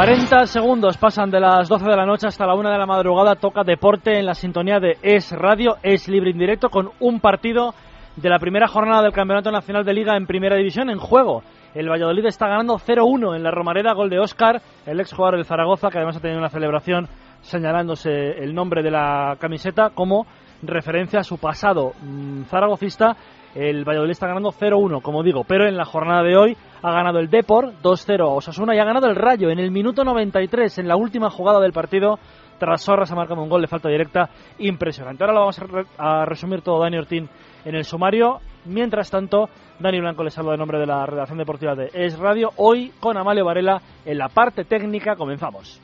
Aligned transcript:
Cuarenta 0.00 0.46
segundos 0.46 0.96
pasan 0.96 1.30
de 1.30 1.38
las 1.38 1.68
12 1.68 1.84
de 1.84 1.94
la 1.94 2.06
noche 2.06 2.26
hasta 2.26 2.46
la 2.46 2.54
1 2.54 2.70
de 2.70 2.78
la 2.78 2.86
madrugada. 2.86 3.34
Toca 3.34 3.64
deporte 3.64 4.18
en 4.18 4.24
la 4.24 4.32
sintonía 4.32 4.80
de 4.80 4.96
Es 5.02 5.30
Radio, 5.30 5.76
Es 5.82 6.08
Libre 6.08 6.30
Indirecto, 6.30 6.70
con 6.70 6.88
un 7.00 7.20
partido 7.20 7.74
de 8.16 8.30
la 8.30 8.38
primera 8.38 8.66
jornada 8.66 9.02
del 9.02 9.12
Campeonato 9.12 9.50
Nacional 9.50 9.84
de 9.84 9.92
Liga 9.92 10.16
en 10.16 10.26
Primera 10.26 10.56
División 10.56 10.88
en 10.88 10.96
juego. 10.96 11.42
El 11.74 11.90
Valladolid 11.90 12.24
está 12.24 12.48
ganando 12.48 12.78
0-1 12.78 13.36
en 13.36 13.42
la 13.42 13.50
Romareda, 13.50 13.92
gol 13.92 14.08
de 14.08 14.20
Óscar, 14.20 14.62
el 14.86 15.00
ex 15.00 15.12
jugador 15.12 15.36
del 15.36 15.44
Zaragoza, 15.44 15.90
que 15.90 15.98
además 15.98 16.16
ha 16.16 16.20
tenido 16.20 16.38
una 16.38 16.48
celebración 16.48 17.06
señalándose 17.42 18.42
el 18.42 18.54
nombre 18.54 18.82
de 18.82 18.92
la 18.92 19.36
camiseta 19.38 19.90
como 19.90 20.26
referencia 20.62 21.20
a 21.20 21.24
su 21.24 21.36
pasado 21.36 21.92
mm, 22.02 22.44
zaragocista. 22.44 23.18
El 23.54 23.84
Valladolid 23.84 24.12
está 24.12 24.28
ganando 24.28 24.48
0-1, 24.48 25.02
como 25.02 25.22
digo, 25.22 25.44
pero 25.44 25.68
en 25.68 25.76
la 25.76 25.84
jornada 25.84 26.22
de 26.22 26.38
hoy 26.38 26.56
ha 26.82 26.90
ganado 26.92 27.18
el 27.18 27.28
Depor 27.30 27.72
2-0 27.82 28.20
a 28.22 28.26
Osasuna 28.34 28.74
y 28.74 28.78
ha 28.78 28.84
ganado 28.84 29.06
el 29.08 29.16
Rayo 29.16 29.50
en 29.50 29.58
el 29.58 29.70
minuto 29.70 30.04
93, 30.04 30.78
en 30.78 30.88
la 30.88 30.96
última 30.96 31.30
jugada 31.30 31.60
del 31.60 31.72
partido. 31.72 32.18
Tras 32.58 32.82
Sorras 32.82 33.10
ha 33.10 33.14
marcado 33.14 33.42
un 33.42 33.48
gol 33.48 33.62
de 33.62 33.68
falta 33.68 33.88
directa 33.88 34.28
impresionante. 34.58 35.24
Ahora 35.24 35.32
lo 35.34 35.40
vamos 35.40 35.58
a, 35.58 35.64
re- 35.64 35.86
a 35.96 36.24
resumir 36.26 36.60
todo 36.60 36.78
Dani 36.80 36.98
Ortín 36.98 37.28
en 37.64 37.74
el 37.74 37.84
sumario. 37.84 38.40
Mientras 38.66 39.10
tanto, 39.10 39.48
Dani 39.78 39.98
Blanco 40.00 40.22
les 40.22 40.34
saluda 40.34 40.54
en 40.54 40.58
nombre 40.60 40.78
de 40.78 40.86
la 40.86 41.06
redacción 41.06 41.38
deportiva 41.38 41.74
de 41.74 41.90
Es 41.94 42.18
Radio. 42.18 42.50
Hoy 42.56 42.92
con 43.00 43.16
Amalio 43.16 43.46
Varela 43.46 43.80
en 44.04 44.18
la 44.18 44.28
parte 44.28 44.64
técnica. 44.64 45.16
Comenzamos. 45.16 45.80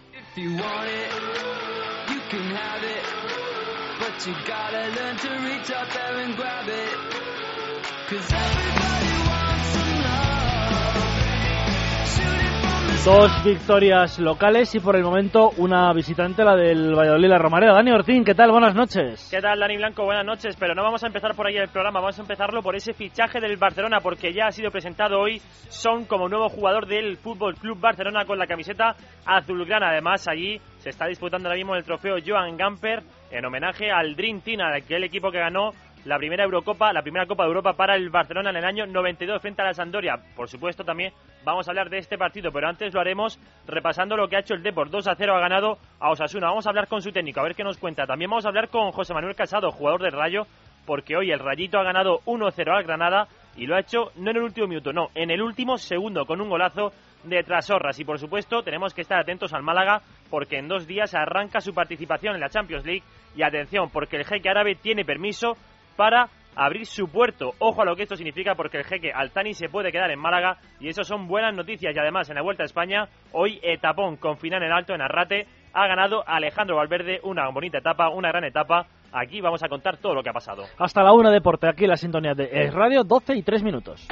Dos 13.07 13.31
victorias 13.45 14.19
locales 14.19 14.75
y 14.75 14.81
por 14.81 14.97
el 14.97 15.05
momento 15.05 15.51
una 15.59 15.93
visitante, 15.93 16.43
la 16.43 16.57
del 16.57 16.93
Valladolid, 16.93 17.29
la 17.29 17.39
Romareda. 17.39 17.73
Dani 17.73 17.93
Ortín, 17.93 18.25
¿qué 18.25 18.35
tal? 18.35 18.51
Buenas 18.51 18.75
noches. 18.75 19.29
¿Qué 19.31 19.41
tal, 19.41 19.61
Dani 19.61 19.77
Blanco? 19.77 20.05
Buenas 20.05 20.27
noches, 20.27 20.57
pero 20.59 20.75
no 20.75 20.83
vamos 20.83 21.05
a 21.05 21.07
empezar 21.07 21.37
por 21.37 21.47
ahí 21.47 21.57
el 21.57 21.69
programa, 21.69 22.01
vamos 22.01 22.19
a 22.19 22.23
empezarlo 22.23 22.63
por 22.63 22.75
ese 22.75 22.95
fichaje 22.95 23.39
del 23.39 23.59
Barcelona, 23.59 24.01
porque 24.03 24.33
ya 24.33 24.49
ha 24.49 24.51
sido 24.51 24.73
presentado 24.73 25.21
hoy 25.21 25.41
Son 25.69 26.07
como 26.07 26.29
nuevo 26.29 26.49
jugador 26.49 26.89
del 26.89 27.17
Fútbol 27.17 27.55
Club 27.55 27.79
Barcelona 27.79 28.25
con 28.25 28.41
la 28.41 28.49
camiseta 28.49 28.97
azulgrana. 29.25 29.91
Además, 29.91 30.27
allí 30.27 30.61
se 30.79 30.91
está 30.91 31.07
disputando 31.07 31.49
ahora 31.49 31.59
mismo 31.59 31.77
el 31.77 31.85
trofeo 31.85 32.17
Joan 32.27 32.57
Gamper 32.57 33.05
en 33.31 33.45
homenaje 33.45 33.89
al 33.89 34.17
Dream 34.17 34.41
Team, 34.41 34.61
aquel 34.63 35.05
equipo 35.05 35.31
que 35.31 35.39
ganó 35.39 35.71
la 36.07 36.19
primera 36.19 36.45
Eurocopa, 36.45 36.93
la 36.93 37.03
primera 37.03 37.27
Copa 37.27 37.43
de 37.43 37.49
Europa 37.49 37.73
para 37.73 37.97
el 37.97 38.11
Barcelona 38.11 38.51
en 38.51 38.57
el 38.57 38.65
año 38.65 38.87
92 38.87 39.43
frente 39.43 39.63
a 39.63 39.65
la 39.65 39.75
Sampdoria. 39.75 40.15
Por 40.37 40.49
supuesto, 40.49 40.85
también 40.85 41.13
vamos 41.45 41.67
a 41.67 41.73
hablar 41.73 41.91
de 41.91 41.99
este 41.99 42.17
partido, 42.17 42.53
pero 42.53 42.69
antes 42.69 42.95
lo 42.95 43.01
haremos 43.01 43.41
repasando 43.67 44.17
lo 44.17 44.29
que 44.29 44.37
ha 44.37 44.41
hecho 44.41 44.55
el 44.55 44.63
Depor. 44.63 44.89
2 44.89 45.09
a 45.09 45.17
0 45.17 45.35
ha 45.35 45.41
ganado 45.41 45.79
a 45.99 46.11
Osasuna. 46.11 46.47
Vamos 46.47 46.65
a 46.67 46.71
hablar 46.71 46.87
con 46.87 47.03
su 47.03 47.11
técnico, 47.11 47.41
a 47.41 47.43
ver 47.43 47.57
qué 47.57 47.65
nos 47.65 47.79
cuenta. 47.79 48.07
También 48.07 48.31
vamos 48.31 48.45
a 48.45 48.49
hablar 48.49 48.69
con 48.69 48.93
José 48.93 49.15
Manuel 49.15 49.35
Casado, 49.35 49.73
jugador 49.73 50.01
del 50.01 50.13
Rayo, 50.13 50.47
porque 50.87 51.17
hoy 51.17 51.33
el 51.33 51.41
Rayito 51.41 51.77
ha 51.79 51.83
ganado 51.83 52.21
1-0 52.25 52.71
al 52.71 52.85
Granada 52.85 53.27
y 53.57 53.67
lo 53.67 53.75
ha 53.75 53.81
hecho 53.81 54.13
no 54.15 54.31
en 54.31 54.37
el 54.37 54.43
último 54.45 54.69
minuto, 54.69 54.93
no, 54.93 55.09
en 55.13 55.33
el 55.33 55.43
último 55.43 55.77
segundo 55.77 56.25
con 56.25 56.41
un 56.41 56.49
golazo 56.49 56.93
de 57.25 57.43
Trasorras. 57.43 57.99
Y 57.99 58.05
por 58.05 58.21
supuesto, 58.21 58.63
tenemos 58.63 58.95
que 58.95 59.01
estar 59.01 59.19
atentos 59.19 59.53
al 59.53 59.65
Málaga 59.65 60.03
porque 60.31 60.59
en 60.59 60.69
dos 60.69 60.87
días 60.87 61.17
arranca 61.17 61.61
su 61.61 61.75
participación 61.75 62.37
en 62.37 62.41
la 62.41 62.49
Champions 62.49 62.87
League. 62.87 63.03
Y 63.35 63.43
atención, 63.43 63.91
porque 63.91 64.17
el 64.17 64.25
jeque 64.25 64.49
árabe 64.49 64.77
tiene 64.77 65.05
permiso 65.05 65.57
para 65.97 66.29
abrir 66.57 66.87
su 66.87 67.09
puerto. 67.09 67.53
Ojo 67.59 67.83
a 67.83 67.85
lo 67.85 67.95
que 67.95 68.03
esto 68.03 68.17
significa 68.17 68.55
porque 68.55 68.79
el 68.79 68.85
jeque 68.85 69.13
Altani 69.13 69.55
se 69.55 69.69
puede 69.69 69.93
quedar 69.93 70.11
en 70.11 70.19
Málaga 70.19 70.59
y 70.81 70.89
eso 70.89 71.05
son 71.05 71.29
buenas 71.29 71.55
noticias. 71.55 71.95
Y 71.95 71.99
además, 71.99 72.29
en 72.29 72.37
la 72.37 72.43
Vuelta 72.43 72.63
a 72.63 72.67
España, 72.67 73.09
hoy 73.33 73.61
etapón 73.63 74.17
con 74.17 74.39
final 74.39 74.63
en 74.63 74.73
alto 74.73 74.95
en 74.95 75.03
Arrate 75.03 75.47
ha 75.73 75.87
ganado 75.87 76.27
Alejandro 76.27 76.77
Valverde 76.77 77.21
una 77.23 77.49
bonita 77.51 77.79
etapa, 77.79 78.09
una 78.09 78.29
gran 78.29 78.45
etapa. 78.45 78.87
Aquí 79.13 79.41
vamos 79.41 79.63
a 79.63 79.69
contar 79.69 79.99
todo 79.99 80.15
lo 80.15 80.23
que 80.23 80.31
ha 80.31 80.33
pasado. 80.33 80.65
Hasta 80.79 81.03
la 81.03 81.13
una 81.13 81.31
deporte, 81.31 81.69
aquí 81.69 81.87
la 81.87 81.97
sintonía 81.97 82.35
de 82.35 82.71
Radio, 82.71 83.05
12 83.05 83.37
y 83.37 83.43
3 83.43 83.63
minutos. 83.63 84.09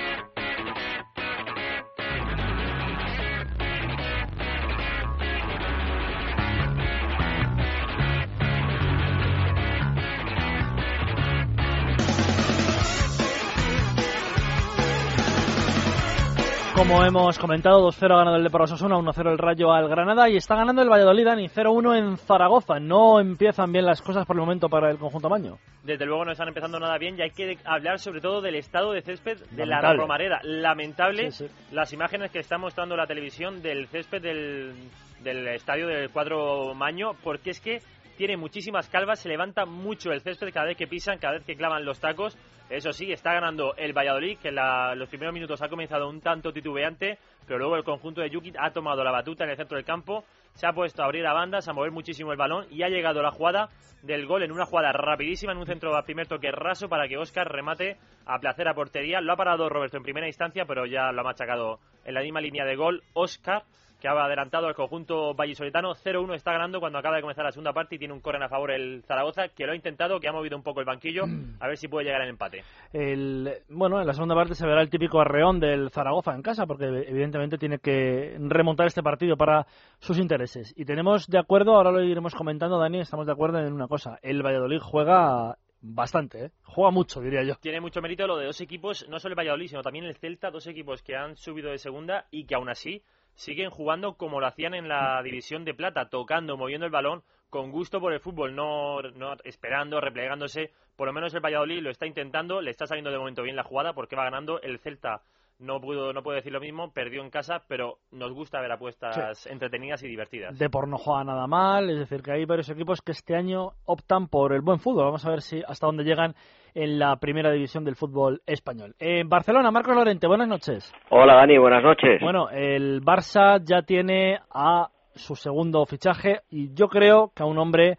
Como 16.74 17.04
hemos 17.04 17.38
comentado, 17.38 17.88
2-0 17.88 18.12
ha 18.12 18.18
ganado 18.18 18.36
el 18.36 18.42
Depor 18.42 18.62
Osasuna, 18.62 18.96
1-0 18.96 19.30
el 19.30 19.38
Rayo 19.38 19.72
al 19.72 19.88
Granada 19.88 20.28
y 20.28 20.36
está 20.36 20.56
ganando 20.56 20.82
el 20.82 20.90
Valladolid, 20.90 21.24
Dani, 21.24 21.48
0-1 21.48 21.96
en 21.96 22.16
Zaragoza. 22.16 22.80
No 22.80 23.20
empiezan 23.20 23.70
bien 23.70 23.86
las 23.86 24.02
cosas 24.02 24.26
por 24.26 24.34
el 24.34 24.40
momento 24.40 24.68
para 24.68 24.90
el 24.90 24.98
conjunto 24.98 25.28
maño. 25.28 25.56
Desde 25.84 26.04
luego 26.04 26.24
no 26.24 26.32
están 26.32 26.48
empezando 26.48 26.80
nada 26.80 26.98
bien 26.98 27.16
y 27.16 27.22
hay 27.22 27.30
que 27.30 27.56
hablar 27.64 28.00
sobre 28.00 28.20
todo 28.20 28.40
del 28.40 28.56
estado 28.56 28.92
de 28.92 29.02
césped 29.02 29.38
de 29.52 29.66
la. 29.66 29.94
Romareda. 29.94 30.40
Lamentable 30.42 31.30
Sí, 31.30 31.46
sí. 31.46 31.54
las 31.72 31.92
imágenes 31.92 32.32
que 32.32 32.40
está 32.40 32.58
mostrando 32.58 32.96
la 32.96 33.06
televisión 33.06 33.62
del 33.62 33.86
césped 33.86 34.20
del, 34.20 34.74
del 35.22 35.46
estadio 35.48 35.86
del 35.86 36.10
cuadro 36.10 36.74
Maño, 36.74 37.12
porque 37.22 37.50
es 37.50 37.60
que 37.60 37.82
tiene 38.16 38.36
muchísimas 38.36 38.88
calvas, 38.88 39.20
se 39.20 39.28
levanta 39.28 39.66
mucho 39.66 40.12
el 40.12 40.20
césped 40.20 40.52
cada 40.52 40.66
vez 40.66 40.76
que 40.76 40.86
pisan, 40.86 41.18
cada 41.18 41.34
vez 41.34 41.44
que 41.44 41.56
clavan 41.56 41.84
los 41.84 42.00
tacos. 42.00 42.36
Eso 42.70 42.92
sí, 42.92 43.12
está 43.12 43.34
ganando 43.34 43.74
el 43.76 43.92
Valladolid, 43.92 44.38
que 44.38 44.48
en 44.48 44.98
los 44.98 45.08
primeros 45.08 45.34
minutos 45.34 45.60
ha 45.60 45.68
comenzado 45.68 46.08
un 46.08 46.20
tanto 46.20 46.52
titubeante, 46.52 47.18
pero 47.46 47.58
luego 47.58 47.76
el 47.76 47.84
conjunto 47.84 48.22
de 48.22 48.30
Yuki 48.30 48.52
ha 48.58 48.70
tomado 48.70 49.04
la 49.04 49.10
batuta 49.10 49.44
en 49.44 49.50
el 49.50 49.56
centro 49.56 49.76
del 49.76 49.84
campo, 49.84 50.24
se 50.54 50.66
ha 50.66 50.72
puesto 50.72 51.02
a 51.02 51.04
abrir 51.04 51.26
a 51.26 51.34
bandas, 51.34 51.68
a 51.68 51.72
mover 51.72 51.90
muchísimo 51.90 52.32
el 52.32 52.38
balón 52.38 52.66
y 52.70 52.82
ha 52.82 52.88
llegado 52.88 53.22
la 53.22 53.30
jugada 53.30 53.68
del 54.02 54.26
gol 54.26 54.42
en 54.42 54.52
una 54.52 54.66
jugada 54.66 54.92
rapidísima, 54.92 55.52
en 55.52 55.58
un 55.58 55.66
centro 55.66 55.94
a 55.96 56.04
primer 56.04 56.26
toque 56.26 56.50
raso 56.50 56.88
para 56.88 57.06
que 57.06 57.18
Oscar 57.18 57.50
remate 57.50 57.98
a 58.26 58.38
placer 58.38 58.68
a 58.68 58.74
portería. 58.74 59.20
Lo 59.20 59.32
ha 59.32 59.36
parado 59.36 59.68
Roberto 59.68 59.96
en 59.96 60.02
primera 60.02 60.26
instancia, 60.26 60.64
pero 60.64 60.86
ya 60.86 61.12
lo 61.12 61.20
ha 61.20 61.24
machacado 61.24 61.80
en 62.04 62.14
la 62.14 62.22
misma 62.22 62.40
línea 62.40 62.64
de 62.64 62.76
gol 62.76 63.02
Oscar 63.12 63.64
que 64.04 64.08
ha 64.08 64.22
adelantado 64.22 64.66
al 64.66 64.74
conjunto 64.74 65.32
vallisoletano. 65.32 65.94
0-1 65.94 66.34
está 66.34 66.52
ganando 66.52 66.78
cuando 66.78 66.98
acaba 66.98 67.16
de 67.16 67.22
comenzar 67.22 67.46
la 67.46 67.52
segunda 67.52 67.72
parte 67.72 67.94
y 67.94 67.98
tiene 67.98 68.12
un 68.12 68.20
corren 68.20 68.42
a 68.42 68.50
favor 68.50 68.70
el 68.70 69.02
Zaragoza, 69.04 69.48
que 69.48 69.64
lo 69.64 69.72
ha 69.72 69.76
intentado, 69.76 70.20
que 70.20 70.28
ha 70.28 70.32
movido 70.32 70.58
un 70.58 70.62
poco 70.62 70.80
el 70.80 70.84
banquillo, 70.84 71.22
a 71.58 71.66
ver 71.66 71.78
si 71.78 71.88
puede 71.88 72.04
llegar 72.04 72.20
al 72.20 72.28
empate. 72.28 72.64
El, 72.92 73.50
bueno, 73.70 73.98
en 74.02 74.06
la 74.06 74.12
segunda 74.12 74.34
parte 74.34 74.54
se 74.54 74.66
verá 74.66 74.82
el 74.82 74.90
típico 74.90 75.22
arreón 75.22 75.58
del 75.58 75.88
Zaragoza 75.88 76.34
en 76.34 76.42
casa, 76.42 76.66
porque 76.66 76.84
evidentemente 76.84 77.56
tiene 77.56 77.78
que 77.78 78.36
remontar 78.40 78.88
este 78.88 79.02
partido 79.02 79.38
para 79.38 79.66
sus 80.00 80.18
intereses. 80.18 80.74
Y 80.76 80.84
tenemos 80.84 81.26
de 81.26 81.38
acuerdo, 81.38 81.74
ahora 81.74 81.90
lo 81.90 82.02
iremos 82.02 82.34
comentando, 82.34 82.78
Dani, 82.78 83.00
estamos 83.00 83.24
de 83.24 83.32
acuerdo 83.32 83.58
en 83.60 83.72
una 83.72 83.88
cosa. 83.88 84.18
El 84.20 84.42
Valladolid 84.42 84.80
juega 84.80 85.56
bastante, 85.80 86.44
¿eh? 86.44 86.50
juega 86.62 86.90
mucho, 86.90 87.22
diría 87.22 87.42
yo. 87.42 87.54
Tiene 87.54 87.80
mucho 87.80 88.02
mérito 88.02 88.26
lo 88.26 88.36
de 88.36 88.44
dos 88.44 88.60
equipos, 88.60 89.06
no 89.08 89.18
solo 89.18 89.32
el 89.32 89.38
Valladolid, 89.38 89.68
sino 89.68 89.82
también 89.82 90.04
el 90.04 90.14
Celta, 90.14 90.50
dos 90.50 90.66
equipos 90.66 91.02
que 91.02 91.16
han 91.16 91.36
subido 91.36 91.70
de 91.70 91.78
segunda 91.78 92.26
y 92.30 92.44
que 92.44 92.54
aún 92.54 92.68
así 92.68 93.02
siguen 93.34 93.70
jugando 93.70 94.14
como 94.14 94.40
lo 94.40 94.46
hacían 94.46 94.74
en 94.74 94.88
la 94.88 95.22
división 95.22 95.64
de 95.64 95.74
plata, 95.74 96.08
tocando, 96.08 96.56
moviendo 96.56 96.86
el 96.86 96.92
balón 96.92 97.22
con 97.50 97.70
gusto 97.70 98.00
por 98.00 98.12
el 98.12 98.18
fútbol, 98.18 98.56
no, 98.56 99.00
no 99.00 99.36
esperando, 99.44 100.00
replegándose. 100.00 100.72
Por 100.96 101.06
lo 101.06 101.12
menos 101.12 101.32
el 101.34 101.40
Valladolid 101.40 101.82
lo 101.82 101.90
está 101.90 102.04
intentando, 102.04 102.60
le 102.60 102.70
está 102.70 102.86
saliendo 102.86 103.12
de 103.12 103.18
momento 103.18 103.42
bien 103.42 103.54
la 103.54 103.62
jugada 103.62 103.92
porque 103.92 104.16
va 104.16 104.24
ganando. 104.24 104.60
El 104.60 104.80
Celta 104.80 105.22
no 105.60 105.80
pudo, 105.80 106.12
no 106.12 106.22
puedo 106.22 106.36
decir 106.36 106.52
lo 106.52 106.60
mismo, 106.60 106.90
perdió 106.92 107.22
en 107.22 107.30
casa, 107.30 107.62
pero 107.68 107.98
nos 108.10 108.32
gusta 108.32 108.60
ver 108.60 108.72
apuestas 108.72 109.46
entretenidas 109.46 110.02
y 110.02 110.08
divertidas. 110.08 110.58
Depor 110.58 110.88
no 110.88 110.98
juega 110.98 111.22
nada 111.22 111.46
mal, 111.46 111.90
es 111.90 111.98
decir, 111.98 112.22
que 112.22 112.32
hay 112.32 112.44
varios 112.44 112.68
equipos 112.70 113.00
que 113.00 113.12
este 113.12 113.36
año 113.36 113.72
optan 113.84 114.26
por 114.26 114.52
el 114.52 114.60
buen 114.60 114.80
fútbol. 114.80 115.04
Vamos 115.04 115.24
a 115.24 115.30
ver 115.30 115.42
si 115.42 115.62
hasta 115.66 115.86
dónde 115.86 116.02
llegan 116.02 116.34
en 116.74 116.98
la 116.98 117.16
primera 117.16 117.50
división 117.50 117.84
del 117.84 117.96
fútbol 117.96 118.42
español. 118.46 118.94
En 118.98 119.28
Barcelona, 119.28 119.70
Marcos 119.70 119.94
Lorente, 119.94 120.26
buenas 120.26 120.48
noches. 120.48 120.92
Hola 121.10 121.36
Dani, 121.36 121.58
buenas 121.58 121.82
noches. 121.82 122.20
Bueno, 122.20 122.50
el 122.50 123.00
Barça 123.02 123.62
ya 123.64 123.82
tiene 123.82 124.40
a 124.50 124.88
su 125.14 125.36
segundo 125.36 125.86
fichaje 125.86 126.40
y 126.50 126.74
yo 126.74 126.88
creo 126.88 127.32
que 127.34 127.42
a 127.42 127.46
un 127.46 127.58
hombre 127.58 127.96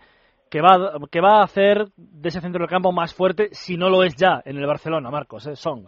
que 0.50 0.62
va, 0.62 0.94
que 1.10 1.22
va 1.22 1.39
a 1.39 1.44
hacer 1.44 1.88
de 1.95 2.30
ese 2.30 2.42
centro 2.42 2.60
del 2.60 2.69
campo 2.69 2.92
más 2.92 3.13
fuerte, 3.13 3.50
si 3.51 3.77
no 3.77 3.89
lo 3.89 4.04
es 4.04 4.16
ya, 4.16 4.42
en 4.45 4.57
el 4.57 4.68
Barcelona, 4.68 5.10
Marcos, 5.10 5.48
¿eh? 5.48 5.56
Song. 5.56 5.86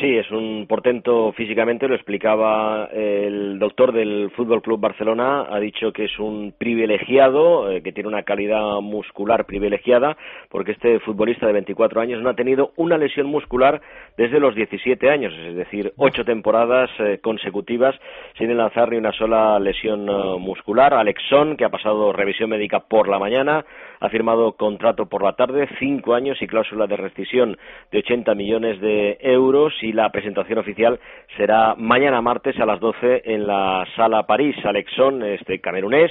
Sí, 0.00 0.16
es 0.16 0.30
un 0.30 0.66
portento 0.66 1.32
físicamente, 1.32 1.86
lo 1.86 1.94
explicaba 1.94 2.88
el 2.92 3.58
doctor 3.58 3.92
del 3.92 4.30
Fútbol 4.30 4.62
Club 4.62 4.80
Barcelona, 4.80 5.46
ha 5.50 5.60
dicho 5.60 5.92
que 5.92 6.04
es 6.04 6.18
un 6.18 6.54
privilegiado, 6.56 7.70
eh, 7.70 7.82
que 7.82 7.92
tiene 7.92 8.08
una 8.08 8.22
calidad 8.22 8.80
muscular 8.80 9.44
privilegiada, 9.44 10.16
porque 10.48 10.72
este 10.72 10.98
futbolista 11.00 11.46
de 11.46 11.52
24 11.52 12.00
años 12.00 12.22
no 12.22 12.30
ha 12.30 12.34
tenido 12.34 12.72
una 12.76 12.96
lesión 12.96 13.26
muscular 13.26 13.82
desde 14.16 14.40
los 14.40 14.54
17 14.54 15.10
años, 15.10 15.34
es 15.34 15.56
decir, 15.56 15.92
ocho 15.96 16.24
temporadas 16.24 16.88
eh, 16.98 17.18
consecutivas 17.22 17.94
sin 18.38 18.56
lanzar 18.56 18.90
ni 18.90 18.96
una 18.96 19.12
sola 19.12 19.58
lesión 19.58 20.08
eh, 20.08 20.38
muscular. 20.38 20.94
Alexón, 20.94 21.56
que 21.56 21.66
ha 21.66 21.70
pasado 21.70 22.12
revisión 22.12 22.48
médica 22.48 22.80
por 22.80 23.08
la 23.08 23.18
mañana, 23.18 23.64
ha 24.00 24.08
firmado 24.08 24.52
contrato 24.52 25.06
por 25.06 25.22
la 25.22 25.34
tarde, 25.34 25.68
cinco 25.78 26.14
años 26.14 26.40
y 26.40 26.46
cláusula 26.46 26.86
de 26.86 26.96
rescisión 26.96 27.58
de 27.90 27.98
80 27.98 28.34
millones 28.34 28.80
de 28.80 29.18
euros 29.20 29.72
y 29.82 29.92
la 29.92 30.10
presentación 30.10 30.58
oficial 30.58 30.98
será 31.36 31.74
mañana 31.76 32.20
martes 32.20 32.58
a 32.58 32.66
las 32.66 32.80
12 32.80 33.22
en 33.24 33.46
la 33.46 33.86
Sala 33.96 34.24
París. 34.24 34.56
Alexón, 34.64 35.22
este 35.22 35.60
camerunés, 35.60 36.10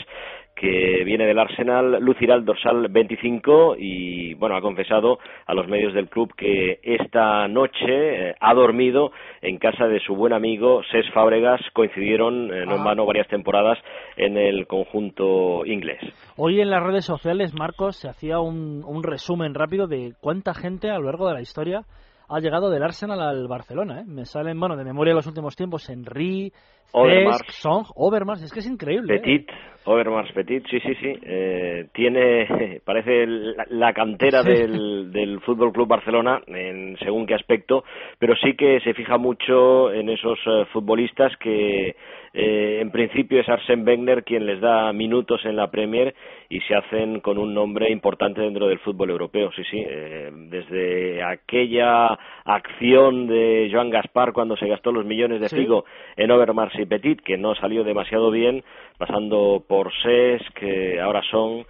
que 0.56 1.04
viene 1.04 1.26
del 1.26 1.40
Arsenal, 1.40 2.00
lucirá 2.02 2.36
el 2.36 2.46
dorsal 2.46 2.88
25 2.90 3.76
y, 3.80 4.36
bueno, 4.36 4.56
ha 4.56 4.62
confesado 4.62 5.18
a 5.48 5.54
los 5.54 5.68
medios 5.68 5.94
del 5.94 6.08
club 6.10 6.34
que 6.36 6.80
esta 6.84 7.48
noche 7.48 8.30
eh, 8.30 8.36
ha 8.40 8.54
dormido 8.54 9.12
en 9.42 9.58
casa 9.58 9.88
de 9.88 10.00
su 10.02 10.16
buen 10.16 10.34
amigo 10.34 10.82
Ses 10.92 11.10
Fábregas. 11.14 11.62
Coincidieron, 11.74 12.54
eh, 12.54 12.66
no 12.66 12.76
en 12.76 12.84
vano, 12.84 13.06
varias 13.06 13.28
temporadas 13.28 13.80
en 14.18 14.38
el 14.38 14.68
conjunto 14.68 15.66
inglés. 15.66 16.00
Hoy 16.38 16.62
en 16.62 16.70
las 16.70 16.84
redes 16.84 17.06
sociales, 17.06 17.54
Marcos, 17.58 17.96
se 17.96 18.08
hacía 18.08 18.40
un, 18.40 18.84
un 18.86 19.04
resumen 19.04 19.56
rápido 19.56 19.88
de 19.88 20.14
cuánta 20.20 20.54
gente 20.54 20.92
a 20.92 21.00
lo 21.00 21.06
largo 21.06 21.28
de 21.28 21.34
la 21.34 21.42
historia 21.42 21.86
ha 22.32 22.40
llegado 22.40 22.70
del 22.70 22.84
Arsenal 22.84 23.22
al 23.22 23.48
Barcelona. 23.48 24.02
¿eh? 24.02 24.04
Me 24.06 24.26
salen, 24.26 24.60
bueno, 24.60 24.78
de 24.78 24.86
memoria 24.86 25.14
los 25.14 25.28
últimos 25.28 25.56
tiempos, 25.56 25.88
Henry, 25.90 26.54
Overmars. 26.94 27.42
Song, 27.50 27.86
Overmars, 27.96 28.44
es 28.44 28.52
que 28.52 28.60
es 28.60 28.68
increíble. 28.68 29.16
¿eh? 29.16 29.20
Petit, 29.20 29.50
Overmars 29.86 30.32
Petit, 30.34 30.64
sí, 30.68 30.80
sí, 30.80 30.94
sí. 30.96 31.14
Eh, 31.24 31.88
tiene, 31.94 32.82
parece 32.86 33.26
la, 33.26 33.66
la 33.70 33.94
cantera 33.94 34.44
del, 34.44 35.12
del 35.12 35.40
Fútbol 35.42 35.72
Club 35.72 35.88
Barcelona, 35.88 36.42
en 36.48 36.98
según 37.00 37.26
qué 37.26 37.34
aspecto, 37.34 37.84
pero 38.20 38.36
sí 38.36 38.54
que 38.56 38.80
se 38.82 38.94
fija 38.94 39.18
mucho 39.18 39.92
en 39.92 40.10
esos 40.10 40.38
eh, 40.46 40.66
futbolistas 40.72 41.36
que 41.38 41.96
eh, 42.34 42.80
en 42.80 42.92
principio 42.92 43.42
es 43.42 43.48
Arsène 43.50 43.84
Wenger 43.86 44.24
quien 44.24 44.46
les 44.46 44.62
da 44.62 44.94
minutos 44.94 45.44
en 45.44 45.58
la 45.58 45.70
Premier 45.70 46.16
y 46.50 46.62
se 46.62 46.76
hacen 46.76 47.20
con 47.20 47.38
un 47.38 47.54
nombre 47.54 47.92
importante 47.92 48.40
dentro 48.42 48.68
del 48.68 48.80
fútbol 48.80 49.10
europeo, 49.10 49.52
sí, 49.52 49.64
sí. 49.70 49.84
Eh, 49.86 50.30
desde 50.50 51.24
aquella 51.24 52.18
acción 52.46 53.28
de 53.28 53.70
Joan 53.72 53.90
Gaspar 53.90 54.32
cuando 54.32 54.56
se 54.56 54.68
gastó 54.68 54.92
los 54.92 55.06
millones 55.06 55.42
de 55.42 55.50
Sí. 55.50 55.58
Figo 55.58 55.84
en 56.16 56.32
Overmars 56.32 56.74
Petit, 56.86 57.22
que 57.22 57.38
no 57.38 57.56
salió 57.56 57.84
demasiado 57.84 58.32
bien, 58.32 58.64
pasando 58.98 59.64
por 59.68 59.92
SES, 60.04 60.42
que 60.56 61.00
ahora 61.00 61.22
son. 61.30 61.66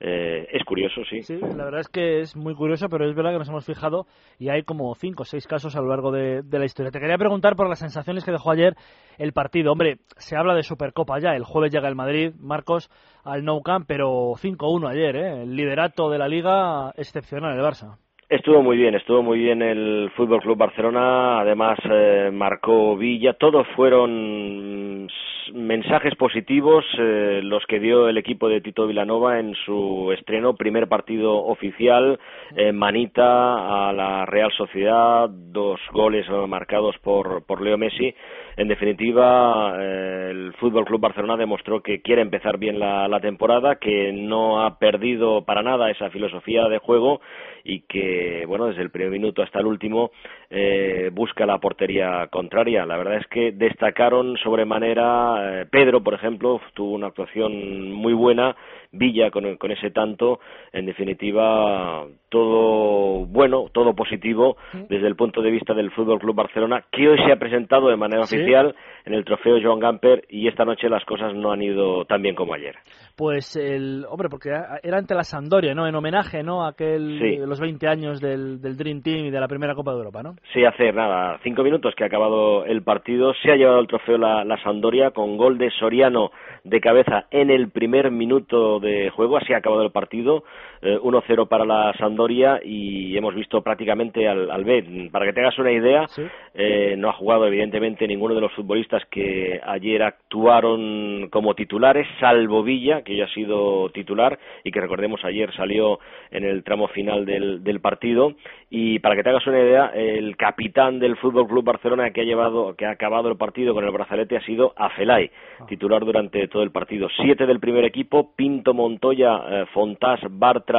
eh, 0.00 0.48
es 0.52 0.64
curioso, 0.64 1.02
sí. 1.08 1.22
Sí, 1.22 1.38
la 1.40 1.64
verdad 1.64 1.80
es 1.80 1.88
que 1.88 2.20
es 2.20 2.36
muy 2.36 2.54
curioso, 2.54 2.88
pero 2.90 3.08
es 3.08 3.14
verdad 3.14 3.32
que 3.32 3.38
nos 3.38 3.48
hemos 3.48 3.64
fijado 3.64 4.06
y 4.38 4.50
hay 4.50 4.62
como 4.64 4.94
cinco 4.96 5.22
o 5.22 5.24
seis 5.24 5.46
casos 5.46 5.76
a 5.76 5.80
lo 5.80 5.88
largo 5.88 6.10
de, 6.10 6.42
de 6.42 6.58
la 6.58 6.66
historia. 6.66 6.90
Te 6.90 7.00
quería 7.00 7.16
preguntar 7.16 7.56
por 7.56 7.68
las 7.68 7.78
sensaciones 7.78 8.22
que 8.24 8.32
dejó 8.32 8.50
ayer 8.50 8.74
el 9.16 9.32
partido. 9.32 9.72
Hombre, 9.72 9.98
se 10.18 10.36
habla 10.36 10.54
de 10.54 10.62
Supercopa 10.62 11.18
ya, 11.20 11.30
el 11.36 11.44
jueves 11.44 11.72
llega 11.72 11.88
el 11.88 11.94
Madrid, 11.94 12.34
Marcos, 12.38 12.90
al 13.24 13.44
Nou 13.44 13.62
Camp, 13.62 13.86
pero 13.88 14.32
5-1 14.34 14.90
ayer, 14.90 15.16
¿eh? 15.16 15.42
el 15.44 15.56
liderato 15.56 16.10
de 16.10 16.18
la 16.18 16.28
liga 16.28 16.90
excepcional, 16.96 17.56
el 17.56 17.64
Barça. 17.64 17.96
Estuvo 18.34 18.64
muy 18.64 18.76
bien, 18.76 18.96
estuvo 18.96 19.22
muy 19.22 19.38
bien 19.38 19.62
el 19.62 20.10
Fútbol 20.16 20.40
Club 20.40 20.58
Barcelona, 20.58 21.38
además 21.38 21.78
eh, 21.88 22.30
marcó 22.32 22.96
Villa, 22.96 23.34
todos 23.34 23.64
fueron 23.76 25.06
mensajes 25.52 26.16
positivos 26.16 26.84
eh, 26.98 27.42
los 27.44 27.64
que 27.66 27.78
dio 27.78 28.08
el 28.08 28.18
equipo 28.18 28.48
de 28.48 28.60
Tito 28.60 28.88
Vilanova 28.88 29.38
en 29.38 29.54
su 29.64 30.10
estreno, 30.10 30.56
primer 30.56 30.88
partido 30.88 31.44
oficial, 31.44 32.18
eh, 32.56 32.72
manita 32.72 33.88
a 33.88 33.92
la 33.92 34.26
Real 34.26 34.50
Sociedad, 34.50 35.30
dos 35.30 35.78
goles 35.92 36.26
marcados 36.48 36.98
por, 37.04 37.46
por 37.46 37.62
Leo 37.62 37.78
Messi. 37.78 38.16
En 38.56 38.68
definitiva, 38.68 39.74
eh, 39.78 40.28
el 40.30 40.52
Fútbol 40.54 40.84
Club 40.84 41.00
Barcelona 41.00 41.36
demostró 41.36 41.82
que 41.82 42.02
quiere 42.02 42.22
empezar 42.22 42.58
bien 42.58 42.78
la, 42.78 43.08
la 43.08 43.20
temporada, 43.20 43.76
que 43.76 44.12
no 44.12 44.62
ha 44.62 44.78
perdido 44.78 45.44
para 45.44 45.62
nada 45.62 45.90
esa 45.90 46.10
filosofía 46.10 46.68
de 46.68 46.78
juego 46.78 47.20
y 47.64 47.80
que, 47.80 48.44
bueno, 48.46 48.66
desde 48.66 48.82
el 48.82 48.90
primer 48.90 49.10
minuto 49.10 49.42
hasta 49.42 49.58
el 49.58 49.66
último 49.66 50.10
eh, 50.50 51.10
busca 51.12 51.46
la 51.46 51.58
portería 51.58 52.28
contraria. 52.30 52.84
La 52.84 52.96
verdad 52.96 53.16
es 53.16 53.26
que 53.26 53.52
destacaron 53.52 54.36
sobremanera 54.36 55.62
eh, 55.62 55.66
Pedro, 55.70 56.02
por 56.02 56.14
ejemplo, 56.14 56.60
tuvo 56.74 56.92
una 56.92 57.08
actuación 57.08 57.90
muy 57.90 58.12
buena, 58.12 58.54
Villa 58.96 59.30
con, 59.30 59.56
con 59.56 59.70
ese 59.70 59.90
tanto, 59.90 60.40
en 60.72 60.86
definitiva, 60.86 62.04
todo 62.28 63.26
bueno, 63.26 63.66
todo 63.72 63.94
positivo 63.94 64.56
desde 64.88 65.06
el 65.06 65.16
punto 65.16 65.42
de 65.42 65.50
vista 65.50 65.74
del 65.74 65.90
Fútbol 65.92 66.18
Club 66.18 66.34
Barcelona, 66.34 66.84
que 66.90 67.08
hoy 67.08 67.18
se 67.24 67.32
ha 67.32 67.36
presentado 67.36 67.88
de 67.88 67.96
manera 67.96 68.24
Sí. 68.24 68.36
oficial 68.36 68.74
en 69.04 69.14
el 69.14 69.24
trofeo 69.24 69.58
Joan 69.62 69.80
Gamper 69.80 70.24
y 70.30 70.48
esta 70.48 70.64
noche 70.64 70.88
las 70.88 71.04
cosas 71.04 71.34
no 71.34 71.52
han 71.52 71.62
ido 71.62 72.04
tan 72.06 72.22
bien 72.22 72.34
como 72.34 72.54
ayer. 72.54 72.74
Pues 73.16 73.54
el, 73.56 74.04
hombre, 74.08 74.28
porque 74.28 74.50
era 74.82 74.98
ante 74.98 75.14
la 75.14 75.22
Sampdoria, 75.24 75.74
¿no? 75.74 75.86
En 75.86 75.94
homenaje, 75.94 76.42
¿no? 76.42 76.64
A 76.64 76.70
aquel, 76.70 77.18
Sí. 77.20 77.36
los 77.46 77.60
20 77.60 77.86
años 77.86 78.20
del, 78.20 78.60
del 78.60 78.76
Dream 78.76 79.02
Team 79.02 79.26
y 79.26 79.30
de 79.30 79.40
la 79.40 79.46
primera 79.48 79.74
Copa 79.74 79.92
de 79.92 79.98
Europa, 79.98 80.22
¿no? 80.22 80.34
Sí, 80.52 80.64
hace 80.64 80.92
nada, 80.92 81.38
cinco 81.42 81.62
minutos 81.62 81.94
que 81.94 82.04
ha 82.04 82.06
acabado 82.06 82.64
el 82.64 82.82
partido. 82.82 83.32
Se 83.42 83.50
ha 83.52 83.56
llevado 83.56 83.80
el 83.80 83.86
trofeo 83.86 84.18
la, 84.18 84.44
la 84.44 84.60
Sampdoria 84.62 85.10
con 85.10 85.36
gol 85.36 85.58
de 85.58 85.70
Soriano 85.70 86.30
de 86.64 86.80
cabeza 86.80 87.26
en 87.30 87.50
el 87.50 87.70
primer 87.70 88.10
minuto 88.10 88.80
de 88.80 89.10
juego. 89.10 89.36
Así 89.36 89.52
ha 89.52 89.58
acabado 89.58 89.82
el 89.82 89.92
partido. 89.92 90.44
Eh, 90.84 90.98
1-0 91.02 91.48
para 91.48 91.64
la 91.64 91.92
Sampdoria 91.98 92.60
y 92.64 93.16
hemos 93.16 93.34
visto 93.34 93.62
prácticamente 93.62 94.28
al, 94.28 94.50
al 94.50 94.64
B. 94.64 95.08
Para 95.10 95.26
que 95.26 95.32
te 95.32 95.40
hagas 95.40 95.58
una 95.58 95.72
idea, 95.72 96.06
Sí. 96.08 96.22
eh, 96.54 96.94
no 96.96 97.08
ha 97.08 97.14
jugado 97.14 97.46
evidentemente 97.46 98.06
ninguno 98.06 98.34
de 98.34 98.40
los 98.42 98.52
futbolistas 98.52 99.02
que 99.06 99.60
ayer 99.64 100.02
actuaron 100.02 101.28
como 101.30 101.54
titulares, 101.54 102.06
salvo 102.20 102.62
Villa, 102.62 103.02
que 103.02 103.16
ya 103.16 103.24
ha 103.24 103.28
sido 103.28 103.88
titular 103.90 104.38
y 104.62 104.70
que 104.70 104.80
recordemos 104.80 105.24
ayer 105.24 105.52
salió 105.54 105.98
en 106.30 106.44
el 106.44 106.62
tramo 106.64 106.88
final 106.88 107.24
del, 107.24 107.64
del 107.64 107.80
partido. 107.80 108.34
Y 108.70 108.98
para 108.98 109.16
que 109.16 109.22
te 109.22 109.30
hagas 109.30 109.46
una 109.46 109.60
idea, 109.60 109.86
el 109.94 110.36
capitán 110.36 110.98
del 110.98 111.16
Fútbol 111.16 111.46
Club 111.46 111.64
Barcelona 111.64 112.10
que 112.10 112.20
ha 112.20 112.24
llevado, 112.24 112.74
que 112.76 112.86
ha 112.86 112.90
acabado 112.90 113.28
el 113.28 113.36
partido 113.36 113.72
con 113.72 113.84
el 113.84 113.90
brazalete 113.92 114.36
ha 114.36 114.40
sido 114.44 114.72
Afelay, 114.76 115.30
titular 115.68 116.04
durante 116.04 116.46
todo 116.48 116.62
el 116.62 116.70
partido. 116.72 117.08
Siete 117.22 117.46
del 117.46 117.60
primer 117.60 117.84
equipo, 117.84 118.32
Pinto, 118.36 118.74
Montoya, 118.74 119.40
eh, 119.48 119.64
Fontás, 119.72 120.20
Bartra, 120.28 120.73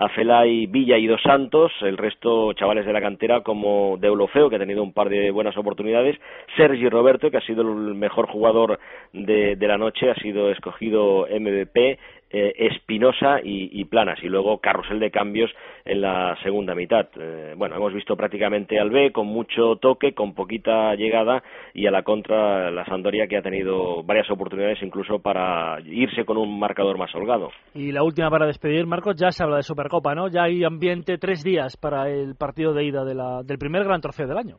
Afelay, 0.00 0.66
Villa 0.66 0.96
y 0.96 1.06
Dos 1.06 1.20
Santos, 1.22 1.70
el 1.82 1.98
resto 1.98 2.54
chavales 2.54 2.86
de 2.86 2.92
la 2.92 3.02
cantera 3.02 3.42
como 3.42 3.98
Deulofeo, 3.98 4.48
que 4.48 4.56
ha 4.56 4.58
tenido 4.58 4.82
un 4.82 4.94
par 4.94 5.10
de 5.10 5.30
buenas 5.30 5.56
oportunidades, 5.58 6.18
Sergi 6.56 6.88
Roberto, 6.88 7.30
que 7.30 7.36
ha 7.36 7.42
sido 7.42 7.60
el 7.60 7.94
mejor 7.94 8.26
jugador 8.26 8.78
de, 9.12 9.56
de 9.56 9.68
la 9.68 9.76
noche, 9.76 10.10
ha 10.10 10.14
sido 10.14 10.50
escogido 10.50 11.26
MVP, 11.30 11.98
eh, 12.30 12.54
Espinosa 12.56 13.40
y, 13.42 13.80
y 13.80 13.84
Planas, 13.84 14.22
y 14.22 14.28
luego 14.28 14.58
carrusel 14.58 15.00
de 15.00 15.10
cambios 15.10 15.50
en 15.84 16.00
la 16.00 16.36
segunda 16.42 16.74
mitad. 16.74 17.08
Eh, 17.18 17.54
bueno, 17.56 17.76
hemos 17.76 17.92
visto 17.92 18.16
prácticamente 18.16 18.78
al 18.78 18.90
B 18.90 19.12
con 19.12 19.26
mucho 19.26 19.76
toque, 19.76 20.14
con 20.14 20.34
poquita 20.34 20.94
llegada, 20.94 21.42
y 21.74 21.86
a 21.86 21.90
la 21.90 22.02
contra 22.02 22.70
la 22.70 22.84
Sampdoria 22.84 23.26
que 23.26 23.36
ha 23.36 23.42
tenido 23.42 24.02
varias 24.02 24.30
oportunidades 24.30 24.82
incluso 24.82 25.18
para 25.18 25.78
irse 25.84 26.24
con 26.24 26.36
un 26.36 26.58
marcador 26.58 26.98
más 26.98 27.14
holgado. 27.14 27.50
Y 27.74 27.92
la 27.92 28.02
última 28.02 28.30
para 28.30 28.46
despedir, 28.46 28.86
Marcos, 28.86 29.16
ya 29.16 29.30
se 29.30 29.42
habla 29.42 29.56
de 29.56 29.62
Supercopa, 29.62 30.14
¿no? 30.14 30.28
Ya 30.28 30.44
hay 30.44 30.64
ambiente 30.64 31.18
tres 31.18 31.42
días 31.42 31.76
para 31.76 32.08
el 32.08 32.34
partido 32.36 32.72
de 32.72 32.84
ida 32.84 33.04
de 33.04 33.14
la, 33.14 33.42
del 33.42 33.58
primer 33.58 33.84
gran 33.84 34.00
trofeo 34.00 34.26
del 34.26 34.38
año. 34.38 34.56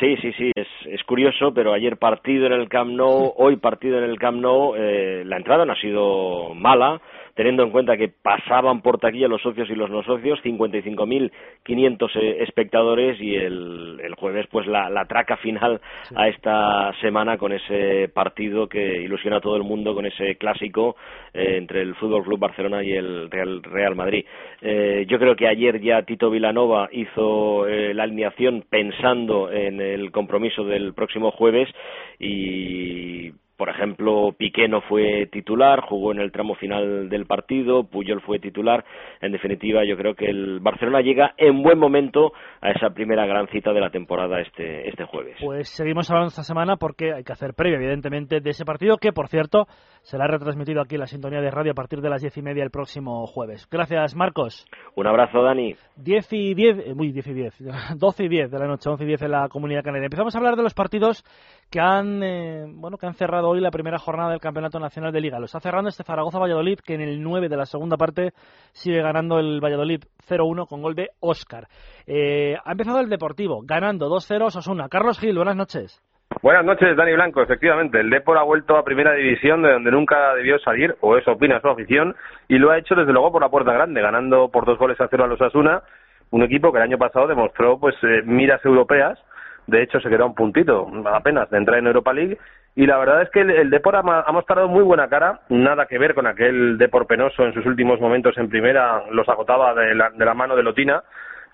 Sí, 0.00 0.16
sí, 0.18 0.32
sí, 0.34 0.52
es, 0.54 0.68
es 0.86 1.02
curioso, 1.04 1.52
pero 1.52 1.72
ayer 1.72 1.96
partido 1.96 2.46
en 2.46 2.52
el 2.52 2.68
Camp 2.68 2.92
Nou, 2.92 3.32
hoy 3.36 3.56
partido 3.56 3.98
en 3.98 4.04
el 4.04 4.18
Camp 4.18 4.38
Nou, 4.40 4.76
eh, 4.76 5.24
la 5.26 5.36
entrada 5.36 5.64
no 5.64 5.72
ha 5.72 5.80
sido 5.80 6.54
mala, 6.54 7.00
teniendo 7.38 7.62
en 7.62 7.70
cuenta 7.70 7.96
que 7.96 8.08
pasaban 8.08 8.82
por 8.82 8.98
taquilla 8.98 9.28
los 9.28 9.40
socios 9.40 9.70
y 9.70 9.76
los 9.76 9.88
no 9.90 10.02
socios, 10.02 10.40
55.500 10.42 12.10
eh, 12.16 12.42
espectadores 12.42 13.20
y 13.20 13.36
el, 13.36 14.00
el 14.02 14.14
jueves 14.16 14.48
pues 14.50 14.66
la, 14.66 14.90
la 14.90 15.04
traca 15.04 15.36
final 15.36 15.80
a 16.16 16.26
esta 16.26 16.92
semana 17.00 17.38
con 17.38 17.52
ese 17.52 18.08
partido 18.12 18.68
que 18.68 19.02
ilusiona 19.02 19.36
a 19.36 19.40
todo 19.40 19.54
el 19.54 19.62
mundo, 19.62 19.94
con 19.94 20.04
ese 20.04 20.34
clásico 20.34 20.96
eh, 21.32 21.58
entre 21.58 21.82
el 21.82 21.94
Fútbol 21.94 22.24
Club 22.24 22.40
Barcelona 22.40 22.82
y 22.82 22.90
el 22.90 23.30
Real, 23.30 23.62
Real 23.62 23.94
Madrid. 23.94 24.24
Eh, 24.60 25.06
yo 25.08 25.20
creo 25.20 25.36
que 25.36 25.46
ayer 25.46 25.80
ya 25.80 26.02
Tito 26.02 26.30
Vilanova 26.30 26.88
hizo 26.90 27.68
eh, 27.68 27.94
la 27.94 28.02
alineación 28.02 28.64
pensando 28.68 29.52
en 29.52 29.80
el 29.80 30.10
compromiso 30.10 30.64
del 30.64 30.92
próximo 30.92 31.30
jueves 31.30 31.68
y 32.18 33.30
por 33.58 33.68
ejemplo, 33.70 34.32
Piqué 34.38 34.68
no 34.68 34.80
fue 34.82 35.26
titular, 35.32 35.80
jugó 35.80 36.12
en 36.12 36.20
el 36.20 36.30
tramo 36.30 36.54
final 36.54 37.08
del 37.08 37.26
partido, 37.26 37.82
Puyol 37.82 38.20
fue 38.20 38.38
titular. 38.38 38.84
En 39.20 39.32
definitiva, 39.32 39.84
yo 39.84 39.96
creo 39.96 40.14
que 40.14 40.26
el 40.26 40.60
Barcelona 40.60 41.00
llega 41.00 41.34
en 41.36 41.60
buen 41.60 41.76
momento 41.76 42.32
a 42.60 42.70
esa 42.70 42.90
primera 42.90 43.26
gran 43.26 43.48
cita 43.48 43.72
de 43.72 43.80
la 43.80 43.90
temporada 43.90 44.40
este, 44.40 44.88
este 44.88 45.04
jueves. 45.06 45.38
Pues 45.40 45.70
seguimos 45.70 46.08
hablando 46.08 46.28
esta 46.28 46.44
semana 46.44 46.76
porque 46.76 47.12
hay 47.12 47.24
que 47.24 47.32
hacer 47.32 47.54
previa, 47.54 47.78
evidentemente, 47.78 48.40
de 48.40 48.50
ese 48.50 48.64
partido 48.64 48.96
que, 48.96 49.12
por 49.12 49.26
cierto, 49.26 49.66
será 50.02 50.28
retransmitido 50.28 50.80
aquí 50.80 50.94
en 50.94 51.00
la 51.00 51.06
sintonía 51.06 51.40
de 51.40 51.50
radio 51.50 51.72
a 51.72 51.74
partir 51.74 52.00
de 52.00 52.10
las 52.10 52.22
diez 52.22 52.36
y 52.36 52.42
media 52.42 52.62
el 52.62 52.70
próximo 52.70 53.26
jueves. 53.26 53.66
Gracias, 53.68 54.14
Marcos. 54.14 54.66
Un 54.94 55.08
abrazo, 55.08 55.42
Dani. 55.42 55.74
Diez 55.96 56.32
y 56.32 56.54
diez, 56.54 56.78
eh, 56.78 56.94
uy, 56.96 57.10
diez 57.10 57.26
y 57.26 57.34
diez, 57.34 57.54
doce 57.96 58.22
y 58.22 58.28
diez 58.28 58.52
de 58.52 58.58
la 58.60 58.68
noche, 58.68 58.88
once 58.88 59.02
y 59.02 59.08
diez 59.08 59.22
en 59.22 59.32
la 59.32 59.48
Comunidad 59.48 59.82
Canaria. 59.82 60.06
Empezamos 60.06 60.32
a 60.34 60.38
hablar 60.38 60.54
de 60.54 60.62
los 60.62 60.74
partidos 60.74 61.24
que 61.70 61.80
han, 61.80 62.22
eh, 62.22 62.66
bueno, 62.68 62.96
que 62.98 63.06
han 63.06 63.14
cerrado 63.14 63.47
hoy 63.48 63.60
la 63.60 63.70
primera 63.70 63.98
jornada 63.98 64.30
del 64.30 64.40
Campeonato 64.40 64.78
Nacional 64.78 65.12
de 65.12 65.20
Liga. 65.20 65.38
Lo 65.38 65.46
está 65.46 65.60
cerrando 65.60 65.88
este 65.88 66.04
Zaragoza-Valladolid, 66.04 66.80
que 66.80 66.94
en 66.94 67.00
el 67.00 67.22
9 67.22 67.48
de 67.48 67.56
la 67.56 67.66
segunda 67.66 67.96
parte 67.96 68.32
sigue 68.72 69.02
ganando 69.02 69.38
el 69.38 69.60
Valladolid 69.60 70.00
0-1 70.28 70.66
con 70.68 70.82
gol 70.82 70.94
de 70.94 71.10
Óscar. 71.20 71.68
Eh, 72.06 72.56
ha 72.64 72.72
empezado 72.72 73.00
el 73.00 73.08
Deportivo, 73.08 73.62
ganando 73.64 74.08
2-0 74.08 74.46
Osasuna. 74.46 74.88
Carlos 74.88 75.18
Gil, 75.18 75.36
buenas 75.36 75.56
noches. 75.56 76.02
Buenas 76.42 76.64
noches, 76.64 76.96
Dani 76.96 77.14
Blanco. 77.14 77.42
Efectivamente, 77.42 78.00
el 78.00 78.10
Depor 78.10 78.38
ha 78.38 78.42
vuelto 78.42 78.76
a 78.76 78.84
primera 78.84 79.14
división 79.14 79.62
de 79.62 79.72
donde 79.72 79.90
nunca 79.90 80.34
debió 80.34 80.58
salir, 80.58 80.94
o 81.00 81.16
eso 81.16 81.32
opina 81.32 81.60
su 81.60 81.68
afición, 81.68 82.14
y 82.46 82.58
lo 82.58 82.70
ha 82.70 82.78
hecho 82.78 82.94
desde 82.94 83.12
luego 83.12 83.32
por 83.32 83.42
la 83.42 83.48
puerta 83.48 83.72
grande, 83.72 84.02
ganando 84.02 84.48
por 84.50 84.66
dos 84.66 84.78
goles 84.78 85.00
a 85.00 85.08
cero 85.08 85.24
a 85.24 85.26
los 85.26 85.40
Asuna, 85.40 85.82
un 86.30 86.42
equipo 86.42 86.70
que 86.70 86.78
el 86.78 86.84
año 86.84 86.98
pasado 86.98 87.26
demostró 87.26 87.78
pues 87.78 87.94
eh, 88.02 88.22
miras 88.24 88.64
europeas, 88.64 89.18
de 89.66 89.82
hecho 89.82 90.00
se 90.00 90.08
quedó 90.08 90.26
un 90.26 90.34
puntito 90.34 90.86
apenas 91.06 91.48
de 91.50 91.58
entrar 91.58 91.78
en 91.78 91.86
Europa 91.86 92.12
League, 92.12 92.38
y 92.78 92.86
la 92.86 92.96
verdad 92.96 93.22
es 93.22 93.30
que 93.30 93.40
el, 93.40 93.50
el 93.50 93.70
Depor 93.70 93.96
ha, 93.96 93.98
ha, 94.24 94.30
mostrado 94.30 94.68
muy 94.68 94.84
buena 94.84 95.08
cara, 95.08 95.40
nada 95.48 95.86
que 95.86 95.98
ver 95.98 96.14
con 96.14 96.28
aquel 96.28 96.78
Depor 96.78 97.08
penoso 97.08 97.42
en 97.44 97.52
sus 97.52 97.66
últimos 97.66 98.00
momentos 98.00 98.38
en 98.38 98.48
primera, 98.48 99.02
los 99.10 99.28
agotaba 99.28 99.74
de 99.74 99.96
la, 99.96 100.10
de 100.10 100.24
la 100.24 100.32
mano 100.32 100.54
de 100.54 100.62
Lotina, 100.62 101.02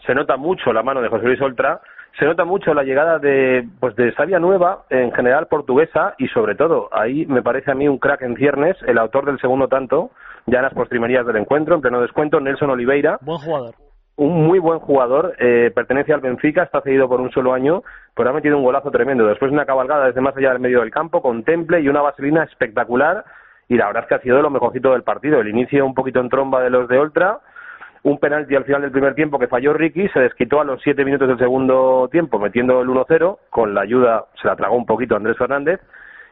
se 0.06 0.14
nota 0.14 0.36
mucho 0.36 0.70
la 0.74 0.82
mano 0.82 1.00
de 1.00 1.08
José 1.08 1.24
Luis 1.24 1.40
Oltra, 1.40 1.80
se 2.18 2.26
nota 2.26 2.44
mucho 2.44 2.74
la 2.74 2.82
llegada 2.82 3.18
de 3.18 3.66
pues 3.80 3.96
de 3.96 4.12
Sabia 4.12 4.38
Nueva, 4.38 4.84
en 4.90 5.12
general 5.12 5.46
portuguesa, 5.46 6.14
y 6.18 6.28
sobre 6.28 6.56
todo, 6.56 6.90
ahí 6.92 7.24
me 7.24 7.40
parece 7.40 7.70
a 7.70 7.74
mí 7.74 7.88
un 7.88 7.96
crack 7.96 8.20
en 8.20 8.36
ciernes, 8.36 8.76
el 8.86 8.98
autor 8.98 9.24
del 9.24 9.40
segundo 9.40 9.66
tanto, 9.66 10.10
ya 10.44 10.58
en 10.58 10.64
las 10.64 10.74
postrimerías 10.74 11.24
del 11.24 11.36
encuentro, 11.36 11.74
en 11.74 11.80
pleno 11.80 12.02
descuento, 12.02 12.38
Nelson 12.38 12.68
Oliveira. 12.68 13.16
Buen 13.22 13.38
jugador. 13.38 13.74
Un 14.16 14.46
muy 14.46 14.60
buen 14.60 14.78
jugador, 14.78 15.34
eh, 15.38 15.72
pertenece 15.74 16.12
al 16.12 16.20
Benfica, 16.20 16.62
está 16.62 16.80
cedido 16.82 17.08
por 17.08 17.20
un 17.20 17.32
solo 17.32 17.52
año, 17.52 17.82
pero 18.14 18.30
ha 18.30 18.32
metido 18.32 18.56
un 18.56 18.62
golazo 18.62 18.90
tremendo. 18.90 19.26
Después 19.26 19.50
una 19.50 19.66
cabalgada 19.66 20.06
desde 20.06 20.20
más 20.20 20.36
allá 20.36 20.50
del 20.50 20.60
medio 20.60 20.80
del 20.80 20.92
campo, 20.92 21.20
con 21.20 21.42
temple 21.42 21.80
y 21.80 21.88
una 21.88 22.00
vaselina 22.00 22.44
espectacular, 22.44 23.24
y 23.68 23.76
la 23.76 23.86
verdad 23.86 24.04
es 24.04 24.08
que 24.08 24.14
ha 24.14 24.20
sido 24.20 24.40
lo 24.40 24.50
mejorcito 24.50 24.92
del 24.92 25.02
partido. 25.02 25.40
El 25.40 25.48
inicio 25.48 25.84
un 25.84 25.94
poquito 25.94 26.20
en 26.20 26.28
tromba 26.28 26.62
de 26.62 26.70
los 26.70 26.86
de 26.88 26.98
Oltra, 26.98 27.40
un 28.04 28.18
penalti 28.18 28.54
al 28.54 28.64
final 28.64 28.82
del 28.82 28.92
primer 28.92 29.14
tiempo 29.14 29.38
que 29.38 29.48
falló 29.48 29.72
Ricky, 29.72 30.08
se 30.10 30.20
desquitó 30.20 30.60
a 30.60 30.64
los 30.64 30.80
siete 30.82 31.04
minutos 31.04 31.26
del 31.26 31.38
segundo 31.38 32.08
tiempo 32.12 32.38
metiendo 32.38 32.82
el 32.82 32.88
1-0, 32.88 33.38
con 33.50 33.74
la 33.74 33.80
ayuda, 33.80 34.26
se 34.40 34.46
la 34.46 34.56
tragó 34.56 34.76
un 34.76 34.86
poquito 34.86 35.16
Andrés 35.16 35.38
Fernández, 35.38 35.80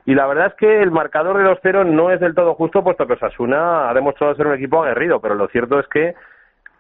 y 0.04 0.14
la 0.14 0.26
verdad 0.26 0.48
es 0.48 0.54
que 0.54 0.82
el 0.82 0.90
marcador 0.90 1.38
de 1.38 1.44
los 1.44 1.58
cero 1.62 1.84
no 1.84 2.10
es 2.10 2.20
del 2.20 2.34
todo 2.34 2.54
justo, 2.54 2.84
puesto 2.84 3.06
que 3.06 3.14
Osasuna 3.14 3.88
ha 3.88 3.94
demostrado 3.94 4.34
ser 4.34 4.46
un 4.46 4.54
equipo 4.54 4.82
aguerrido, 4.82 5.20
pero 5.20 5.34
lo 5.34 5.48
cierto 5.48 5.80
es 5.80 5.86
que 5.88 6.14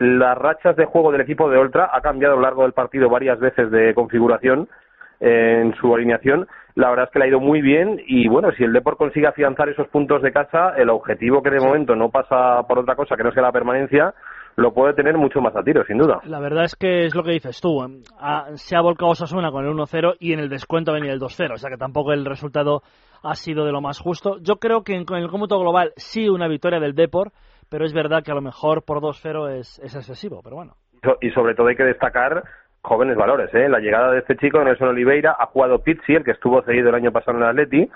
las 0.02 0.36
rachas 0.36 0.76
de 0.76 0.84
juego 0.84 1.12
del 1.12 1.20
equipo 1.20 1.48
de 1.48 1.58
Oltra 1.58 1.90
ha 1.92 2.00
cambiado 2.00 2.34
a 2.34 2.36
lo 2.36 2.42
largo 2.42 2.62
del 2.62 2.72
partido 2.72 3.08
varias 3.08 3.38
veces 3.38 3.70
de 3.70 3.94
configuración 3.94 4.68
en 5.20 5.74
su 5.76 5.94
alineación. 5.94 6.48
La 6.74 6.90
verdad 6.90 7.06
es 7.06 7.12
que 7.12 7.18
le 7.20 7.26
ha 7.26 7.28
ido 7.28 7.40
muy 7.40 7.62
bien 7.62 8.00
y 8.06 8.28
bueno, 8.28 8.50
si 8.56 8.64
el 8.64 8.72
Deport 8.72 8.98
consigue 8.98 9.26
afianzar 9.26 9.68
esos 9.68 9.86
puntos 9.88 10.22
de 10.22 10.32
casa, 10.32 10.70
el 10.76 10.90
objetivo 10.90 11.42
que 11.42 11.50
de 11.50 11.60
momento 11.60 11.94
no 11.94 12.10
pasa 12.10 12.62
por 12.66 12.78
otra 12.78 12.96
cosa 12.96 13.16
que 13.16 13.22
no 13.22 13.32
sea 13.32 13.42
la 13.42 13.52
permanencia, 13.52 14.14
lo 14.56 14.72
puede 14.72 14.94
tener 14.94 15.16
mucho 15.16 15.40
más 15.40 15.54
a 15.56 15.62
tiro, 15.62 15.84
sin 15.84 15.98
duda. 15.98 16.20
La 16.24 16.40
verdad 16.40 16.64
es 16.64 16.74
que 16.74 17.06
es 17.06 17.14
lo 17.14 17.22
que 17.22 17.32
dices 17.32 17.60
tú. 17.60 17.80
Ha, 18.18 18.46
se 18.54 18.76
ha 18.76 18.80
volcado 18.80 19.12
Osasuna 19.12 19.50
con 19.50 19.64
el 19.64 19.72
1-0 19.72 20.16
y 20.18 20.32
en 20.32 20.40
el 20.40 20.48
descuento 20.48 20.92
venía 20.92 21.12
el 21.12 21.20
2-0, 21.20 21.52
o 21.52 21.56
sea 21.56 21.70
que 21.70 21.76
tampoco 21.76 22.12
el 22.12 22.24
resultado 22.24 22.82
ha 23.22 23.34
sido 23.34 23.64
de 23.64 23.72
lo 23.72 23.80
más 23.80 24.00
justo. 24.00 24.38
Yo 24.40 24.56
creo 24.56 24.82
que 24.82 24.94
en, 24.94 25.04
en 25.08 25.22
el 25.22 25.30
cómputo 25.30 25.58
global 25.60 25.92
sí 25.96 26.28
una 26.28 26.48
victoria 26.48 26.80
del 26.80 26.94
Deport, 26.94 27.32
pero 27.72 27.86
es 27.86 27.94
verdad 27.94 28.22
que 28.22 28.30
a 28.30 28.34
lo 28.34 28.42
mejor 28.42 28.84
por 28.84 29.00
2-0 29.00 29.58
es, 29.58 29.78
es 29.78 29.96
excesivo, 29.96 30.42
pero 30.44 30.56
bueno. 30.56 30.74
Y 31.22 31.30
sobre 31.30 31.54
todo 31.54 31.68
hay 31.68 31.74
que 31.74 31.84
destacar 31.84 32.44
jóvenes 32.82 33.16
valores, 33.16 33.48
¿eh? 33.54 33.66
La 33.66 33.78
llegada 33.78 34.12
de 34.12 34.18
este 34.18 34.36
chico, 34.36 34.62
Nelson 34.62 34.88
Oliveira, 34.88 35.34
ha 35.38 35.46
jugado 35.46 35.82
Pizzi, 35.82 36.14
el 36.14 36.22
que 36.22 36.32
estuvo 36.32 36.60
cedido 36.62 36.90
el 36.90 36.96
año 36.96 37.12
pasado 37.12 37.38
en 37.38 37.44
el 37.44 37.48
Atleti, 37.48 37.90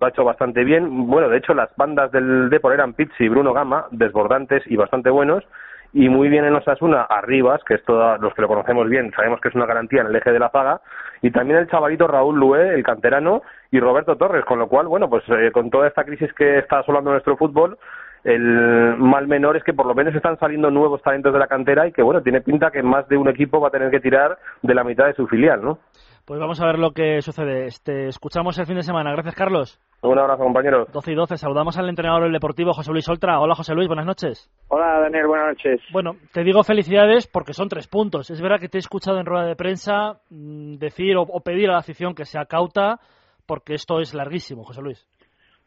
lo 0.00 0.06
ha 0.06 0.08
hecho 0.08 0.24
bastante 0.24 0.64
bien. 0.64 1.06
Bueno, 1.06 1.28
de 1.28 1.38
hecho, 1.38 1.54
las 1.54 1.70
bandas 1.76 2.10
del 2.10 2.50
Depor 2.50 2.74
eran 2.74 2.94
Pizzi 2.94 3.24
y 3.24 3.28
Bruno 3.28 3.52
Gama, 3.52 3.86
desbordantes 3.92 4.64
y 4.66 4.74
bastante 4.74 5.08
buenos. 5.08 5.44
Y 5.92 6.08
muy 6.08 6.28
bien 6.28 6.44
en 6.44 6.56
Osasuna, 6.56 7.02
Arribas, 7.02 7.62
que 7.64 7.74
es 7.74 7.84
todos 7.84 8.18
los 8.20 8.34
que 8.34 8.42
lo 8.42 8.48
conocemos 8.48 8.88
bien, 8.88 9.12
sabemos 9.14 9.40
que 9.40 9.50
es 9.50 9.54
una 9.54 9.66
garantía 9.66 10.00
en 10.00 10.08
el 10.08 10.16
eje 10.16 10.32
de 10.32 10.38
la 10.38 10.48
zaga. 10.48 10.80
Y 11.20 11.30
también 11.30 11.60
el 11.60 11.68
chavalito 11.68 12.08
Raúl 12.08 12.40
Lué, 12.40 12.74
el 12.74 12.82
canterano, 12.82 13.42
y 13.70 13.78
Roberto 13.78 14.16
Torres. 14.16 14.44
Con 14.46 14.58
lo 14.58 14.68
cual, 14.68 14.88
bueno, 14.88 15.08
pues 15.08 15.22
eh, 15.28 15.52
con 15.52 15.70
toda 15.70 15.86
esta 15.86 16.02
crisis 16.02 16.32
que 16.32 16.58
está 16.58 16.80
asolando 16.80 17.12
nuestro 17.12 17.36
fútbol, 17.36 17.78
el 18.24 18.96
mal 18.98 19.26
menor 19.26 19.56
es 19.56 19.64
que 19.64 19.72
por 19.72 19.86
lo 19.86 19.94
menos 19.94 20.14
están 20.14 20.38
saliendo 20.38 20.70
nuevos 20.70 21.02
talentos 21.02 21.32
de 21.32 21.38
la 21.38 21.46
cantera 21.46 21.86
y 21.86 21.92
que 21.92 22.02
bueno, 22.02 22.22
tiene 22.22 22.40
pinta 22.40 22.70
que 22.70 22.82
más 22.82 23.08
de 23.08 23.16
un 23.16 23.28
equipo 23.28 23.60
va 23.60 23.68
a 23.68 23.72
tener 23.72 23.90
que 23.90 24.00
tirar 24.00 24.38
de 24.62 24.74
la 24.74 24.84
mitad 24.84 25.06
de 25.06 25.14
su 25.14 25.26
filial, 25.26 25.62
¿no? 25.62 25.78
Pues 26.24 26.38
vamos 26.38 26.60
a 26.60 26.66
ver 26.66 26.78
lo 26.78 26.92
que 26.92 27.20
sucede. 27.20 27.66
Este, 27.66 28.06
escuchamos 28.06 28.56
el 28.56 28.66
fin 28.66 28.76
de 28.76 28.84
semana. 28.84 29.10
Gracias, 29.10 29.34
Carlos. 29.34 29.80
Un 30.02 30.18
abrazo, 30.18 30.44
compañero. 30.44 30.86
12 30.92 31.12
y 31.12 31.14
12. 31.16 31.36
Saludamos 31.36 31.76
al 31.78 31.88
entrenador 31.88 32.22
del 32.22 32.32
Deportivo, 32.32 32.72
José 32.72 32.92
Luis 32.92 33.08
Oltra. 33.08 33.40
Hola, 33.40 33.56
José 33.56 33.74
Luis. 33.74 33.88
Buenas 33.88 34.06
noches. 34.06 34.48
Hola, 34.68 35.00
Daniel. 35.00 35.26
Buenas 35.26 35.48
noches. 35.48 35.80
Bueno, 35.92 36.12
te 36.32 36.44
digo 36.44 36.62
felicidades 36.62 37.26
porque 37.26 37.52
son 37.52 37.68
tres 37.68 37.88
puntos. 37.88 38.30
Es 38.30 38.40
verdad 38.40 38.60
que 38.60 38.68
te 38.68 38.78
he 38.78 38.80
escuchado 38.80 39.18
en 39.18 39.26
rueda 39.26 39.46
de 39.46 39.56
prensa 39.56 40.20
mmm, 40.30 40.74
decir 40.74 41.16
o, 41.16 41.22
o 41.22 41.40
pedir 41.40 41.68
a 41.70 41.72
la 41.72 41.78
afición 41.78 42.14
que 42.14 42.24
sea 42.24 42.44
cauta 42.44 43.00
porque 43.44 43.74
esto 43.74 43.98
es 43.98 44.14
larguísimo, 44.14 44.62
José 44.62 44.80
Luis. 44.80 45.04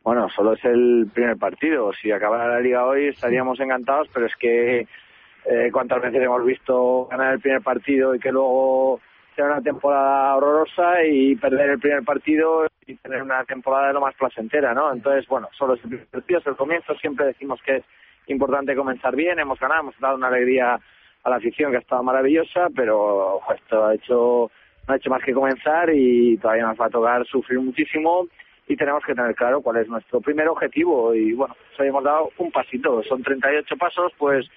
Bueno, 0.06 0.30
solo 0.30 0.54
es 0.54 0.64
el 0.64 1.08
primer 1.12 1.36
partido. 1.36 1.92
Si 1.94 2.12
acabara 2.12 2.48
la 2.48 2.60
liga 2.60 2.86
hoy 2.86 3.08
estaríamos 3.08 3.60
encantados, 3.60 4.08
pero 4.14 4.28
es 4.28 4.36
que 4.36 4.82
eh, 5.46 5.70
cuántas 5.74 6.00
veces 6.00 6.22
hemos 6.22 6.46
visto 6.46 7.08
ganar 7.08 7.34
el 7.34 7.40
primer 7.40 7.64
partido 7.64 8.14
y 8.14 8.20
que 8.20 8.32
luego 8.32 9.00
sea 9.36 9.46
una 9.46 9.62
temporada 9.62 10.36
horrorosa 10.36 11.04
y 11.04 11.36
perder 11.38 11.72
el 11.72 11.80
primer 11.80 12.04
partido 12.04 12.68
y 12.86 12.94
tener 12.98 13.24
una 13.24 13.44
temporada 13.46 13.88
de 13.88 13.94
lo 13.94 14.02
más 14.02 14.14
placentera, 14.14 14.76
¿no? 14.76 14.94
Entonces, 14.94 15.28
bueno, 15.28 15.50
solo 15.58 15.74
es 15.74 15.84
el 15.84 15.90
primer 15.90 16.08
partido, 16.08 16.40
es 16.40 16.46
el 16.46 16.56
comienzo. 16.56 16.94
Siempre 16.98 17.26
decimos 17.26 17.60
que 17.66 17.78
es 17.78 17.84
importante 18.28 18.76
comenzar 18.76 19.16
bien. 19.16 19.40
Hemos 19.40 19.60
ganado, 19.60 19.82
hemos 19.82 20.00
dado 20.00 20.18
una 20.18 20.28
alegría 20.28 20.80
a 21.24 21.30
la 21.32 21.38
afición 21.38 21.72
que 21.72 21.78
ha 21.78 21.82
estado 21.82 22.04
maravillosa, 22.04 22.68
pero 22.76 23.40
esto 23.56 23.84
ha 23.84 23.96
hecho 23.96 24.52
no 24.88 24.94
ha 24.94 24.98
hecho 24.98 25.10
más 25.10 25.24
que 25.24 25.34
comenzar 25.34 25.90
y 25.92 26.38
todavía 26.38 26.68
nos 26.68 26.80
va 26.80 26.86
a 26.86 26.92
tocar 26.92 27.26
sufrir 27.26 27.60
muchísimo 27.60 28.28
y 28.68 28.76
tenemos 28.76 29.04
que 29.06 29.14
tener 29.14 29.36
claro 29.36 29.62
cuál 29.62 29.78
es 29.78 29.88
nuestro 29.88 30.22
primer 30.22 30.48
objetivo 30.48 31.14
y 31.14 31.34
bueno, 31.34 31.56
pues 31.56 31.80
hoy 31.80 31.88
hemos 31.88 32.04
dado 32.04 32.30
un 32.38 32.52
pasito, 32.52 33.04
son 33.04 33.22
38 33.24 33.76
pasos, 33.78 34.12
pues 34.18 34.48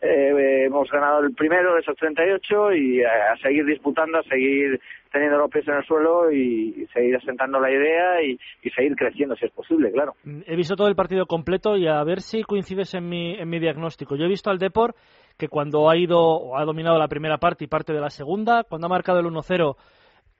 eh, 0.00 0.64
hemos 0.66 0.90
ganado 0.90 1.20
el 1.20 1.34
primero 1.34 1.74
de 1.74 1.80
esos 1.80 1.96
38 1.96 2.72
y 2.72 3.02
a, 3.02 3.32
a 3.32 3.36
seguir 3.36 3.66
disputando, 3.66 4.18
a 4.18 4.22
seguir 4.22 4.80
teniendo 5.12 5.38
los 5.38 5.50
pies 5.50 5.66
en 5.68 5.74
el 5.74 5.84
suelo 5.84 6.30
y, 6.32 6.86
seguir 6.92 7.16
asentando 7.16 7.60
la 7.60 7.70
idea 7.70 8.22
y, 8.22 8.38
seguir 8.70 8.94
creciendo 8.96 9.36
si 9.36 9.46
es 9.46 9.52
posible, 9.52 9.90
claro. 9.92 10.14
He 10.46 10.56
visto 10.56 10.76
todo 10.76 10.88
el 10.88 10.96
partido 10.96 11.26
completo 11.26 11.76
y 11.76 11.86
a 11.86 12.02
ver 12.04 12.20
si 12.20 12.42
coincides 12.42 12.94
en 12.94 13.08
mi, 13.08 13.34
en 13.34 13.48
mi 13.48 13.58
diagnóstico. 13.58 14.16
Yo 14.16 14.24
he 14.24 14.28
visto 14.28 14.50
al 14.50 14.58
Depor 14.58 14.94
que 15.36 15.48
cuando 15.48 15.90
ha 15.90 15.96
ido 15.96 16.18
o 16.18 16.56
ha 16.56 16.64
dominado 16.64 16.98
la 16.98 17.08
primera 17.08 17.38
parte 17.38 17.64
y 17.64 17.68
parte 17.68 17.92
de 17.92 18.00
la 18.00 18.10
segunda, 18.10 18.64
cuando 18.64 18.86
ha 18.86 18.90
marcado 18.90 19.20
el 19.20 19.26
1-0 19.26 19.76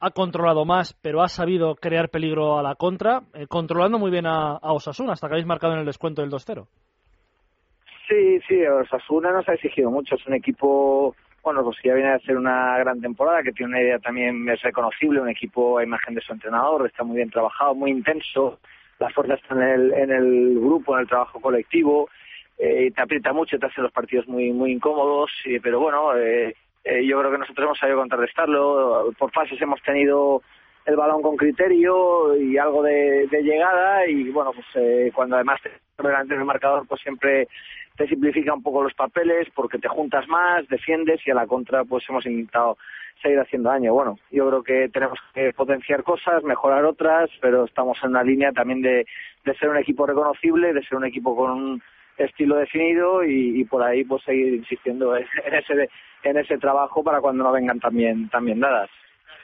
ha 0.01 0.11
controlado 0.11 0.65
más, 0.65 0.95
pero 1.03 1.23
ha 1.23 1.29
sabido 1.29 1.77
crear 1.77 2.09
peligro 2.09 2.59
a 2.59 2.63
la 2.63 2.75
contra, 2.75 3.23
eh, 3.35 3.47
controlando 3.47 3.99
muy 3.99 4.11
bien 4.11 4.27
a, 4.27 4.57
a, 4.57 4.73
Osasuna, 4.73 5.13
hasta 5.13 5.29
que 5.29 5.35
habéis 5.35 5.47
marcado 5.47 5.75
en 5.75 5.81
el 5.81 5.87
descuento 5.87 6.23
del 6.23 6.31
2-0. 6.31 6.67
Sí, 8.09 8.41
sí, 8.49 8.67
Osasuna 8.67 9.31
nos 9.31 9.49
ha 9.49 9.55
exigido 9.55 9.91
mucho, 9.91 10.17
es 10.17 10.27
un 10.27 10.35
equipo, 10.35 11.15
bueno, 11.45 11.63
pues 11.63 11.77
ya 11.85 11.95
viene 11.95 12.11
a 12.11 12.17
hacer 12.17 12.37
una 12.37 12.79
gran 12.79 13.01
temporada, 13.01 13.43
que 13.43 13.53
tiene 13.53 13.73
una 13.73 13.83
idea 13.83 13.99
también 13.99 14.49
es 14.49 14.61
reconocible, 14.63 15.21
un 15.21 15.29
equipo 15.29 15.79
a 15.79 15.85
imagen 15.85 16.15
de 16.15 16.23
su 16.23 16.33
entrenador, 16.33 16.87
está 16.87 17.05
muy 17.05 17.17
bien 17.17 17.31
trabajado, 17.31 17.75
muy 17.75 17.91
intenso, 17.91 18.59
la 18.99 19.11
fuerza 19.11 19.35
está 19.35 19.55
en 19.55 19.63
el, 19.63 19.93
en 19.93 20.11
el 20.11 20.59
grupo, 20.59 20.95
en 20.95 21.03
el 21.03 21.09
trabajo 21.09 21.41
colectivo, 21.41 22.09
eh, 22.59 22.91
te 22.95 23.03
aprieta 23.03 23.33
mucho, 23.33 23.59
te 23.59 23.67
hace 23.67 23.81
los 23.81 23.93
partidos 23.93 24.27
muy, 24.29 24.53
muy 24.53 24.73
incómodos, 24.73 25.31
eh, 25.45 25.61
pero 25.63 25.81
bueno, 25.81 26.17
eh, 26.17 26.55
eh, 26.85 27.05
yo 27.07 27.19
creo 27.19 27.31
que 27.31 27.39
nosotros 27.39 27.65
hemos 27.65 27.79
sabido 27.79 27.99
contrarrestarlo. 27.99 29.13
Por 29.19 29.31
fases 29.33 29.61
hemos 29.61 29.83
tenido 29.83 30.43
el 30.87 30.97
balón 30.97 31.23
con 31.23 31.37
criterio 31.37 32.37
y 32.37 32.57
algo 32.57 32.83
de, 32.83 33.27
de 33.31 33.43
llegada 33.43 34.07
y 34.07 34.31
bueno, 34.31 34.53
pues 34.53 34.67
eh, 34.75 35.13
cuando 35.15 35.37
además 35.37 35.61
te 35.63 35.71
delante 36.03 36.35
del 36.35 36.45
marcador 36.45 36.87
pues 36.89 37.01
siempre 37.03 37.47
te 37.97 38.09
simplifica 38.09 38.55
un 38.55 38.63
poco 38.63 38.83
los 38.83 38.95
papeles 38.95 39.49
porque 39.55 39.79
te 39.79 39.89
juntas 39.89 40.27
más, 40.29 40.67
defiendes 40.69 41.21
y 41.27 41.31
a 41.31 41.35
la 41.35 41.47
contra 41.47 41.85
pues 41.85 42.05
hemos 42.09 42.25
intentado 42.25 42.79
seguir 43.23 43.39
haciendo 43.39 43.69
daño. 43.69 43.93
Bueno, 43.93 44.19
yo 44.31 44.49
creo 44.49 44.63
que 44.63 44.89
tenemos 44.89 45.19
que 45.35 45.53
potenciar 45.53 46.03
cosas, 46.03 46.43
mejorar 46.43 46.87
otras, 46.87 47.29
pero 47.43 47.65
estamos 47.65 47.99
en 48.03 48.11
una 48.11 48.23
línea 48.23 48.53
también 48.53 48.81
de, 48.81 49.07
de 49.45 49.55
ser 49.57 49.69
un 49.69 49.77
equipo 49.77 50.07
reconocible, 50.07 50.73
de 50.73 50.83
ser 50.83 50.97
un 50.97 51.05
equipo 51.05 51.37
con 51.37 51.51
un 51.51 51.83
estilo 52.25 52.57
definido 52.57 53.25
y, 53.25 53.61
y 53.61 53.65
por 53.65 53.83
ahí 53.83 54.05
pues 54.05 54.23
seguir 54.25 54.55
insistiendo 54.55 55.17
en 55.17 55.25
ese 55.55 55.89
en 56.23 56.37
ese 56.37 56.59
trabajo 56.59 57.03
para 57.03 57.21
cuando 57.21 57.45
no 57.45 57.53
vengan 57.53 57.81
también 57.81 58.29
también 58.29 58.61
dadas. 58.61 58.91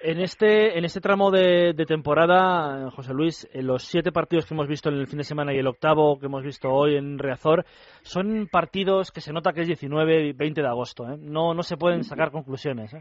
En 0.02 0.20
este, 0.20 0.76
en 0.76 0.84
este 0.84 1.00
tramo 1.00 1.30
de, 1.30 1.72
de 1.72 1.86
temporada, 1.86 2.90
José 2.90 3.14
Luis, 3.14 3.48
en 3.52 3.66
los 3.66 3.82
siete 3.82 4.12
partidos 4.12 4.44
que 4.44 4.52
hemos 4.52 4.68
visto 4.68 4.90
en 4.90 4.96
el 4.96 5.06
fin 5.06 5.18
de 5.18 5.24
semana 5.24 5.54
y 5.54 5.58
el 5.58 5.66
octavo 5.66 6.18
que 6.18 6.26
hemos 6.26 6.44
visto 6.44 6.68
hoy 6.68 6.96
en 6.96 7.18
Reazor, 7.18 7.64
son 8.02 8.46
partidos 8.46 9.10
que 9.10 9.22
se 9.22 9.32
nota 9.32 9.54
que 9.54 9.62
es 9.62 9.66
19 9.66 10.26
y 10.26 10.32
20 10.32 10.60
de 10.60 10.68
agosto. 10.68 11.08
¿eh? 11.10 11.16
No, 11.18 11.54
no 11.54 11.62
se 11.62 11.78
pueden 11.78 12.04
sacar 12.04 12.30
conclusiones. 12.30 12.92
¿eh? 12.92 13.00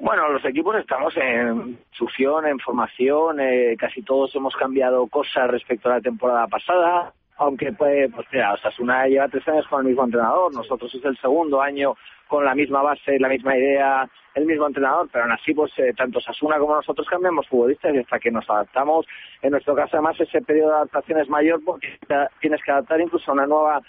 Bueno, 0.00 0.32
los 0.32 0.42
equipos 0.46 0.76
estamos 0.76 1.14
en 1.18 1.78
succión, 1.90 2.46
en 2.46 2.58
formación, 2.58 3.38
eh, 3.38 3.76
casi 3.78 4.00
todos 4.00 4.34
hemos 4.34 4.56
cambiado 4.56 5.06
cosas 5.08 5.50
respecto 5.50 5.90
a 5.90 5.96
la 5.96 6.00
temporada 6.00 6.46
pasada, 6.46 7.12
aunque 7.40 7.72
pues, 7.72 8.10
pues 8.14 8.26
mira, 8.30 8.52
Osasuna 8.52 9.06
lleva 9.06 9.26
tres 9.28 9.48
años 9.48 9.66
con 9.68 9.80
el 9.80 9.86
mismo 9.86 10.04
entrenador, 10.04 10.54
nosotros 10.54 10.94
es 10.94 11.02
el 11.04 11.16
segundo 11.16 11.62
año 11.62 11.94
con 12.28 12.44
la 12.44 12.54
misma 12.54 12.82
base, 12.82 13.18
la 13.18 13.30
misma 13.30 13.56
idea, 13.56 14.08
el 14.34 14.44
mismo 14.44 14.66
entrenador, 14.66 15.08
pero 15.10 15.24
aún 15.24 15.32
así, 15.32 15.54
pues 15.54 15.72
eh, 15.78 15.94
tanto 15.96 16.20
Sasuna 16.20 16.58
como 16.58 16.76
nosotros 16.76 17.08
cambiamos 17.08 17.48
futbolistas 17.48 17.94
y 17.94 17.98
hasta 17.98 18.18
que 18.18 18.30
nos 18.30 18.48
adaptamos. 18.48 19.06
En 19.40 19.52
nuestro 19.52 19.74
caso, 19.74 19.96
además, 19.96 20.20
ese 20.20 20.42
periodo 20.42 20.68
de 20.68 20.76
adaptación 20.76 21.18
es 21.18 21.28
mayor 21.30 21.60
porque 21.64 21.98
tienes 22.40 22.62
que 22.62 22.70
adaptar 22.72 23.00
incluso 23.00 23.30
a 23.30 23.34
una 23.34 23.46
nueva 23.46 23.80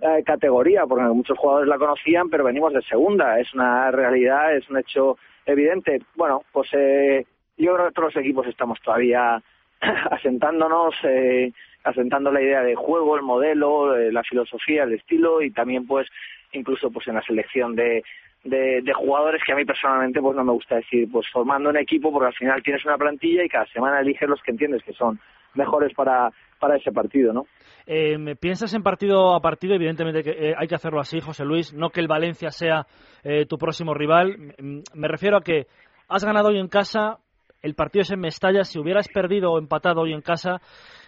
eh, 0.00 0.22
categoría, 0.26 0.84
porque 0.84 1.04
muchos 1.04 1.38
jugadores 1.38 1.68
la 1.68 1.78
conocían, 1.78 2.28
pero 2.28 2.44
venimos 2.44 2.72
de 2.72 2.82
segunda. 2.82 3.38
Es 3.38 3.54
una 3.54 3.90
realidad, 3.92 4.54
es 4.54 4.68
un 4.68 4.78
hecho 4.78 5.16
evidente. 5.46 6.02
Bueno, 6.16 6.42
pues 6.52 6.68
eh, 6.72 7.24
yo 7.56 7.74
creo 7.74 7.86
que 7.86 7.94
todos 7.94 8.14
los 8.14 8.22
equipos 8.22 8.46
estamos 8.48 8.80
todavía 8.82 9.40
asentándonos, 10.10 10.94
eh, 11.04 11.52
asentando 11.86 12.30
la 12.32 12.42
idea 12.42 12.62
de 12.62 12.74
juego, 12.74 13.16
el 13.16 13.22
modelo, 13.22 13.96
eh, 13.96 14.12
la 14.12 14.22
filosofía, 14.22 14.82
el 14.82 14.94
estilo 14.94 15.40
y 15.40 15.50
también 15.50 15.86
pues 15.86 16.08
incluso 16.52 16.90
pues 16.90 17.06
en 17.08 17.14
la 17.14 17.22
selección 17.22 17.74
de, 17.74 18.02
de, 18.44 18.92
jugadores 18.94 19.42
que 19.44 19.52
a 19.52 19.56
mí 19.56 19.64
personalmente 19.64 20.20
pues 20.20 20.36
no 20.36 20.44
me 20.44 20.52
gusta 20.52 20.76
decir 20.76 21.08
pues 21.10 21.26
formando 21.32 21.70
un 21.70 21.76
equipo 21.76 22.12
porque 22.12 22.28
al 22.28 22.34
final 22.34 22.62
tienes 22.62 22.84
una 22.84 22.98
plantilla 22.98 23.44
y 23.44 23.48
cada 23.48 23.66
semana 23.66 24.00
eliges 24.00 24.28
los 24.28 24.42
que 24.42 24.50
entiendes 24.50 24.82
que 24.82 24.92
son 24.92 25.18
mejores 25.54 25.94
para 25.94 26.30
para 26.58 26.76
ese 26.76 26.90
partido, 26.90 27.32
¿no? 27.32 27.44
Eh, 27.86 28.16
¿Piensas 28.40 28.72
en 28.74 28.82
partido 28.82 29.34
a 29.34 29.40
partido? 29.40 29.74
Evidentemente 29.74 30.22
que 30.22 30.30
eh, 30.30 30.54
hay 30.56 30.66
que 30.66 30.74
hacerlo 30.74 31.00
así, 31.00 31.20
José 31.20 31.44
Luis, 31.44 31.74
no 31.74 31.90
que 31.90 32.00
el 32.00 32.08
Valencia 32.08 32.50
sea 32.50 32.86
eh, 33.22 33.46
tu 33.46 33.58
próximo 33.58 33.94
rival. 33.94 34.54
Me 34.58 35.08
refiero 35.08 35.36
a 35.36 35.42
que 35.42 35.66
has 36.08 36.24
ganado 36.24 36.48
hoy 36.48 36.58
en 36.58 36.68
casa, 36.68 37.18
el 37.62 37.74
partido 37.74 38.02
es 38.02 38.10
en 38.10 38.20
Mestalla, 38.20 38.64
si 38.64 38.78
hubieras 38.78 39.08
perdido 39.08 39.52
o 39.52 39.58
empatado 39.58 40.00
hoy 40.00 40.12
en 40.12 40.22
casa, 40.22 40.60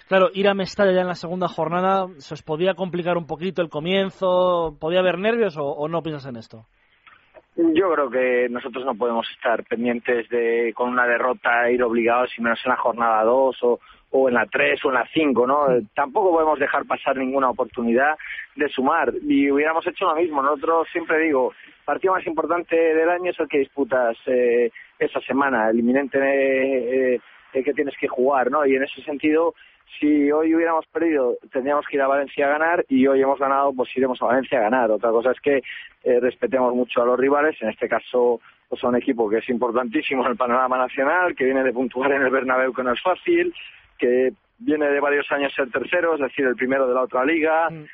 claro, 0.08 0.30
ir 0.34 0.48
a 0.48 0.54
Mestalla 0.54 0.92
ya 0.92 1.02
en 1.02 1.06
la 1.06 1.14
segunda 1.14 1.48
jornada, 1.48 2.06
¿se 2.18 2.34
os 2.34 2.42
podía 2.42 2.74
complicar 2.74 3.16
un 3.16 3.26
poquito 3.26 3.62
el 3.62 3.68
comienzo? 3.68 4.76
¿Podía 4.80 5.00
haber 5.00 5.18
nervios 5.18 5.56
o, 5.56 5.64
o 5.64 5.88
no 5.88 6.02
piensas 6.02 6.26
en 6.26 6.36
esto? 6.36 6.66
Yo 7.56 7.90
creo 7.92 8.08
que 8.08 8.48
nosotros 8.48 8.84
no 8.84 8.94
podemos 8.94 9.28
estar 9.34 9.64
pendientes 9.64 10.28
de 10.28 10.72
con 10.76 10.90
una 10.90 11.08
derrota 11.08 11.68
ir 11.70 11.82
obligados, 11.82 12.30
y 12.38 12.40
menos 12.40 12.60
en 12.64 12.70
la 12.70 12.76
jornada 12.76 13.24
2 13.24 13.56
o, 13.62 13.80
o 14.12 14.28
en 14.28 14.34
la 14.34 14.46
3 14.46 14.84
o 14.84 14.88
en 14.90 14.94
la 14.94 15.08
5, 15.12 15.44
¿no? 15.44 15.66
Tampoco 15.92 16.30
podemos 16.30 16.60
dejar 16.60 16.86
pasar 16.86 17.16
ninguna 17.16 17.50
oportunidad 17.50 18.16
de 18.54 18.68
sumar 18.68 19.12
y 19.22 19.50
hubiéramos 19.50 19.84
hecho 19.88 20.06
lo 20.06 20.14
mismo. 20.14 20.40
Nosotros 20.40 20.86
siempre 20.92 21.18
digo, 21.18 21.52
el 21.66 21.84
partido 21.84 22.14
más 22.14 22.24
importante 22.28 22.76
del 22.76 23.10
año 23.10 23.32
es 23.32 23.40
el 23.40 23.48
que 23.48 23.58
disputas 23.58 24.16
eh, 24.26 24.70
esa 24.98 25.20
semana, 25.22 25.68
el 25.68 25.80
inminente 25.80 26.18
eh, 27.14 27.20
eh, 27.52 27.62
que 27.62 27.74
tienes 27.74 27.96
que 27.98 28.08
jugar, 28.08 28.50
¿no? 28.50 28.64
Y 28.66 28.76
en 28.76 28.82
ese 28.82 29.02
sentido 29.02 29.54
si 29.98 30.30
hoy 30.30 30.54
hubiéramos 30.54 30.86
perdido, 30.86 31.36
tendríamos 31.50 31.86
que 31.86 31.96
ir 31.96 32.02
a 32.02 32.08
Valencia 32.08 32.46
a 32.46 32.50
ganar 32.50 32.84
y 32.88 33.06
hoy 33.06 33.22
hemos 33.22 33.38
ganado, 33.38 33.72
pues 33.72 33.88
iremos 33.96 34.20
a 34.22 34.26
Valencia 34.26 34.58
a 34.58 34.62
ganar. 34.62 34.90
Otra 34.90 35.10
cosa 35.10 35.32
es 35.32 35.40
que 35.40 35.62
eh, 36.04 36.20
respetemos 36.20 36.74
mucho 36.74 37.02
a 37.02 37.06
los 37.06 37.18
rivales, 37.18 37.56
en 37.62 37.70
este 37.70 37.88
caso 37.88 38.40
pues 38.68 38.84
a 38.84 38.88
un 38.88 38.96
equipo 38.96 39.30
que 39.30 39.38
es 39.38 39.48
importantísimo 39.48 40.24
en 40.24 40.32
el 40.32 40.36
panorama 40.36 40.76
nacional, 40.76 41.34
que 41.34 41.46
viene 41.46 41.64
de 41.64 41.72
puntuar 41.72 42.12
en 42.12 42.22
el 42.22 42.30
Bernabéu 42.30 42.74
que 42.74 42.82
no 42.82 42.92
es 42.92 43.00
fácil, 43.00 43.54
que 43.96 44.32
viene 44.58 44.88
de 44.90 45.00
varios 45.00 45.30
años 45.32 45.54
ser 45.54 45.70
tercero, 45.70 46.14
es 46.14 46.20
decir, 46.20 46.44
el 46.44 46.54
primero 46.54 46.86
de 46.86 46.94
la 46.94 47.02
otra 47.02 47.24
liga. 47.24 47.70
Mm. 47.70 47.84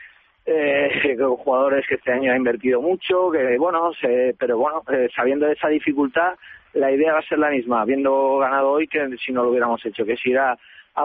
Eh, 0.47 1.17
con 1.19 1.37
jugadores 1.37 1.87
que 1.89 1.95
este 1.95 2.13
año 2.13 2.33
ha 2.33 2.37
invertido 2.37 2.83
mucho, 2.83 3.31
que 3.31 3.57
bueno, 3.57 3.93
se, 3.95 4.35
pero 4.39 4.59
bueno, 4.59 4.83
eh, 4.93 5.09
sabiendo 5.15 5.47
de 5.47 5.53
esa 5.53 5.69
dificultad, 5.69 6.35
la 6.75 6.91
idea 6.91 7.13
va 7.13 7.21
a 7.21 7.29
ser 7.29 7.39
la 7.39 7.51
misma, 7.51 7.83
habiendo 7.83 8.39
ganado 8.39 8.71
hoy 8.71 8.87
que 8.87 9.09
si 9.25 9.33
no 9.33 9.43
lo 9.43 9.51
hubiéramos 9.51 9.85
hecho, 9.85 10.05
que 10.05 10.15
es 10.15 10.27
ir 10.27 10.39
a, 10.39 10.57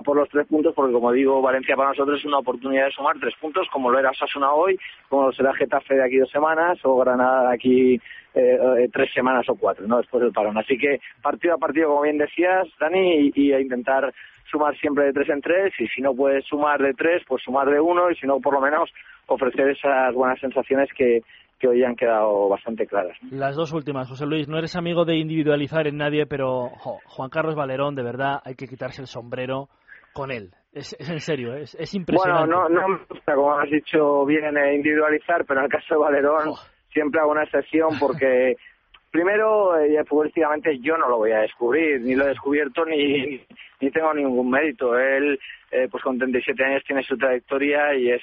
por 0.03 0.17
los 0.17 0.29
tres 0.29 0.45
puntos, 0.47 0.73
porque 0.75 0.93
como 0.93 1.11
digo, 1.11 1.41
Valencia 1.41 1.75
para 1.75 1.89
nosotros 1.89 2.19
es 2.19 2.25
una 2.25 2.39
oportunidad 2.39 2.85
de 2.85 2.91
sumar 2.91 3.17
tres 3.19 3.33
puntos, 3.39 3.67
como 3.71 3.89
lo 3.89 3.97
era 3.97 4.13
Sasuna 4.13 4.51
hoy, 4.51 4.79
como 5.07 5.27
lo 5.27 5.31
será 5.31 5.53
Getafe 5.53 5.95
de 5.95 6.03
aquí 6.03 6.17
dos 6.17 6.29
semanas, 6.29 6.77
o 6.83 6.97
Granada 6.97 7.49
de 7.49 7.55
aquí 7.55 7.95
eh, 8.35 8.59
eh, 8.77 8.89
tres 8.93 9.11
semanas 9.13 9.47
o 9.49 9.55
cuatro, 9.55 9.87
¿no? 9.87 9.97
Después 9.97 10.21
del 10.21 10.31
parón. 10.31 10.57
Así 10.57 10.77
que 10.77 10.99
partido 11.21 11.55
a 11.55 11.57
partido, 11.57 11.89
como 11.89 12.01
bien 12.01 12.19
decías, 12.19 12.67
Dani, 12.79 13.31
y 13.33 13.51
a 13.51 13.59
intentar 13.59 14.13
sumar 14.51 14.77
siempre 14.77 15.05
de 15.05 15.13
tres 15.13 15.29
en 15.29 15.41
tres, 15.41 15.73
y 15.79 15.87
si 15.87 16.01
no 16.01 16.13
puedes 16.13 16.45
sumar 16.45 16.81
de 16.81 16.93
tres, 16.93 17.23
pues 17.27 17.43
sumar 17.43 17.69
de 17.69 17.79
uno, 17.79 18.11
y 18.11 18.15
si 18.15 18.27
no, 18.27 18.39
por 18.39 18.53
lo 18.53 18.61
menos 18.61 18.91
ofrecer 19.27 19.69
esas 19.69 20.13
buenas 20.13 20.39
sensaciones 20.39 20.89
que, 20.93 21.21
que 21.59 21.67
hoy 21.67 21.83
han 21.83 21.95
quedado 21.95 22.47
bastante 22.49 22.87
claras. 22.87 23.17
Las 23.31 23.55
dos 23.55 23.73
últimas, 23.73 24.07
José 24.07 24.25
Luis, 24.25 24.47
no 24.47 24.57
eres 24.57 24.75
amigo 24.75 25.05
de 25.05 25.17
individualizar 25.17 25.87
en 25.87 25.97
nadie, 25.97 26.25
pero 26.25 26.69
jo, 26.69 26.99
Juan 27.05 27.29
Carlos 27.29 27.55
Valerón, 27.55 27.95
de 27.95 28.03
verdad, 28.03 28.41
hay 28.43 28.55
que 28.55 28.67
quitarse 28.67 29.01
el 29.01 29.07
sombrero 29.07 29.67
con 30.13 30.31
él. 30.31 30.51
Es, 30.71 30.95
es 30.99 31.09
en 31.09 31.19
serio, 31.19 31.55
es, 31.55 31.75
es, 31.75 31.93
impresionante. 31.95 32.53
Bueno, 32.53 32.69
no, 32.69 32.81
no 32.81 32.87
me 32.87 33.05
gusta, 33.09 33.33
como 33.33 33.53
has 33.57 33.69
dicho 33.69 34.25
bien, 34.25 34.55
eh, 34.55 34.75
individualizar, 34.75 35.43
pero 35.45 35.59
en 35.59 35.65
el 35.65 35.71
caso 35.71 35.95
de 35.95 35.99
Valerón 35.99 36.49
oh. 36.49 36.59
siempre 36.93 37.19
hago 37.19 37.31
una 37.31 37.43
excepción 37.43 37.89
porque... 37.99 38.55
Primero, 39.11 39.79
eh, 39.79 40.03
futbolísticamente 40.05 40.77
yo 40.79 40.97
no 40.97 41.09
lo 41.09 41.17
voy 41.17 41.31
a 41.31 41.39
descubrir, 41.39 41.99
ni 42.01 42.15
lo 42.15 42.25
he 42.25 42.29
descubierto 42.29 42.85
ni, 42.85 43.41
ni 43.79 43.91
tengo 43.91 44.13
ningún 44.13 44.51
mérito. 44.51 44.97
Él, 44.97 45.39
eh, 45.71 45.87
pues 45.89 46.03
con 46.03 46.17
37 46.17 46.63
años 46.63 46.83
tiene 46.85 47.03
su 47.03 47.17
trayectoria 47.17 47.95
y 47.95 48.11
es 48.11 48.21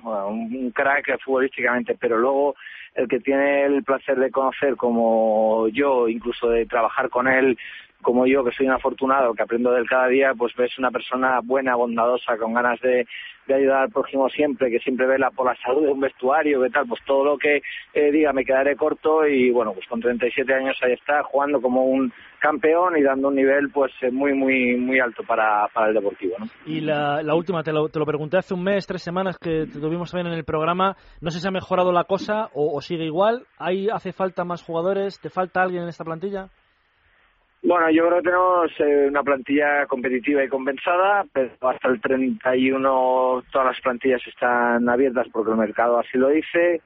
bueno, 0.00 0.28
un 0.28 0.70
crack 0.70 1.20
futbolísticamente, 1.22 1.96
pero 2.00 2.16
luego 2.18 2.54
el 2.94 3.08
que 3.08 3.20
tiene 3.20 3.64
el 3.64 3.84
placer 3.84 4.18
de 4.18 4.30
conocer 4.30 4.76
como 4.76 5.68
yo, 5.68 6.08
incluso 6.08 6.48
de 6.48 6.66
trabajar 6.66 7.10
con 7.10 7.28
él 7.28 7.58
como 8.02 8.26
yo, 8.26 8.44
que 8.44 8.52
soy 8.52 8.66
un 8.66 8.72
afortunado, 8.72 9.34
que 9.34 9.42
aprendo 9.42 9.70
de 9.72 9.80
él 9.80 9.88
cada 9.88 10.08
día, 10.08 10.32
pues 10.36 10.54
ves 10.56 10.78
una 10.78 10.90
persona 10.90 11.40
buena, 11.42 11.76
bondadosa, 11.76 12.36
con 12.36 12.52
ganas 12.52 12.80
de, 12.80 13.06
de 13.46 13.54
ayudar 13.54 13.82
al 13.82 13.90
prójimo 13.90 14.28
siempre, 14.28 14.70
que 14.70 14.78
siempre 14.80 15.06
vela 15.06 15.30
por 15.30 15.46
la 15.46 15.56
salud 15.56 15.84
de 15.84 15.92
un 15.92 16.00
vestuario, 16.00 16.62
que 16.62 16.70
tal, 16.70 16.86
pues 16.86 17.00
todo 17.06 17.24
lo 17.24 17.38
que 17.38 17.62
eh, 17.94 18.10
diga 18.10 18.32
me 18.32 18.44
quedaré 18.44 18.76
corto 18.76 19.26
y 19.26 19.50
bueno, 19.50 19.72
pues 19.72 19.86
con 19.86 20.00
37 20.00 20.52
años 20.52 20.76
ahí 20.82 20.92
está, 20.92 21.22
jugando 21.22 21.60
como 21.60 21.84
un 21.84 22.12
campeón 22.38 22.96
y 22.96 23.02
dando 23.02 23.28
un 23.28 23.36
nivel 23.36 23.70
pues 23.72 23.92
eh, 24.02 24.10
muy, 24.10 24.34
muy, 24.34 24.76
muy 24.76 24.98
alto 24.98 25.22
para, 25.22 25.68
para 25.72 25.88
el 25.88 25.94
Deportivo. 25.94 26.34
¿no? 26.38 26.46
Y 26.66 26.80
la, 26.80 27.22
la 27.22 27.34
última, 27.34 27.62
te 27.62 27.72
lo, 27.72 27.88
te 27.88 27.98
lo 27.98 28.06
pregunté 28.06 28.36
hace 28.36 28.54
un 28.54 28.64
mes, 28.64 28.86
tres 28.86 29.02
semanas 29.02 29.38
que 29.38 29.66
te 29.66 29.80
tuvimos 29.80 30.10
también 30.10 30.32
en 30.32 30.38
el 30.38 30.44
programa, 30.44 30.96
no 31.20 31.30
sé 31.30 31.40
si 31.40 31.48
ha 31.48 31.52
mejorado 31.52 31.92
la 31.92 32.04
cosa 32.04 32.48
o, 32.52 32.76
o 32.76 32.80
sigue 32.80 33.04
igual, 33.04 33.46
¿Hay, 33.58 33.88
¿hace 33.88 34.12
falta 34.12 34.44
más 34.44 34.62
jugadores? 34.62 35.20
¿Te 35.20 35.30
falta 35.30 35.62
alguien 35.62 35.84
en 35.84 35.88
esta 35.88 36.04
plantilla? 36.04 36.48
Bueno, 37.64 37.88
yo 37.90 38.08
creo 38.08 38.16
que 38.18 38.24
tenemos 38.24 38.72
eh, 38.80 39.06
una 39.08 39.22
plantilla 39.22 39.86
competitiva 39.86 40.42
y 40.42 40.48
compensada, 40.48 41.24
pero 41.32 41.50
hasta 41.60 41.88
el 41.88 42.00
31 42.00 43.44
todas 43.52 43.66
las 43.68 43.80
plantillas 43.80 44.20
están 44.26 44.88
abiertas 44.88 45.28
porque 45.32 45.52
el 45.52 45.56
mercado 45.56 46.00
así 46.00 46.18
lo 46.18 46.28
dice 46.28 46.80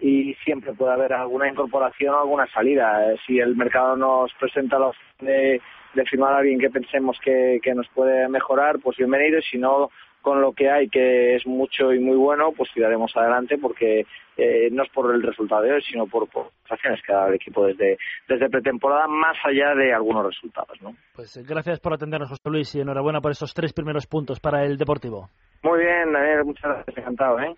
y 0.00 0.34
siempre 0.42 0.72
puede 0.72 0.94
haber 0.94 1.12
alguna 1.12 1.48
incorporación 1.48 2.14
o 2.14 2.20
alguna 2.20 2.46
salida. 2.46 3.12
Eh, 3.12 3.16
si 3.26 3.38
el 3.38 3.54
mercado 3.54 3.96
nos 3.96 4.32
presenta 4.40 4.78
la 4.78 4.86
opción 4.86 5.04
de, 5.20 5.60
de 5.94 6.04
firmar 6.06 6.32
a 6.32 6.38
alguien 6.38 6.58
que 6.58 6.70
pensemos 6.70 7.18
que, 7.22 7.60
que 7.62 7.74
nos 7.74 7.86
puede 7.88 8.26
mejorar, 8.28 8.78
pues 8.82 8.96
bienvenido. 8.96 9.38
Y 9.38 9.42
si 9.42 9.58
no, 9.58 9.90
con 10.24 10.40
lo 10.40 10.52
que 10.52 10.70
hay, 10.70 10.88
que 10.88 11.36
es 11.36 11.46
mucho 11.46 11.92
y 11.92 12.00
muy 12.00 12.16
bueno, 12.16 12.50
pues 12.56 12.70
tiraremos 12.72 13.14
adelante 13.14 13.58
porque 13.58 14.06
eh, 14.38 14.70
no 14.72 14.82
es 14.82 14.88
por 14.88 15.14
el 15.14 15.22
resultado 15.22 15.60
de 15.60 15.74
hoy, 15.74 15.82
sino 15.82 16.06
por, 16.06 16.26
por 16.30 16.46
las 16.62 16.72
acciones 16.72 17.00
que 17.06 17.12
ha 17.12 17.16
dado 17.16 17.28
el 17.28 17.34
equipo 17.34 17.66
desde, 17.66 17.98
desde 18.26 18.48
pretemporada, 18.48 19.06
más 19.06 19.36
allá 19.44 19.74
de 19.74 19.92
algunos 19.92 20.24
resultados. 20.24 20.80
¿no? 20.80 20.96
Pues 21.14 21.36
eh, 21.36 21.42
gracias 21.46 21.78
por 21.78 21.92
atendernos, 21.92 22.30
José 22.30 22.48
Luis, 22.48 22.74
y 22.74 22.80
enhorabuena 22.80 23.20
por 23.20 23.32
esos 23.32 23.52
tres 23.52 23.74
primeros 23.74 24.06
puntos 24.06 24.40
para 24.40 24.64
el 24.64 24.78
Deportivo. 24.78 25.28
Muy 25.62 25.80
bien, 25.80 26.10
Daniel, 26.10 26.46
muchas 26.46 26.72
gracias, 26.72 26.96
encantado. 26.96 27.40
¿eh? 27.40 27.54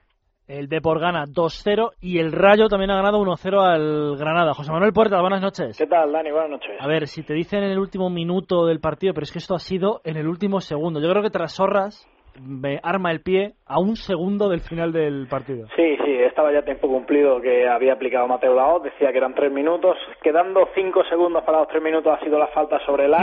El 0.48 0.68
Depor 0.68 0.98
gana 0.98 1.24
2-0 1.24 1.92
y 2.00 2.18
el 2.18 2.33
Rayo 2.33 2.66
también 2.66 2.90
ha 2.90 2.96
ganado 2.96 3.20
1-0 3.20 3.61
al 3.61 4.16
Granada. 4.16 4.55
José 4.55 4.72
Manuel 4.72 4.92
Puerta, 4.92 5.20
buenas 5.20 5.40
noches. 5.40 5.79
¿Qué 5.79 5.87
tal, 5.87 6.11
Dani? 6.11 6.33
Buenas 6.33 6.50
noches. 6.50 6.76
A 6.81 6.88
ver, 6.88 7.07
si 7.07 7.22
te 7.22 7.33
dicen 7.33 7.62
en 7.62 7.70
el 7.70 7.79
último 7.79 8.11
minuto 8.11 8.66
del 8.66 8.81
partido, 8.81 9.14
pero 9.14 9.22
es 9.22 9.33
que 9.33 9.38
esto 9.38 9.55
ha 9.55 9.61
sido 9.61 10.00
en 10.02 10.16
el 10.16 10.26
último 10.26 10.61
segundo. 10.61 11.00
Yo 11.00 11.09
creo 11.11 11.22
que 11.22 11.31
tras 11.31 11.52
Sorras 11.52 12.09
me 12.40 12.81
arma 12.83 13.11
el 13.11 13.20
pie 13.20 13.55
a 13.66 13.79
un 13.81 13.96
segundo 13.96 14.49
del 14.49 14.61
final 14.61 14.92
del 14.92 15.27
partido. 15.29 15.66
Sí, 15.75 15.96
sí, 16.05 16.12
estaba 16.22 16.53
ya 16.53 16.62
tiempo 16.62 16.88
cumplido 16.88 17.40
que 17.40 17.66
había 17.68 17.94
aplicado 17.94 18.29
Mateo 18.29 18.55
Laoz, 18.55 18.83
decía 18.85 19.11
que 19.11 19.18
eran 19.18 19.35
tres 19.35 19.51
minutos, 19.51 19.96
quedando 20.22 20.68
cinco 20.75 21.05
segundos 21.05 21.42
para 21.44 21.59
los 21.59 21.68
tres 21.68 21.83
minutos 21.83 22.16
ha 22.16 22.25
sido 22.25 22.38
la 22.38 22.46
falta 22.49 22.79
sobre 22.87 23.07
el 23.07 23.16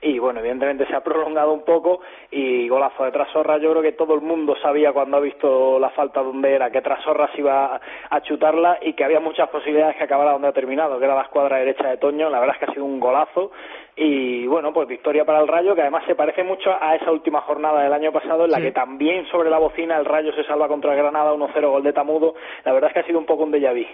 y 0.00 0.18
bueno, 0.18 0.40
evidentemente 0.40 0.86
se 0.86 0.94
ha 0.94 1.02
prolongado 1.02 1.52
un 1.52 1.64
poco 1.64 2.00
y 2.30 2.68
golazo 2.68 3.04
de 3.04 3.12
Trasorra, 3.12 3.58
yo 3.58 3.70
creo 3.70 3.82
que 3.82 3.92
todo 3.92 4.14
el 4.14 4.20
mundo 4.20 4.54
sabía 4.62 4.92
cuando 4.92 5.16
ha 5.16 5.20
visto 5.20 5.78
la 5.78 5.90
falta 5.90 6.22
donde 6.22 6.54
era, 6.54 6.70
que 6.70 6.82
Trasorra 6.82 7.30
se 7.32 7.40
iba 7.40 7.80
a 8.10 8.20
chutarla 8.22 8.78
y 8.82 8.94
que 8.94 9.04
había 9.04 9.20
muchas 9.20 9.48
posibilidades 9.48 9.96
que 9.96 10.04
acabara 10.04 10.32
donde 10.32 10.48
ha 10.48 10.52
terminado, 10.52 10.98
que 10.98 11.04
era 11.04 11.14
la 11.14 11.22
escuadra 11.22 11.58
derecha 11.58 11.88
de 11.88 11.96
Toño, 11.96 12.30
la 12.30 12.40
verdad 12.40 12.56
es 12.56 12.60
que 12.60 12.70
ha 12.70 12.74
sido 12.74 12.84
un 12.84 13.00
golazo 13.00 13.50
y 13.98 14.46
bueno, 14.46 14.72
pues 14.72 14.86
victoria 14.86 15.24
para 15.24 15.40
el 15.40 15.48
Rayo, 15.48 15.74
que 15.74 15.80
además 15.80 16.04
se 16.06 16.14
parece 16.14 16.44
mucho 16.44 16.70
a 16.80 16.94
esa 16.94 17.10
última 17.10 17.40
jornada 17.40 17.82
del 17.82 17.92
año 17.92 18.12
pasado 18.12 18.44
en 18.44 18.52
la 18.52 18.58
Sí. 18.58 18.64
que 18.64 18.72
también 18.72 19.26
sobre 19.26 19.50
la 19.50 19.58
bocina 19.58 19.96
el 19.96 20.04
Rayo 20.04 20.32
se 20.32 20.44
salva 20.44 20.68
contra 20.68 20.92
el 20.92 20.98
Granada 20.98 21.32
1-0 21.34 21.70
gol 21.70 21.82
de 21.82 21.92
Tamudo. 21.92 22.34
La 22.64 22.72
verdad 22.72 22.90
es 22.90 22.94
que 22.94 23.00
ha 23.00 23.06
sido 23.06 23.18
un 23.18 23.26
poco 23.26 23.42
un 23.42 23.52
déjà 23.52 23.72
vu. 23.74 23.84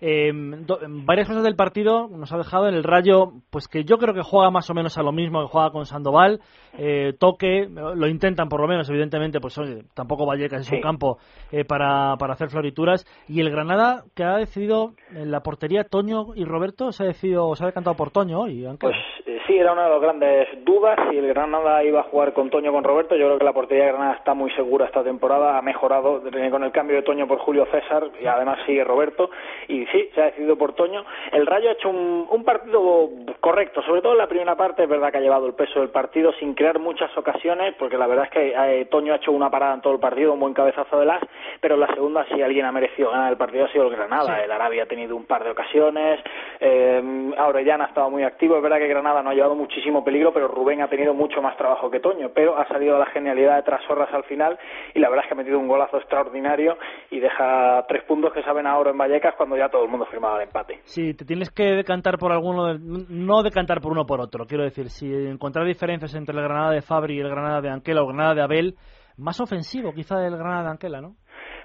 Eh, 0.00 0.30
do- 0.32 0.78
varias 1.04 1.28
cosas 1.28 1.42
del 1.44 1.56
partido 1.56 2.08
nos 2.08 2.32
ha 2.32 2.38
dejado 2.38 2.68
en 2.68 2.74
el 2.74 2.84
Rayo, 2.84 3.32
pues 3.50 3.68
que 3.68 3.84
yo 3.84 3.98
creo 3.98 4.14
que 4.14 4.22
juega 4.22 4.50
más 4.50 4.68
o 4.70 4.74
menos 4.74 4.96
a 4.98 5.02
lo 5.02 5.12
mismo 5.12 5.40
que 5.42 5.48
juega 5.48 5.70
con 5.70 5.86
Sandoval, 5.86 6.40
eh, 6.78 7.14
toque, 7.18 7.68
lo 7.70 8.06
intentan 8.06 8.48
por 8.48 8.60
lo 8.60 8.68
menos, 8.68 8.88
evidentemente, 8.90 9.40
pues 9.40 9.56
oye, 9.58 9.84
tampoco 9.94 10.26
Vallecas 10.26 10.60
es 10.62 10.70
un 10.70 10.76
Sí. 10.78 10.82
campo 10.82 11.18
eh, 11.52 11.64
para, 11.64 12.16
para 12.18 12.34
hacer 12.34 12.48
florituras, 12.50 13.04
y 13.28 13.40
el 13.40 13.50
Granada 13.50 14.04
que 14.14 14.24
ha 14.24 14.36
decidido 14.36 14.92
en 15.14 15.30
la 15.30 15.40
portería 15.40 15.84
Toño 15.84 16.34
y 16.34 16.44
Roberto 16.44 16.92
se 16.92 17.04
ha 17.04 17.06
decidido, 17.06 17.54
se 17.56 17.64
ha 17.64 17.68
decantado 17.68 17.96
por 17.96 18.10
Toño 18.10 18.40
hoy, 18.40 18.64
aunque 18.66 18.88
Pues 18.88 18.96
eh, 19.26 19.38
sí, 19.46 19.56
era 19.56 19.72
una 19.72 19.84
de 19.84 19.90
las 19.90 20.00
grandes 20.00 20.48
dudas 20.64 20.98
si 21.10 21.16
el 21.16 21.26
Granada 21.28 21.82
iba 21.84 22.00
a 22.00 22.04
jugar 22.04 22.32
con 22.34 22.50
Toño 22.50 22.72
con 22.72 22.84
Roberto. 22.84 23.14
Yo 23.16 23.26
creo 23.26 23.38
que 23.38 23.44
la 23.44 23.52
portería 23.52 23.84
de 23.86 23.92
Granada 23.92 24.14
está 24.16 24.34
muy 24.34 24.50
segura 24.52 24.86
esta 24.86 25.02
temporada, 25.02 25.56
ha 25.58 25.62
mejorado 25.62 26.20
con 26.50 26.64
el 26.64 26.72
cambio 26.72 26.96
de 26.96 27.02
Toño 27.02 27.26
por 27.26 27.38
Julio 27.38 27.64
César 27.70 28.04
y 28.20 28.26
además 28.26 28.58
sigue 28.66 28.84
Roberto. 28.84 29.30
Y 29.68 29.86
sí, 29.86 30.10
se 30.14 30.22
ha 30.22 30.24
decidido 30.26 30.56
por 30.56 30.74
Toño. 30.74 31.04
El 31.32 31.46
Rayo 31.46 31.70
ha 31.70 31.72
hecho 31.72 31.88
un, 31.88 32.26
un 32.30 32.44
partido 32.44 33.10
correcto, 33.40 33.82
sobre 33.82 34.02
todo 34.02 34.12
en 34.12 34.18
la 34.18 34.28
primera 34.28 34.56
parte. 34.56 34.84
Es 34.84 34.88
verdad 34.88 35.10
que 35.10 35.18
ha 35.18 35.20
llevado 35.20 35.46
el 35.46 35.54
peso 35.54 35.80
del 35.80 35.90
partido 35.90 36.32
sin 36.34 36.54
crear 36.54 36.78
muchas 36.78 37.16
ocasiones, 37.16 37.74
porque 37.78 37.98
la 37.98 38.06
verdad 38.06 38.26
es 38.26 38.30
que 38.30 38.54
eh, 38.56 38.84
Toño 38.86 39.12
ha 39.12 39.16
hecho 39.16 39.32
una 39.32 39.50
parada 39.50 39.74
en 39.74 39.80
todo 39.80 39.92
el 39.94 40.00
partido, 40.00 40.32
un 40.32 40.40
buen 40.40 40.54
cabezazo 40.54 41.00
de 41.00 41.06
las, 41.06 41.20
pero 41.60 41.74
en 41.74 41.80
la 41.80 41.88
segunda 41.88 42.26
si 42.32 42.42
alguien 42.42 42.66
ha 42.66 42.72
merecido 42.72 43.10
ganar 43.10 43.30
el 43.30 43.38
partido 43.38 43.64
ha 43.64 43.72
sido 43.72 43.86
el 43.86 43.96
Granada. 43.96 44.42
El 44.42 44.50
Arabia 44.50 44.84
ha 44.84 44.86
tenido 44.86 45.16
un 45.16 45.24
par 45.24 45.44
de 45.44 45.50
ocasiones, 45.50 46.20
eh, 46.60 47.32
Aurellana 47.36 47.84
ha 47.84 47.88
estado 47.88 48.10
muy 48.10 48.22
activo. 48.22 48.56
Es 48.56 48.62
verdad 48.62 48.78
que 48.78 48.88
Granada 48.88 49.22
no 49.22 49.30
ha 49.30 49.34
llevado 49.34 49.54
muchísimo 49.54 50.04
peligro, 50.04 50.32
pero 50.32 50.48
Rubén 50.48 50.82
ha 50.82 50.88
tenido 50.88 51.14
mucho 51.14 51.42
más 51.42 51.56
trabajo 51.56 51.90
que 51.90 52.00
Toño. 52.00 52.30
Pero 52.34 52.56
ha 52.56 52.66
salido 52.68 52.98
la 52.98 53.06
genialidad 53.06 53.56
de 53.56 53.62
Trasorras 53.62 54.12
al 54.12 54.24
final 54.24 54.58
y 54.94 54.98
la 54.98 55.08
verdad 55.08 55.24
es 55.24 55.28
que 55.28 55.34
ha 55.34 55.36
metido 55.36 55.58
un 55.58 55.68
golazo 55.68 55.98
extraordinario 55.98 56.78
y 57.10 57.20
deja 57.20 57.84
tres 57.88 58.02
puntos 58.04 58.32
que 58.32 58.42
saben 58.42 58.66
ahora 58.66 58.90
en 58.90 58.98
Vallecas 58.98 59.34
cuando 59.34 59.55
ya 59.56 59.68
todo 59.68 59.84
el 59.84 59.90
mundo 59.90 60.06
firmaba 60.06 60.36
el 60.36 60.48
empate. 60.48 60.80
si 60.84 61.14
te 61.14 61.24
tienes 61.24 61.50
que 61.50 61.64
decantar 61.64 62.18
por 62.18 62.32
alguno, 62.32 62.74
no 62.78 63.42
decantar 63.42 63.80
por 63.80 63.92
uno 63.92 64.06
por 64.06 64.20
otro, 64.20 64.46
quiero 64.46 64.64
decir, 64.64 64.90
si 64.90 65.06
encontrar 65.12 65.66
diferencias 65.66 66.14
entre 66.14 66.36
el 66.36 66.42
Granada 66.42 66.72
de 66.72 66.82
Fabri 66.82 67.16
y 67.16 67.20
el 67.20 67.28
Granada 67.28 67.60
de 67.60 67.70
Anquela 67.70 68.02
o 68.02 68.04
el 68.04 68.14
Granada 68.14 68.34
de 68.34 68.42
Abel, 68.42 68.76
más 69.16 69.40
ofensivo 69.40 69.92
quizá 69.92 70.24
el 70.26 70.36
Granada 70.36 70.64
de 70.64 70.70
Anquela, 70.70 71.00
¿no? 71.00 71.16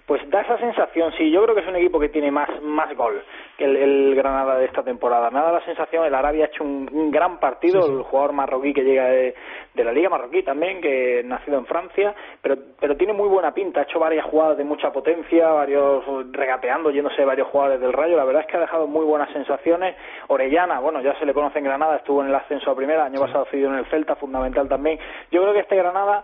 Pues 0.06 0.28
da 0.30 0.42
esa 0.42 0.58
sensación, 0.58 1.14
sí, 1.18 1.32
yo 1.32 1.44
creo 1.44 1.56
que 1.56 1.62
es 1.62 1.68
un 1.68 1.76
equipo 1.76 2.00
que 2.00 2.10
tiene 2.10 2.32
más, 2.32 2.50
más 2.62 2.94
gol 2.96 3.22
que 3.58 3.66
el, 3.66 3.76
el 3.78 4.16
Granada 4.16 4.58
de 4.58 4.66
esta 4.66 4.84
temporada. 4.84 5.30
Me 5.30 5.40
da 5.40 5.52
la 5.52 5.64
sensación, 5.66 6.06
el 6.06 6.16
Arabia 6.16 6.46
ha 6.46 6.48
hecho 6.48 6.64
un, 6.64 6.90
un 6.92 7.12
gran 7.12 7.40
partido, 7.40 7.82
Sí, 7.82 7.88
sí. 7.88 7.94
el 7.94 8.04
jugador 8.04 8.34
marroquí 8.34 8.74
que 8.74 8.84
llega 8.84 9.06
de, 9.06 9.36
de 9.74 9.84
la 9.84 9.92
Liga 9.92 10.10
Marroquí 10.10 10.44
también, 10.44 10.82
que 10.82 11.22
nacido 11.24 11.58
en 11.60 11.66
Francia, 11.66 12.14
pero, 12.42 12.58
pero 12.80 12.98
tiene 12.98 13.14
muy 13.14 13.30
buena 13.30 13.54
pinta, 13.54 13.82
ha 13.82 13.84
hecho 13.84 14.00
varias 14.00 14.26
jugadas 14.26 14.58
de 14.58 14.64
mucha 14.64 14.92
potencia, 14.92 15.48
varios 15.50 16.04
regateando, 16.32 16.90
yéndose 16.92 17.24
varios 17.24 17.48
jugadores 17.48 17.80
del 17.80 17.94
Rayo, 17.94 18.18
la 18.18 18.26
verdad 18.26 18.42
es 18.42 18.48
que 18.48 18.58
ha 18.58 18.62
dejado 18.62 18.88
muy 18.88 19.06
buenas 19.06 19.32
sensaciones. 19.32 19.96
Orellana, 20.28 20.80
bueno, 20.80 21.02
ya 21.02 21.18
se 21.20 21.26
le 21.26 21.34
conoce 21.34 21.60
en 21.60 21.66
Granada, 21.66 21.98
estuvo 21.98 22.22
en 22.22 22.30
el 22.30 22.36
ascenso 22.36 22.72
a 22.72 22.76
primera, 22.76 23.06
año 23.06 23.20
pasado 23.22 23.46
cedido 23.46 23.70
en 23.70 23.78
el 23.80 23.86
Celta, 23.86 24.16
fundamental 24.16 24.68
también. 24.68 25.00
Yo 25.32 25.42
creo 25.42 25.54
que 25.54 25.60
este 25.60 25.76
Granada 25.76 26.24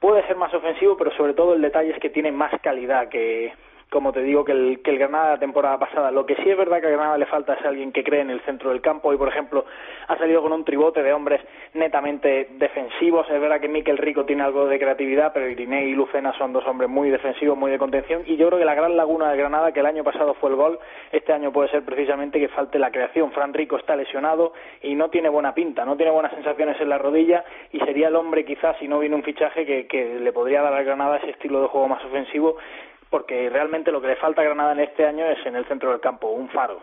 puede 0.00 0.26
ser 0.26 0.36
más 0.36 0.52
ofensivo, 0.54 0.96
pero 0.96 1.10
sobre 1.12 1.34
todo 1.34 1.54
el 1.54 1.62
detalle 1.62 1.90
es 1.90 1.98
que 1.98 2.10
tiene 2.10 2.32
más 2.32 2.52
calidad 2.62 3.08
que, 3.08 3.52
como 3.90 4.12
te 4.12 4.22
digo, 4.22 4.44
que 4.44 4.52
el, 4.52 4.80
que 4.82 4.90
el 4.90 4.98
Granada 4.98 5.30
la 5.30 5.38
temporada 5.38 5.78
pasada. 5.78 6.10
Lo 6.10 6.26
que 6.26 6.34
sí 6.36 6.50
es 6.50 6.56
verdad 6.56 6.80
que 6.80 6.88
a 6.88 6.90
Granada 6.90 7.18
le 7.18 7.26
falta 7.26 7.54
es 7.54 7.64
alguien 7.64 7.92
que 7.92 8.02
cree 8.02 8.20
en 8.20 8.30
el 8.30 8.40
centro 8.40 8.70
del 8.70 8.80
campo 8.80 9.12
y, 9.12 9.16
por 9.16 9.28
ejemplo, 9.28 9.64
ha 10.08 10.18
salido 10.18 10.42
con 10.42 10.52
un 10.52 10.64
tribote 10.64 11.02
de 11.02 11.12
hombres 11.12 11.40
netamente 11.74 12.48
defensivos. 12.58 13.28
Es 13.30 13.40
verdad 13.40 13.60
que 13.60 13.68
Miquel 13.68 13.98
Rico 13.98 14.24
tiene 14.24 14.42
algo 14.42 14.66
de 14.66 14.78
creatividad, 14.78 15.32
pero 15.32 15.48
Irinei 15.48 15.90
y 15.90 15.94
Lucena 15.94 16.36
son 16.36 16.52
dos 16.52 16.66
hombres 16.66 16.90
muy 16.90 17.10
defensivos, 17.10 17.56
muy 17.56 17.70
de 17.70 17.78
contención. 17.78 18.22
Y 18.26 18.36
yo 18.36 18.48
creo 18.48 18.58
que 18.58 18.64
la 18.64 18.74
gran 18.74 18.96
laguna 18.96 19.30
de 19.30 19.38
Granada, 19.38 19.70
que 19.70 19.80
el 19.80 19.86
año 19.86 20.02
pasado 20.02 20.34
fue 20.34 20.50
el 20.50 20.56
gol, 20.56 20.78
este 21.12 21.32
año 21.32 21.52
puede 21.52 21.68
ser 21.70 21.84
precisamente 21.84 22.40
que 22.40 22.48
falte 22.48 22.80
la 22.80 22.90
creación. 22.90 23.30
Fran 23.30 23.54
Rico 23.54 23.76
está 23.76 23.94
lesionado 23.94 24.52
y 24.82 24.96
no 24.96 25.10
tiene 25.10 25.28
buena 25.28 25.54
pinta, 25.54 25.84
no 25.84 25.96
tiene 25.96 26.10
buenas 26.10 26.32
sensaciones 26.32 26.80
en 26.80 26.88
la 26.88 26.98
rodilla 26.98 27.44
y 27.72 27.78
sería 27.78 28.08
el 28.08 28.16
hombre 28.16 28.44
quizás, 28.44 28.76
si 28.78 28.88
no 28.88 28.98
viene 28.98 29.14
un 29.14 29.22
fichaje, 29.22 29.64
que, 29.64 29.86
que 29.86 30.18
le 30.18 30.32
podría 30.32 30.62
dar 30.62 30.74
a 30.74 30.82
Granada 30.82 31.18
ese 31.18 31.30
estilo 31.30 31.62
de 31.62 31.68
juego 31.68 31.86
más 31.86 32.04
ofensivo 32.04 32.56
porque 33.16 33.48
realmente 33.48 33.90
lo 33.90 33.98
que 34.02 34.08
le 34.08 34.16
falta 34.16 34.42
a 34.42 34.44
Granada 34.44 34.72
en 34.72 34.80
este 34.80 35.06
año 35.06 35.24
es 35.24 35.38
en 35.46 35.56
el 35.56 35.64
centro 35.64 35.90
del 35.90 36.00
campo, 36.00 36.28
un 36.28 36.50
faro. 36.50 36.80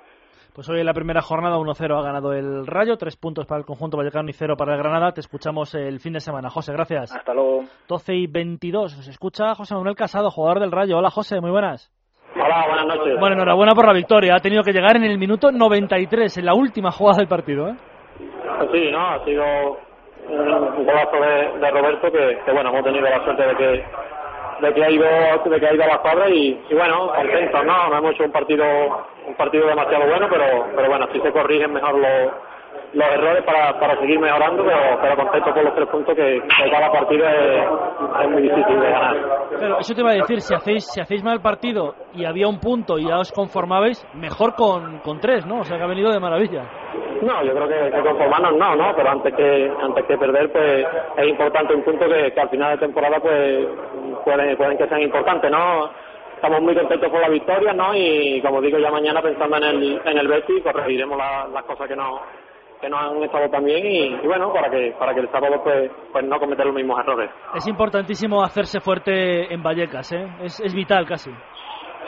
Pues 0.55 0.67
hoy 0.67 0.79
en 0.79 0.87
la 0.87 0.93
primera 0.95 1.21
jornada 1.21 1.57
1-0 1.57 1.95
ha 1.95 2.01
ganado 2.01 2.33
el 2.33 2.65
Rayo, 2.65 2.97
tres 2.97 3.15
puntos 3.17 3.45
para 3.45 3.59
el 3.59 3.67
conjunto 3.67 3.97
vallecano 3.97 4.31
y 4.31 4.33
cero 4.33 4.55
para 4.57 4.73
el 4.73 4.79
Granada. 4.79 5.11
Te 5.11 5.19
escuchamos 5.19 5.75
el 5.75 5.99
fin 5.99 6.13
de 6.13 6.19
semana. 6.19 6.49
José, 6.49 6.73
gracias. 6.73 7.15
Hasta 7.15 7.35
luego. 7.35 7.65
12 7.87 8.15
y 8.15 8.25
22. 8.25 8.97
Nos 8.97 9.07
escucha 9.07 9.53
José 9.53 9.75
Manuel 9.75 9.95
Casado, 9.95 10.31
jugador 10.31 10.59
del 10.59 10.71
Rayo. 10.71 10.97
Hola, 10.97 11.11
José, 11.11 11.39
muy 11.39 11.51
buenas. 11.51 11.91
Hola, 12.33 12.65
buenas 12.65 12.87
noches. 12.87 13.19
Bueno, 13.19 13.35
enhorabuena 13.35 13.75
por 13.75 13.85
la 13.85 13.93
victoria. 13.93 14.33
Ha 14.33 14.39
tenido 14.39 14.63
que 14.63 14.73
llegar 14.73 14.97
en 14.97 15.03
el 15.03 15.19
minuto 15.19 15.51
93, 15.51 16.35
en 16.35 16.45
la 16.47 16.55
última 16.55 16.89
jugada 16.89 17.17
del 17.19 17.27
partido. 17.27 17.67
¿eh? 17.67 17.75
Pues 18.57 18.71
sí, 18.71 18.89
¿no? 18.89 19.07
Ha 19.07 19.23
sido 19.23 19.43
un 20.29 20.83
golazo 20.83 21.15
de, 21.15 21.59
de 21.59 21.69
Roberto 21.69 22.11
que, 22.11 22.39
que, 22.43 22.51
bueno, 22.51 22.71
hemos 22.71 22.83
tenido 22.83 23.07
la 23.07 23.23
suerte 23.23 23.43
de 23.43 23.55
que 23.55 23.85
de 24.63 24.73
que 24.73 24.83
ha 24.83 24.89
ido 24.89 25.05
de 25.45 25.59
que 25.59 25.67
ha 25.67 25.73
ido 25.73 25.83
a 25.83 25.87
la 25.87 25.97
cuadra 25.99 26.29
y, 26.29 26.59
bueno, 26.71 27.11
contentos, 27.13 27.65
¿no? 27.65 27.89
No 27.89 27.97
hemos 27.97 28.13
hecho 28.13 28.23
un 28.23 28.31
partido 28.31 28.65
un 29.27 29.35
partido 29.35 29.67
demasiado 29.67 30.07
bueno, 30.07 30.27
pero 30.29 30.65
pero 30.75 30.89
bueno, 30.89 31.07
si 31.11 31.19
se 31.19 31.31
corrigen 31.31 31.73
mejor 31.73 31.95
los 31.95 32.31
los 32.93 33.07
errores 33.07 33.43
para, 33.43 33.79
para 33.79 33.99
seguir 33.99 34.19
mejorando, 34.19 34.63
pero, 34.63 34.99
pero 35.01 35.15
contento 35.15 35.53
con 35.53 35.63
los 35.65 35.75
tres 35.75 35.89
puntos 35.89 36.15
que, 36.15 36.41
que 36.41 36.71
cada 36.71 36.91
partido 36.91 37.27
es, 37.27 37.65
es 38.23 38.29
muy 38.29 38.41
difícil 38.43 38.79
de 38.79 38.89
ganar. 38.91 39.15
Claro, 39.57 39.79
eso 39.79 39.93
te 39.95 40.01
iba 40.01 40.11
a 40.11 40.15
decir, 40.15 40.41
si 40.41 40.53
hacéis, 40.53 40.85
si 40.91 41.01
hacéis 41.01 41.23
mal 41.23 41.41
partido 41.41 41.95
y 42.13 42.25
había 42.25 42.47
un 42.47 42.59
punto 42.59 42.97
y 42.99 43.07
ya 43.07 43.17
os 43.19 43.31
conformabais, 43.31 44.05
mejor 44.13 44.53
con, 44.55 44.99
con 44.99 45.19
tres, 45.19 45.45
¿no? 45.45 45.59
O 45.59 45.63
sea 45.63 45.77
que 45.77 45.83
ha 45.83 45.87
venido 45.87 46.11
de 46.11 46.19
maravilla. 46.19 46.63
No, 47.21 47.41
yo 47.43 47.53
creo 47.53 47.67
que, 47.67 47.91
que 47.95 48.01
conformarnos 48.01 48.55
no, 48.57 48.75
¿no? 48.75 48.93
Pero 48.95 49.09
antes 49.09 49.33
que 49.33 49.71
antes 49.81 50.05
que 50.05 50.17
perder, 50.17 50.51
pues 50.51 50.85
es 51.17 51.27
importante 51.27 51.73
un 51.73 51.83
punto 51.83 52.05
que, 52.07 52.31
que 52.33 52.41
al 52.41 52.49
final 52.49 52.71
de 52.71 52.85
temporada, 52.85 53.17
pues 53.19 53.65
pueden, 54.25 54.57
pueden 54.57 54.77
que 54.77 54.87
sean 54.87 55.01
importantes, 55.01 55.49
¿no? 55.49 55.89
Estamos 56.35 56.61
muy 56.61 56.75
contentos 56.75 57.09
por 57.09 57.21
la 57.21 57.29
victoria, 57.29 57.71
¿no? 57.71 57.95
Y 57.95 58.41
como 58.41 58.59
digo, 58.59 58.77
ya 58.77 58.91
mañana 58.91 59.21
pensando 59.21 59.55
en 59.55 59.63
el, 59.63 60.01
en 60.03 60.17
el 60.17 60.27
Betis, 60.27 60.61
corregiremos 60.61 61.17
la- 61.17 61.47
las 61.47 61.63
cosas 61.63 61.87
que 61.87 61.95
no 61.95 62.19
que 62.83 62.89
no 62.89 62.97
han 62.97 63.23
estado 63.23 63.49
tan 63.49 63.63
bien 63.63 63.85
y, 63.85 64.07
y 64.07 64.27
bueno, 64.27 64.51
para 64.51 64.69
que 64.69 64.93
para 64.99 65.13
que 65.13 65.21
el 65.21 65.31
sábado 65.31 65.63
pues, 65.63 65.89
pues 66.11 66.25
no 66.25 66.37
cometer 66.37 66.65
los 66.65 66.75
mismos 66.75 66.99
errores. 66.99 67.29
Es 67.55 67.65
importantísimo 67.65 68.43
hacerse 68.43 68.81
fuerte 68.81 69.53
en 69.53 69.63
Vallecas, 69.63 70.11
¿eh? 70.11 70.27
Es, 70.41 70.59
es 70.59 70.73
vital 70.75 71.05
casi. 71.07 71.31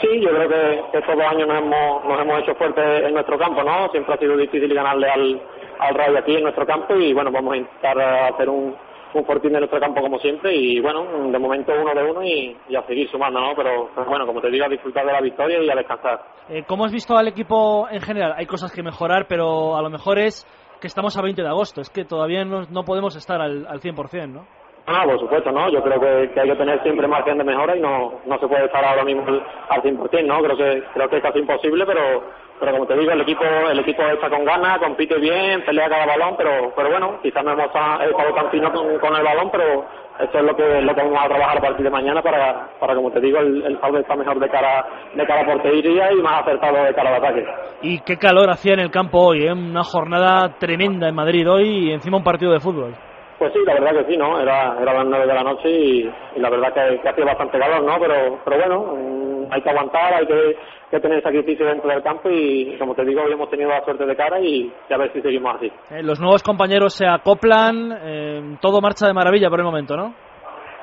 Sí, 0.02 0.20
yo 0.20 0.30
creo 0.32 0.50
que, 0.50 0.98
estos 0.98 1.16
dos 1.16 1.26
años 1.26 1.48
nos 1.48 1.60
hemos, 1.60 2.04
nos 2.04 2.20
hemos 2.20 2.42
hecho 2.42 2.56
fuertes 2.56 3.04
en 3.06 3.14
nuestro 3.14 3.38
campo, 3.38 3.64
¿no? 3.64 3.88
Siempre 3.92 4.16
ha 4.16 4.18
sido 4.18 4.36
difícil 4.36 4.74
ganarle 4.74 5.10
al, 5.10 5.42
al 5.80 5.96
Rayo 5.96 6.18
aquí 6.18 6.36
en 6.36 6.44
nuestro 6.44 6.66
campo 6.66 6.96
y 6.96 7.14
bueno, 7.14 7.32
vamos 7.32 7.54
a 7.54 7.58
intentar 7.58 8.02
hacer 8.34 8.50
un, 8.50 8.76
un 9.14 9.26
fortín 9.26 9.54
de 9.54 9.60
nuestro 9.60 9.80
campo 9.80 10.02
como 10.02 10.20
siempre 10.20 10.54
y 10.54 10.82
bueno, 10.82 11.06
de 11.32 11.40
momento 11.40 11.72
uno 11.74 11.94
de 11.94 12.12
uno 12.12 12.22
y, 12.22 12.58
y 12.68 12.76
a 12.76 12.86
seguir 12.86 13.10
sumando, 13.10 13.40
¿no? 13.40 13.56
Pero, 13.56 13.90
pero 13.96 14.10
bueno, 14.10 14.28
como 14.28 14.42
te 14.42 14.50
digo, 14.50 14.66
a 14.66 14.70
disfrutar 14.70 15.06
de 15.06 15.14
la 15.14 15.22
victoria 15.22 15.64
y 15.64 15.70
a 15.70 15.76
descansar. 15.76 16.20
Eh, 16.50 16.64
¿Cómo 16.68 16.84
has 16.84 16.92
visto 16.92 17.18
al 17.18 17.30
equipo 17.30 17.88
en 17.90 18.02
general? 18.02 18.34
Hay 18.38 18.46
cosas 18.46 18.74
que 18.74 18.84
mejorar, 18.84 19.26
pero 19.30 19.78
a 19.78 19.82
lo 19.82 19.90
mejor 19.90 20.20
es 20.20 20.46
que 20.86 20.90
estamos 20.90 21.18
a 21.18 21.22
20 21.24 21.42
de 21.42 21.48
agosto, 21.48 21.82
es 21.82 21.90
que 21.90 22.06
todavía 22.06 22.46
no, 22.46 22.68
no 22.70 22.86
podemos 22.86 23.16
estar 23.16 23.42
al, 23.42 23.66
al 23.66 23.82
100%, 23.82 24.30
¿no? 24.30 24.46
Ah, 24.86 25.02
por 25.04 25.20
supuesto, 25.20 25.52
¿no? 25.52 25.68
Yo 25.72 25.82
creo 25.82 26.00
que, 26.00 26.40
hay 26.40 26.48
que 26.48 26.56
tener 26.56 26.84
siempre 26.84 27.08
margen 27.08 27.40
de 27.40 27.44
mejora 27.44 27.76
y 27.76 27.82
no, 27.82 28.20
no 28.24 28.38
se 28.38 28.48
puede 28.48 28.66
estar 28.66 28.86
ahora 28.86 29.04
mismo 29.04 29.24
al 29.26 29.44
al 29.70 29.82
100%, 29.82 30.26
¿no? 30.28 30.44
Creo 30.44 30.56
que, 30.56 30.84
creo 30.94 31.10
que 31.10 31.18
es 31.18 31.24
casi 31.24 31.40
imposible, 31.40 31.88
pero, 31.88 32.24
pero 32.60 32.72
como 32.74 32.86
te 32.86 32.96
digo, 32.98 33.12
el 33.12 33.22
equipo 33.22 33.44
el 33.44 33.80
equipo 33.80 34.04
está 34.04 34.30
con 34.30 34.46
ganas, 34.46 34.78
compite 34.78 35.18
bien, 35.18 35.66
pelea 35.66 35.90
cada 35.90 36.06
balón, 36.06 36.36
pero 36.38 36.72
pero 36.76 36.92
bueno, 36.92 37.20
quizás 37.24 37.44
no 37.44 37.54
hemos 37.54 37.66
estado 37.66 38.34
tan 38.36 38.52
fino 38.52 38.72
con, 38.72 39.00
con 39.00 39.16
el 39.16 39.24
balón, 39.24 39.50
pero 39.52 39.86
eso 40.20 40.38
es 40.38 40.44
lo 40.44 40.56
que 40.56 40.82
lo 40.82 40.96
que 40.96 41.02
vamos 41.02 41.20
a 41.24 41.28
trabajar 41.28 41.58
a 41.58 41.62
partir 41.62 41.84
de 41.84 41.90
mañana 41.90 42.22
para, 42.22 42.70
para 42.80 42.96
como 42.96 43.12
te 43.12 43.20
digo, 43.20 43.40
el, 43.40 43.64
el 43.66 43.80
saldo 43.80 44.00
está 44.00 44.16
mejor 44.16 44.40
de 44.40 44.50
cara 44.50 44.86
de 45.14 45.26
cara 45.26 45.42
a 45.42 45.46
portería 45.46 46.12
y 46.14 46.22
más 46.22 46.42
acertado 46.42 46.84
de 46.84 46.94
cara 46.94 47.10
al 47.10 47.24
ataque. 47.24 47.46
Y 47.82 48.00
qué 48.02 48.18
calor 48.18 48.50
hacía 48.50 48.74
en 48.74 48.80
el 48.80 48.92
campo 48.92 49.20
hoy, 49.20 49.46
¿eh? 49.46 49.52
una 49.52 49.84
jornada 49.84 50.58
tremenda 50.58 51.10
en 51.10 51.16
Madrid 51.16 51.50
hoy 51.50 51.90
y 51.90 51.92
encima 51.92 52.18
un 52.18 52.24
partido 52.24 52.54
de 52.54 52.60
fútbol. 52.60 52.94
Pues 53.38 53.52
sí, 53.52 53.60
la 53.66 53.74
verdad 53.74 53.92
que 53.92 54.12
sí, 54.12 54.18
¿no? 54.18 54.40
Era, 54.40 54.78
era 54.82 54.94
las 54.94 55.06
nueve 55.06 55.28
de 55.28 55.34
la 55.34 55.44
noche 55.44 55.70
y, 55.70 56.10
y 56.36 56.40
la 56.40 56.50
verdad 56.50 56.74
que, 56.74 57.02
que 57.02 57.10
hacía 57.10 57.26
bastante 57.26 57.60
calor, 57.60 57.84
¿no? 57.84 58.00
Pero, 58.00 58.40
pero 58.46 58.58
bueno, 58.58 59.25
hay 59.52 59.62
que 59.62 59.70
aguantar, 59.70 60.14
hay 60.14 60.28
que, 60.28 60.58
que 60.92 61.00
tener 61.00 61.22
sacrificio 61.22 61.66
dentro 61.66 61.90
del 61.90 62.04
campo 62.04 62.30
y, 62.30 62.76
como 62.78 62.96
te 62.96 63.06
digo, 63.06 63.22
hoy 63.24 63.34
hemos 63.34 63.50
tenido 63.50 63.70
la 63.70 63.84
suerte 63.84 64.06
de 64.06 64.16
cara 64.16 64.40
y, 64.40 64.72
y 64.90 64.94
a 64.94 64.98
ver 64.98 65.12
si 65.14 65.22
seguimos 65.22 65.56
así. 65.56 65.72
Eh, 65.92 66.04
los 66.04 66.20
nuevos 66.20 66.44
compañeros 66.44 66.94
se 66.94 67.08
acoplan, 67.08 67.98
eh, 68.04 68.58
todo 68.62 68.82
marcha 68.82 69.08
de 69.08 69.14
maravilla 69.14 69.50
por 69.50 69.60
el 69.60 69.66
momento, 69.66 69.96
¿no? 69.96 70.14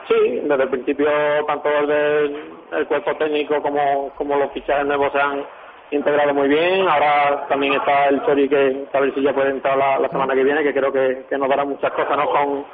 Sí, 0.09 0.41
desde 0.43 0.63
el 0.65 0.69
principio 0.69 1.09
tanto 1.47 1.69
el 1.69 1.87
del 1.87 2.53
el 2.73 2.87
cuerpo 2.87 3.15
técnico 3.17 3.61
como, 3.63 4.11
como 4.17 4.37
los 4.37 4.53
fichajes 4.53 4.87
nuevos 4.87 5.13
se 5.13 5.21
han 5.21 5.45
integrado 5.93 6.35
muy 6.35 6.49
bien. 6.49 6.89
Ahora 6.89 7.47
también 7.49 7.75
está 7.75 8.09
el 8.09 8.23
Chori 8.25 8.49
que 8.49 8.87
a 8.93 9.01
ver 9.01 9.15
si 9.15 9.23
ya 9.23 9.33
puede 9.33 9.51
entrar 9.51 9.77
la, 9.77 10.09
semana 10.09 10.35
que 10.35 10.45
viene, 10.45 10.63
que 10.63 10.73
creo 10.73 10.93
que, 10.93 11.25
que 11.29 11.39
nos 11.39 11.49
dará 11.49 11.65
muchas 11.65 11.93
cosas 11.93 12.17
¿no? 12.17 12.27
con, 12.31 12.65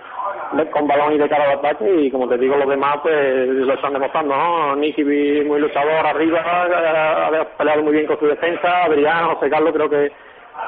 con 0.71 0.87
balón 0.87 1.15
y 1.15 1.19
de 1.19 1.29
cara 1.29 1.45
al 1.45 1.59
ataque 1.59 1.85
y 2.03 2.11
como 2.11 2.29
te 2.29 2.39
digo 2.39 2.57
los 2.57 2.69
demás 2.69 2.99
pues 3.03 3.49
lo 3.49 3.75
están 3.75 3.93
demostrando, 3.93 4.35
¿no? 4.35 4.77
Nicky 4.77 5.05
muy 5.05 5.61
luchador 5.61 6.07
arriba, 6.07 6.41
ha 6.41 7.45
peleado 7.57 7.83
muy 7.83 7.93
bien 7.93 8.07
con 8.07 8.19
su 8.19 8.27
defensa, 8.27 8.85
Adrián, 8.85 9.35
José 9.35 9.51
Carlos 9.51 9.73
creo 9.75 9.91
que, 9.91 10.11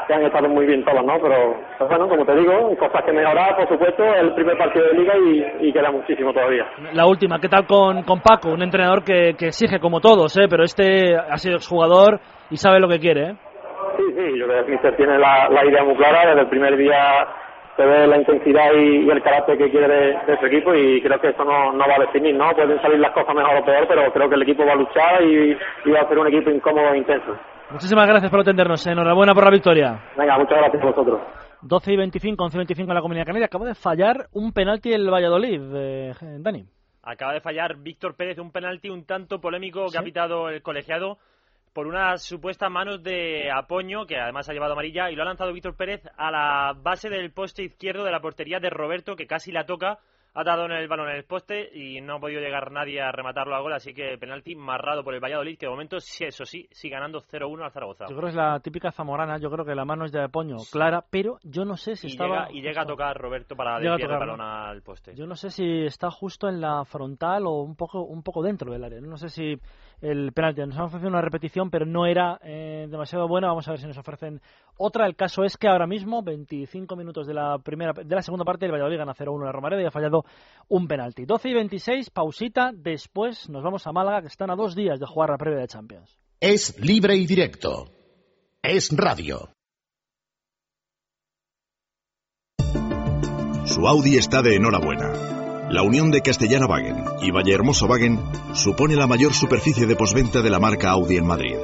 que 0.06 0.14
han 0.14 0.24
estado 0.24 0.48
muy 0.48 0.66
bien 0.66 0.84
todos, 0.84 1.04
¿no? 1.04 1.18
Pero, 1.20 1.56
pero 1.78 1.88
bueno, 1.88 2.08
como 2.08 2.24
te 2.24 2.36
digo, 2.36 2.76
cosas 2.76 3.04
que 3.04 3.12
mejorar, 3.12 3.56
por 3.56 3.68
supuesto, 3.68 4.04
es 4.04 4.20
el 4.20 4.34
primer 4.34 4.56
partido 4.58 4.86
de 4.86 4.94
liga 4.94 5.14
y, 5.16 5.68
y 5.68 5.72
queda 5.72 5.90
muchísimo 5.90 6.32
todavía. 6.32 6.66
La 6.92 7.06
última, 7.06 7.38
¿qué 7.40 7.48
tal 7.48 7.66
con, 7.66 8.02
con 8.02 8.20
Paco? 8.20 8.50
Un 8.50 8.62
entrenador 8.62 9.02
que, 9.02 9.34
que 9.38 9.48
exige 9.48 9.80
como 9.80 10.00
todos, 10.00 10.36
¿eh? 10.36 10.46
pero 10.48 10.64
este 10.64 11.16
ha 11.16 11.36
sido 11.38 11.56
exjugador 11.56 12.20
y 12.50 12.56
sabe 12.56 12.80
lo 12.80 12.88
que 12.88 12.98
quiere. 12.98 13.30
¿eh? 13.30 13.36
Sí, 13.96 14.04
sí, 14.16 14.38
yo 14.38 14.46
creo 14.46 14.64
que 14.64 14.72
Mister 14.72 14.96
tiene 14.96 15.18
la, 15.18 15.48
la 15.48 15.64
idea 15.64 15.84
muy 15.84 15.96
clara, 15.96 16.28
desde 16.28 16.42
el 16.42 16.48
primer 16.48 16.76
día 16.76 17.26
se 17.76 17.84
ve 17.84 18.06
la 18.06 18.18
intensidad 18.18 18.72
y, 18.74 19.06
y 19.06 19.10
el 19.10 19.22
carácter 19.22 19.56
que 19.56 19.70
quiere 19.70 19.88
de, 19.88 20.18
de 20.26 20.38
su 20.38 20.46
equipo 20.46 20.74
y 20.74 21.00
creo 21.00 21.18
que 21.20 21.28
eso 21.28 21.44
no, 21.44 21.72
no 21.72 21.88
va 21.88 21.96
a 21.96 22.00
definir, 22.00 22.34
¿no? 22.34 22.50
Pueden 22.52 22.80
salir 22.82 22.98
las 22.98 23.12
cosas 23.12 23.34
mejor 23.34 23.56
o 23.56 23.64
peor, 23.64 23.86
pero 23.88 24.12
creo 24.12 24.28
que 24.28 24.34
el 24.34 24.42
equipo 24.42 24.66
va 24.66 24.72
a 24.72 24.76
luchar 24.76 25.22
y, 25.22 25.56
y 25.84 25.90
va 25.90 26.00
a 26.00 26.08
ser 26.08 26.18
un 26.18 26.26
equipo 26.26 26.50
incómodo 26.50 26.92
e 26.92 26.98
intenso. 26.98 27.36
Muchísimas 27.70 28.06
gracias 28.06 28.30
por 28.30 28.40
atendernos. 28.40 28.86
Enhorabuena 28.86 29.32
por 29.32 29.44
la 29.44 29.50
victoria. 29.50 29.98
Venga, 30.16 30.38
muchas 30.38 30.58
gracias 30.58 30.82
a 30.82 30.86
vosotros. 30.86 31.20
12 31.62 31.92
y 31.92 31.96
25, 31.96 32.44
11 32.44 32.56
y 32.56 32.58
25 32.58 32.90
en 32.90 32.94
la 32.94 33.00
Comunidad 33.00 33.26
Canaria. 33.26 33.46
Acaba 33.46 33.66
de 33.66 33.74
fallar 33.74 34.26
un 34.32 34.52
penalti 34.52 34.92
el 34.92 35.08
Valladolid, 35.08 35.60
eh, 35.74 36.12
Dani. 36.40 36.64
Acaba 37.02 37.32
de 37.32 37.40
fallar 37.40 37.76
Víctor 37.76 38.14
Pérez 38.14 38.38
un 38.38 38.50
penalti 38.50 38.90
un 38.90 39.06
tanto 39.06 39.40
polémico 39.40 39.86
que 39.90 39.98
ha 39.98 40.02
pitado 40.02 40.48
el 40.48 40.62
colegiado 40.62 41.18
por 41.72 41.86
unas 41.86 42.22
supuestas 42.22 42.70
manos 42.70 43.02
de 43.02 43.50
Apoño, 43.50 44.06
que 44.06 44.18
además 44.18 44.48
ha 44.48 44.52
llevado 44.52 44.72
amarilla, 44.72 45.10
y 45.10 45.14
lo 45.14 45.22
ha 45.22 45.26
lanzado 45.26 45.52
Víctor 45.52 45.76
Pérez 45.76 46.02
a 46.16 46.30
la 46.30 46.74
base 46.76 47.08
del 47.08 47.32
poste 47.32 47.62
izquierdo 47.62 48.04
de 48.04 48.10
la 48.10 48.20
portería 48.20 48.58
de 48.60 48.70
Roberto, 48.70 49.16
que 49.16 49.26
casi 49.26 49.52
la 49.52 49.66
toca, 49.66 49.98
ha 50.34 50.44
dado 50.44 50.66
en 50.66 50.72
el 50.72 50.88
balón 50.88 51.08
en 51.10 51.16
el 51.16 51.24
poste 51.24 51.70
y 51.74 52.00
no 52.00 52.16
ha 52.16 52.20
podido 52.20 52.40
llegar 52.40 52.70
nadie 52.70 53.00
a 53.00 53.10
rematarlo 53.10 53.54
a 53.56 53.60
gol, 53.60 53.72
así 53.72 53.92
que 53.92 54.16
penalti 54.18 54.54
marrado 54.54 55.02
por 55.02 55.14
el 55.14 55.20
Valladolid, 55.20 55.58
que 55.58 55.66
de 55.66 55.70
momento, 55.70 55.98
sí, 56.00 56.24
eso 56.24 56.44
sí, 56.44 56.68
sigue 56.70 56.94
ganando 56.94 57.20
0-1 57.20 57.64
al 57.64 57.72
Zaragoza. 57.72 58.04
Yo 58.08 58.16
creo 58.16 58.22
que 58.22 58.30
es 58.30 58.34
la 58.36 58.60
típica 58.60 58.92
zamorana. 58.92 59.38
Yo 59.38 59.50
creo 59.50 59.64
que 59.64 59.74
la 59.74 59.84
mano 59.84 60.04
es 60.04 60.12
de 60.12 60.22
Apoño, 60.22 60.56
clara, 60.70 61.04
pero 61.10 61.38
yo 61.42 61.64
no 61.64 61.76
sé 61.76 61.96
si 61.96 62.06
Y 62.06 62.10
estaba. 62.10 62.46
llega, 62.48 62.58
y 62.58 62.62
llega 62.62 62.82
a 62.82 62.86
tocar 62.86 63.16
Roberto 63.16 63.56
para 63.56 63.78
desviar 63.78 64.00
el 64.12 64.18
balón 64.18 64.40
al 64.40 64.82
poste. 64.82 65.14
Yo 65.14 65.26
no 65.26 65.34
sé 65.34 65.50
si 65.50 65.84
está 65.84 66.10
justo 66.10 66.48
en 66.48 66.60
la 66.60 66.84
frontal 66.84 67.46
o 67.46 67.62
un 67.62 67.76
poco, 67.76 68.02
un 68.02 68.22
poco 68.22 68.42
dentro 68.42 68.72
del 68.72 68.84
área. 68.84 69.00
No 69.00 69.16
sé 69.16 69.28
si 69.28 69.58
el 70.00 70.32
penalti. 70.32 70.60
Nos 70.62 70.76
han 70.76 70.84
ofrecido 70.84 71.10
una 71.10 71.20
repetición, 71.20 71.70
pero 71.70 71.84
no 71.86 72.06
era 72.06 72.38
eh, 72.42 72.86
demasiado 72.88 73.28
buena. 73.28 73.48
Vamos 73.48 73.66
a 73.68 73.72
ver 73.72 73.80
si 73.80 73.86
nos 73.86 73.98
ofrecen 73.98 74.40
otra. 74.76 75.06
El 75.06 75.16
caso 75.16 75.44
es 75.44 75.56
que 75.56 75.68
ahora 75.68 75.86
mismo, 75.86 76.22
25 76.22 76.96
minutos 76.96 77.26
de 77.26 77.34
la 77.34 77.58
primera, 77.58 77.92
de 77.92 78.14
la 78.14 78.22
segunda 78.22 78.44
parte, 78.44 78.66
el 78.66 78.72
Valladolid 78.72 78.98
gana 78.98 79.14
0-1 79.14 79.40
en 79.40 79.46
la 79.46 79.52
Romareda 79.52 79.82
y 79.82 79.86
ha 79.86 79.90
fallado 79.90 80.19
un 80.68 80.86
penalti. 80.86 81.24
12 81.24 81.48
y 81.48 81.54
26, 81.54 82.10
pausita. 82.10 82.70
Después 82.72 83.48
nos 83.48 83.62
vamos 83.62 83.86
a 83.86 83.92
Málaga, 83.92 84.22
que 84.22 84.28
están 84.28 84.50
a 84.50 84.56
dos 84.56 84.74
días 84.74 84.98
de 84.98 85.06
jugar 85.06 85.30
la 85.30 85.38
previa 85.38 85.60
de 85.60 85.68
Champions. 85.68 86.18
Es 86.40 86.78
libre 86.80 87.16
y 87.16 87.26
directo. 87.26 87.90
Es 88.62 88.90
radio. 88.96 89.50
Su 93.66 93.86
Audi 93.86 94.16
está 94.16 94.42
de 94.42 94.56
enhorabuena. 94.56 95.12
La 95.70 95.82
unión 95.82 96.10
de 96.10 96.22
Castellana 96.22 96.66
Wagen 96.66 97.04
y 97.22 97.30
Vallehermoso 97.30 97.86
Wagen 97.86 98.18
supone 98.54 98.96
la 98.96 99.06
mayor 99.06 99.32
superficie 99.32 99.86
de 99.86 99.94
posventa 99.94 100.42
de 100.42 100.50
la 100.50 100.58
marca 100.58 100.90
Audi 100.90 101.16
en 101.16 101.26
Madrid. 101.26 101.56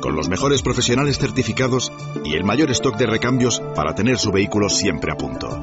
Con 0.00 0.16
los 0.16 0.28
mejores 0.28 0.62
profesionales 0.62 1.18
certificados 1.18 1.92
y 2.24 2.34
el 2.34 2.44
mayor 2.44 2.70
stock 2.72 2.96
de 2.96 3.06
recambios 3.06 3.60
para 3.74 3.94
tener 3.94 4.18
su 4.18 4.32
vehículo 4.32 4.68
siempre 4.68 5.12
a 5.12 5.16
punto. 5.16 5.62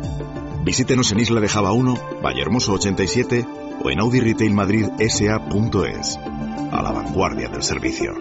Visítenos 0.64 1.12
en 1.12 1.20
Isla 1.20 1.42
de 1.42 1.50
Java 1.50 1.74
1, 1.74 2.22
Vallehermoso 2.24 2.74
87 2.74 3.46
o 3.84 3.90
en 3.92 4.00
Audi 4.00 4.22
Retail 4.22 4.54
Madrid 4.54 4.86
SA.es. 4.98 6.18
A 6.72 6.82
la 6.82 6.92
vanguardia 6.92 7.50
del 7.50 7.62
servicio. 7.62 8.14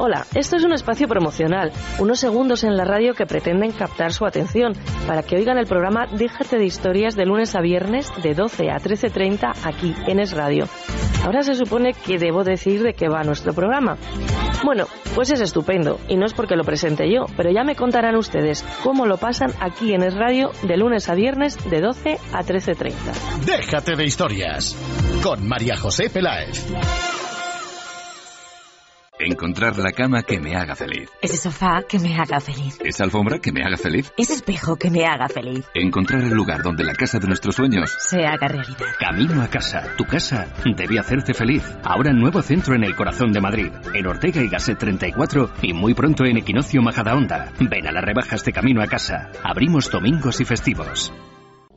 Hola, 0.07 0.25
esto 0.35 0.55
es 0.55 0.63
un 0.63 0.71
espacio 0.71 1.05
promocional, 1.09 1.73
unos 1.99 2.21
segundos 2.21 2.63
en 2.63 2.77
la 2.77 2.85
radio 2.85 3.13
que 3.13 3.25
pretenden 3.25 3.73
captar 3.73 4.13
su 4.13 4.25
atención 4.25 4.71
para 5.05 5.21
que 5.21 5.35
oigan 5.35 5.57
el 5.57 5.65
programa 5.65 6.07
Déjate 6.09 6.57
de 6.57 6.63
historias 6.63 7.17
de 7.17 7.25
lunes 7.25 7.55
a 7.55 7.59
viernes 7.59 8.09
de 8.23 8.33
12 8.33 8.69
a 8.69 8.77
13.30 8.77 9.51
aquí 9.65 9.93
en 10.07 10.21
Es 10.21 10.31
Radio. 10.31 10.63
Ahora 11.25 11.41
se 11.41 11.55
supone 11.55 11.91
que 11.91 12.17
debo 12.17 12.45
decir 12.45 12.83
de 12.83 12.93
qué 12.93 13.09
va 13.09 13.23
nuestro 13.23 13.53
programa. 13.53 13.97
Bueno, 14.63 14.85
pues 15.13 15.29
es 15.29 15.41
estupendo 15.41 15.99
y 16.07 16.15
no 16.15 16.25
es 16.25 16.33
porque 16.33 16.55
lo 16.55 16.63
presente 16.63 17.11
yo, 17.13 17.25
pero 17.35 17.51
ya 17.51 17.65
me 17.65 17.75
contarán 17.75 18.15
ustedes 18.15 18.63
cómo 18.85 19.07
lo 19.07 19.17
pasan 19.17 19.51
aquí 19.59 19.93
en 19.93 20.03
Es 20.03 20.13
Radio 20.13 20.51
de 20.63 20.77
lunes 20.77 21.09
a 21.09 21.15
viernes 21.15 21.57
de 21.69 21.81
12 21.81 22.17
a 22.31 22.43
13.30. 22.45 22.93
Déjate 23.45 23.97
de 23.97 24.05
historias. 24.05 24.73
Con 25.21 25.45
María 25.45 25.75
José 25.75 26.09
Peláez. 26.09 26.65
Encontrar 29.29 29.77
la 29.77 29.91
cama 29.91 30.23
que 30.23 30.39
me 30.39 30.55
haga 30.55 30.73
feliz. 30.73 31.09
Ese 31.21 31.35
sofá 31.35 31.81
que 31.81 31.99
me 31.99 32.15
haga 32.15 32.39
feliz. 32.39 32.79
Esa 32.81 33.03
alfombra 33.03 33.39
que 33.39 33.51
me 33.51 33.61
haga 33.61 33.75
feliz. 33.75 34.13
Ese 34.15 34.35
espejo 34.35 34.77
que 34.77 34.89
me 34.89 35.05
haga 35.05 35.27
feliz. 35.27 35.65
Encontrar 35.73 36.21
el 36.21 36.33
lugar 36.33 36.63
donde 36.63 36.85
la 36.85 36.93
casa 36.93 37.19
de 37.19 37.27
nuestros 37.27 37.55
sueños 37.55 37.93
Se 37.99 38.25
haga 38.25 38.47
realidad. 38.47 38.85
Camino 38.97 39.41
a 39.41 39.49
casa. 39.49 39.83
Tu 39.97 40.05
casa 40.05 40.47
debe 40.63 40.97
hacerte 40.97 41.33
feliz. 41.33 41.61
Ahora 41.83 42.13
nuevo 42.13 42.41
centro 42.41 42.73
en 42.73 42.85
el 42.85 42.95
corazón 42.95 43.33
de 43.33 43.41
Madrid. 43.41 43.73
En 43.93 44.07
Ortega 44.07 44.41
y 44.41 44.47
Gasset 44.47 44.77
34 44.77 45.51
y 45.61 45.73
muy 45.73 45.93
pronto 45.93 46.23
en 46.23 46.37
Equinoccio 46.37 46.81
Majadahonda. 46.81 47.51
Ven 47.59 47.85
a 47.85 47.91
las 47.91 48.05
rebajas 48.05 48.45
de 48.45 48.53
Camino 48.53 48.81
a 48.81 48.87
casa. 48.87 49.29
Abrimos 49.43 49.91
domingos 49.91 50.39
y 50.39 50.45
festivos. 50.45 51.11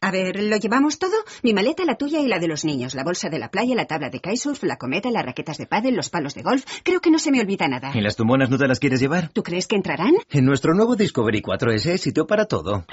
A 0.00 0.10
ver, 0.10 0.40
¿lo 0.40 0.56
llevamos 0.56 0.98
todo? 0.98 1.16
Mi 1.42 1.52
maleta, 1.52 1.84
la 1.84 1.96
tuya 1.96 2.20
y 2.20 2.28
la 2.28 2.38
de 2.38 2.46
los 2.46 2.64
niños, 2.64 2.94
la 2.94 3.02
bolsa 3.02 3.28
de 3.28 3.38
la 3.38 3.50
playa, 3.50 3.74
la 3.74 3.86
tabla 3.86 4.10
de 4.10 4.20
kitesurf, 4.20 4.62
la 4.62 4.76
cometa, 4.76 5.10
las 5.10 5.24
raquetas 5.24 5.58
de 5.58 5.66
pádel, 5.66 5.96
los 5.96 6.08
palos 6.08 6.34
de 6.34 6.42
golf. 6.42 6.64
Creo 6.84 7.00
que 7.00 7.10
no 7.10 7.18
se 7.18 7.32
me 7.32 7.40
olvida 7.40 7.66
nada. 7.66 7.90
¿Y 7.94 8.00
las 8.00 8.14
tumonas 8.14 8.48
no 8.48 8.58
te 8.58 8.68
las 8.68 8.78
quieres 8.78 9.00
llevar? 9.00 9.30
¿Tú 9.32 9.42
crees 9.42 9.66
que 9.66 9.76
entrarán? 9.76 10.12
En 10.30 10.44
nuestro 10.44 10.74
nuevo 10.74 10.94
Discovery 10.94 11.42
4S 11.42 11.90
hay 11.90 11.98
sitio 11.98 12.26
para 12.26 12.46
todo. 12.46 12.84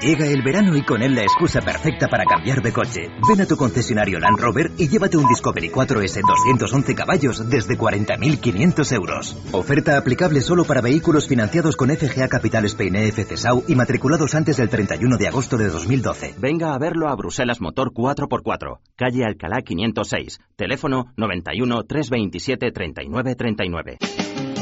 Llega 0.00 0.26
el 0.26 0.42
verano 0.42 0.76
y 0.76 0.82
con 0.82 1.02
él 1.02 1.14
la 1.14 1.22
excusa 1.22 1.60
perfecta 1.60 2.08
para 2.08 2.24
cambiar 2.24 2.62
de 2.62 2.72
coche. 2.72 3.08
Ven 3.28 3.40
a 3.40 3.46
tu 3.46 3.56
concesionario 3.56 4.20
Land 4.20 4.38
Rover 4.38 4.70
y 4.78 4.88
llévate 4.88 5.16
un 5.16 5.26
Discovery 5.28 5.70
4S 5.70 6.20
211 6.26 6.94
caballos 6.94 7.50
desde 7.50 7.76
40.500 7.76 8.92
euros. 8.94 9.36
Oferta 9.50 9.98
aplicable 9.98 10.40
solo 10.40 10.64
para 10.64 10.80
vehículos 10.80 11.26
financiados 11.26 11.76
con 11.76 11.90
FGA 11.90 12.28
Capital 12.28 12.64
Spain 12.66 12.96
EFC 12.96 13.36
SAU 13.36 13.64
y 13.66 13.74
matriculados 13.74 14.34
antes 14.34 14.56
del 14.56 14.68
31 14.68 15.16
de 15.16 15.28
agosto 15.28 15.56
de 15.56 15.68
2012. 15.68 16.34
Venga 16.52 16.74
a 16.74 16.78
verlo 16.78 17.08
a 17.08 17.16
Bruselas 17.16 17.62
Motor 17.62 17.94
4x4, 17.94 18.80
calle 18.94 19.24
Alcalá 19.24 19.62
506, 19.62 20.38
teléfono 20.54 21.06
91 21.16 21.84
327 21.84 22.70
39 22.70 23.34
39. 23.36 23.98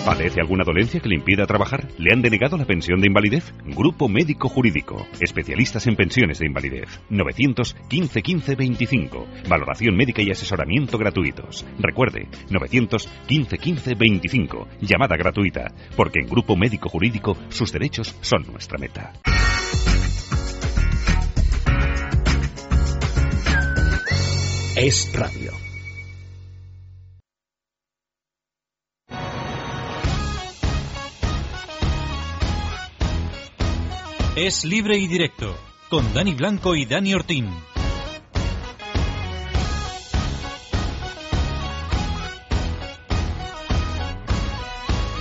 ¿Padece 0.06 0.40
alguna 0.40 0.62
dolencia 0.62 1.00
que 1.00 1.08
le 1.08 1.16
impida 1.16 1.48
trabajar? 1.48 1.88
¿Le 1.98 2.12
han 2.12 2.22
denegado 2.22 2.56
la 2.56 2.64
pensión 2.64 3.00
de 3.00 3.08
invalidez? 3.08 3.52
Grupo 3.64 4.08
Médico 4.08 4.48
Jurídico. 4.48 5.04
Especialistas 5.20 5.88
en 5.88 5.96
pensiones 5.96 6.38
de 6.38 6.46
invalidez. 6.46 7.00
915 7.10 8.22
15 8.22 8.54
25. 8.54 9.26
Valoración 9.48 9.96
médica 9.96 10.22
y 10.22 10.30
asesoramiento 10.30 10.96
gratuitos. 10.96 11.66
Recuerde, 11.80 12.28
915 12.50 13.58
15 13.58 13.94
25. 13.96 14.68
Llamada 14.80 15.16
gratuita. 15.16 15.72
Porque 15.96 16.20
en 16.20 16.28
Grupo 16.28 16.54
Médico 16.54 16.88
Jurídico 16.88 17.36
sus 17.48 17.72
derechos 17.72 18.16
son 18.20 18.46
nuestra 18.46 18.78
meta. 18.78 19.12
Es 24.86 25.12
radio. 25.12 25.52
Es 34.36 34.64
libre 34.64 34.96
y 34.96 35.06
directo, 35.06 35.54
con 35.88 36.12
Dani 36.14 36.34
Blanco 36.34 36.74
y 36.74 36.84
Dani 36.86 37.14
Ortín. 37.14 37.48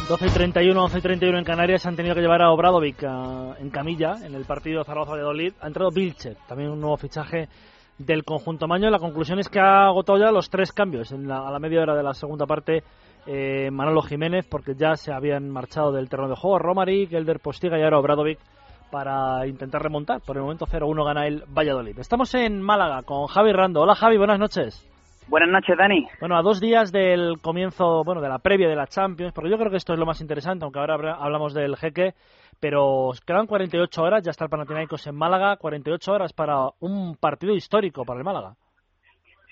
...12 0.10 0.26
y 0.28 0.32
31, 0.32 0.84
11 0.86 0.98
y 0.98 1.02
31 1.02 1.38
en 1.38 1.44
Canarias 1.46 1.86
han 1.86 1.96
tenido 1.96 2.16
que 2.16 2.22
llevar 2.22 2.42
a 2.42 2.50
Obradovic 2.52 3.04
a- 3.04 3.56
en 3.60 3.70
camilla 3.70 4.16
en 4.24 4.34
el 4.34 4.44
partido 4.46 4.84
Zaragoza-Valladolid. 4.84 5.54
Ha 5.62 5.68
entrado 5.68 5.92
Vilchez, 5.92 6.36
también 6.48 6.72
un 6.72 6.80
nuevo 6.82 6.98
fichaje 6.98 7.48
del 8.00 8.24
conjunto 8.24 8.68
maño. 8.68 8.90
La 8.90 8.98
conclusión 8.98 9.38
es 9.38 9.48
que 9.50 9.60
ha 9.60 9.86
agotado 9.86 10.18
ya 10.18 10.32
los 10.32 10.50
tres 10.50 10.72
cambios 10.72 11.12
en 11.12 11.28
la- 11.28 11.48
a 11.48 11.52
la 11.52 11.60
media 11.60 11.82
hora 11.82 11.96
de 11.96 12.04
la 12.04 12.14
segunda 12.16 12.46
parte. 12.48 12.84
eh, 13.28 13.70
Manolo 13.70 14.02
Jiménez, 14.02 14.48
porque 14.50 14.74
ya 14.76 14.96
se 14.96 15.12
habían 15.14 15.50
marchado 15.50 15.92
del 15.92 16.10
terreno 16.10 16.30
de 16.30 16.36
juego. 16.38 16.58
Romaric, 16.58 17.12
Elder 17.12 17.40
Postiga 17.40 17.78
y 17.78 17.84
ahora 17.84 18.00
Obradovic 18.00 18.40
para 18.90 19.46
intentar 19.46 19.84
remontar. 19.84 20.22
Por 20.26 20.38
el 20.38 20.44
momento 20.44 20.66
0-1 20.66 21.04
gana 21.04 21.28
el 21.28 21.44
Valladolid. 21.46 22.00
Estamos 22.00 22.34
en 22.34 22.62
Málaga 22.62 23.04
con 23.04 23.28
Javi 23.28 23.52
Rando. 23.52 23.82
Hola 23.82 23.94
Javi, 23.94 24.18
buenas 24.18 24.40
noches. 24.40 24.84
Buenas 25.30 25.50
noches, 25.50 25.78
Dani. 25.78 26.08
Bueno, 26.20 26.38
a 26.38 26.42
dos 26.42 26.60
días 26.60 26.92
del 26.92 27.40
comienzo, 27.42 28.04
bueno, 28.04 28.20
de 28.22 28.30
la 28.30 28.40
previa 28.40 28.68
de 28.68 28.76
la 28.76 28.88
Champions, 28.88 29.32
porque 29.34 29.50
yo 29.52 29.58
creo 29.58 29.70
que 29.70 29.78
esto 29.78 29.94
es 29.94 30.00
lo 30.00 30.06
más 30.06 30.22
interesante, 30.22 30.66
aunque 30.66 30.80
ahora 30.80 30.96
hablamos 31.20 31.54
del 31.54 31.76
jeque, 31.78 32.14
pero 32.60 33.12
quedan 33.28 33.46
48 33.46 34.02
horas, 34.02 34.24
ya 34.24 34.32
está 34.32 34.46
el 34.46 34.50
Panathinaikos 34.50 35.06
en 35.08 35.16
Málaga, 35.16 35.58
48 35.58 36.12
horas 36.12 36.34
para 36.34 36.70
un 36.80 37.16
partido 37.16 37.54
histórico 37.54 38.06
para 38.06 38.18
el 38.20 38.26
Málaga. 38.26 38.54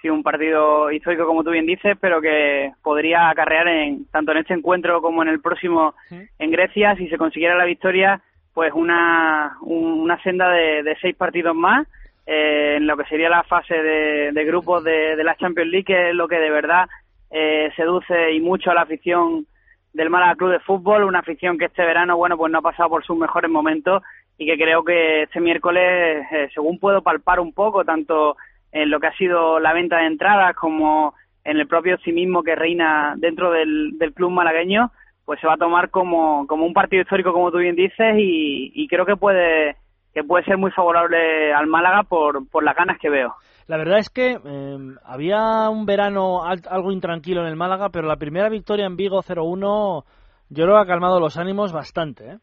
Sí, 0.01 0.09
un 0.09 0.23
partido 0.23 0.91
histórico, 0.91 1.25
como 1.27 1.43
tú 1.43 1.51
bien 1.51 1.65
dices, 1.65 1.95
pero 2.01 2.21
que 2.21 2.71
podría 2.83 3.29
acarrear 3.29 3.67
en 3.67 4.05
tanto 4.11 4.31
en 4.31 4.39
este 4.39 4.53
encuentro 4.55 5.01
como 5.01 5.21
en 5.21 5.29
el 5.29 5.41
próximo 5.41 5.93
en 6.09 6.51
Grecia, 6.51 6.95
si 6.95 7.07
se 7.07 7.17
consiguiera 7.17 7.55
la 7.55 7.65
victoria, 7.65 8.21
pues 8.53 8.73
una, 8.73 9.57
un- 9.61 10.01
una 10.01 10.21
senda 10.23 10.49
de, 10.49 10.81
de 10.83 10.95
seis 11.01 11.15
partidos 11.15 11.55
más 11.55 11.87
eh, 12.27 12.75
en 12.75 12.85
lo 12.85 12.97
que 12.97 13.05
sería 13.05 13.29
la 13.29 13.43
fase 13.43 13.73
de, 13.73 14.31
de 14.33 14.45
grupos 14.45 14.83
de, 14.83 15.15
de 15.15 15.23
la 15.23 15.37
Champions 15.37 15.71
League, 15.71 15.85
que 15.85 16.09
es 16.09 16.15
lo 16.15 16.27
que 16.27 16.37
de 16.37 16.51
verdad 16.51 16.87
eh, 17.31 17.71
seduce 17.77 18.33
y 18.33 18.41
mucho 18.41 18.69
a 18.69 18.73
la 18.73 18.81
afición 18.81 19.47
del 19.93 20.09
Málaga 20.09 20.35
Club 20.35 20.51
de 20.51 20.59
Fútbol, 20.59 21.05
una 21.05 21.19
afición 21.19 21.57
que 21.57 21.65
este 21.65 21.85
verano, 21.85 22.17
bueno, 22.17 22.37
pues 22.37 22.51
no 22.51 22.59
ha 22.59 22.61
pasado 22.61 22.89
por 22.89 23.05
sus 23.05 23.17
mejores 23.17 23.49
momentos 23.49 24.03
y 24.37 24.45
que 24.45 24.57
creo 24.57 24.83
que 24.83 25.23
este 25.23 25.39
miércoles, 25.39 26.25
eh, 26.31 26.49
según 26.53 26.79
puedo 26.79 27.01
palpar 27.01 27.39
un 27.39 27.53
poco, 27.53 27.85
tanto 27.85 28.35
en 28.73 28.89
lo 28.89 28.99
que 28.99 29.07
ha 29.07 29.17
sido 29.17 29.59
la 29.61 29.71
venta 29.71 29.99
de 29.99 30.07
entradas 30.07 30.53
como 30.55 31.15
en 31.45 31.57
el 31.57 31.67
propio 31.67 31.95
optimismo 31.95 32.43
que 32.43 32.55
reina 32.55 33.15
dentro 33.17 33.51
del, 33.51 33.97
del 33.97 34.13
club 34.13 34.31
malagueño, 34.31 34.91
pues 35.23 35.39
se 35.39 35.47
va 35.47 35.53
a 35.53 35.57
tomar 35.57 35.89
como, 35.89 36.45
como 36.45 36.65
un 36.65 36.73
partido 36.73 37.03
histórico, 37.03 37.31
como 37.31 37.51
tú 37.51 37.59
bien 37.59 37.75
dices, 37.75 38.15
y, 38.17 38.71
y 38.75 38.87
creo 38.89 39.05
que 39.05 39.15
puede 39.15 39.77
que 40.17 40.23
puede 40.23 40.43
ser 40.45 40.57
muy 40.57 40.71
favorable 40.71 41.53
al 41.53 41.67
Málaga 41.67 42.01
por, 42.01 42.49
por 42.49 42.63
las 42.63 42.75
ganas 42.75 42.97
que 42.99 43.07
veo. 43.09 43.35
La 43.67 43.77
verdad 43.77 43.99
es 43.99 44.09
que 44.09 44.31
eh, 44.43 44.77
había 45.05 45.69
un 45.69 45.85
verano 45.85 46.43
al- 46.43 46.61
algo 46.71 46.91
intranquilo 46.91 47.41
en 47.41 47.47
el 47.47 47.55
Málaga, 47.55 47.89
pero 47.89 48.07
la 48.07 48.15
primera 48.15 48.49
victoria 48.49 48.87
en 48.87 48.95
Vigo 48.97 49.21
0-1 49.21 50.03
yo 50.49 50.63
creo 50.63 50.75
que 50.75 50.81
ha 50.81 50.85
calmado 50.87 51.19
los 51.19 51.37
ánimos 51.37 51.71
bastante. 51.71 52.31
¿eh? 52.31 52.37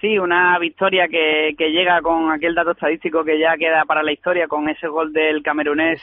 Sí, 0.00 0.18
una 0.18 0.58
victoria 0.58 1.08
que, 1.08 1.54
que 1.58 1.70
llega 1.72 2.00
con 2.00 2.30
aquel 2.32 2.54
dato 2.54 2.70
estadístico 2.70 3.22
que 3.22 3.38
ya 3.38 3.56
queda 3.58 3.84
para 3.84 4.02
la 4.02 4.12
historia, 4.12 4.46
con 4.48 4.68
ese 4.70 4.88
gol 4.88 5.12
del 5.12 5.42
camerunés 5.42 6.00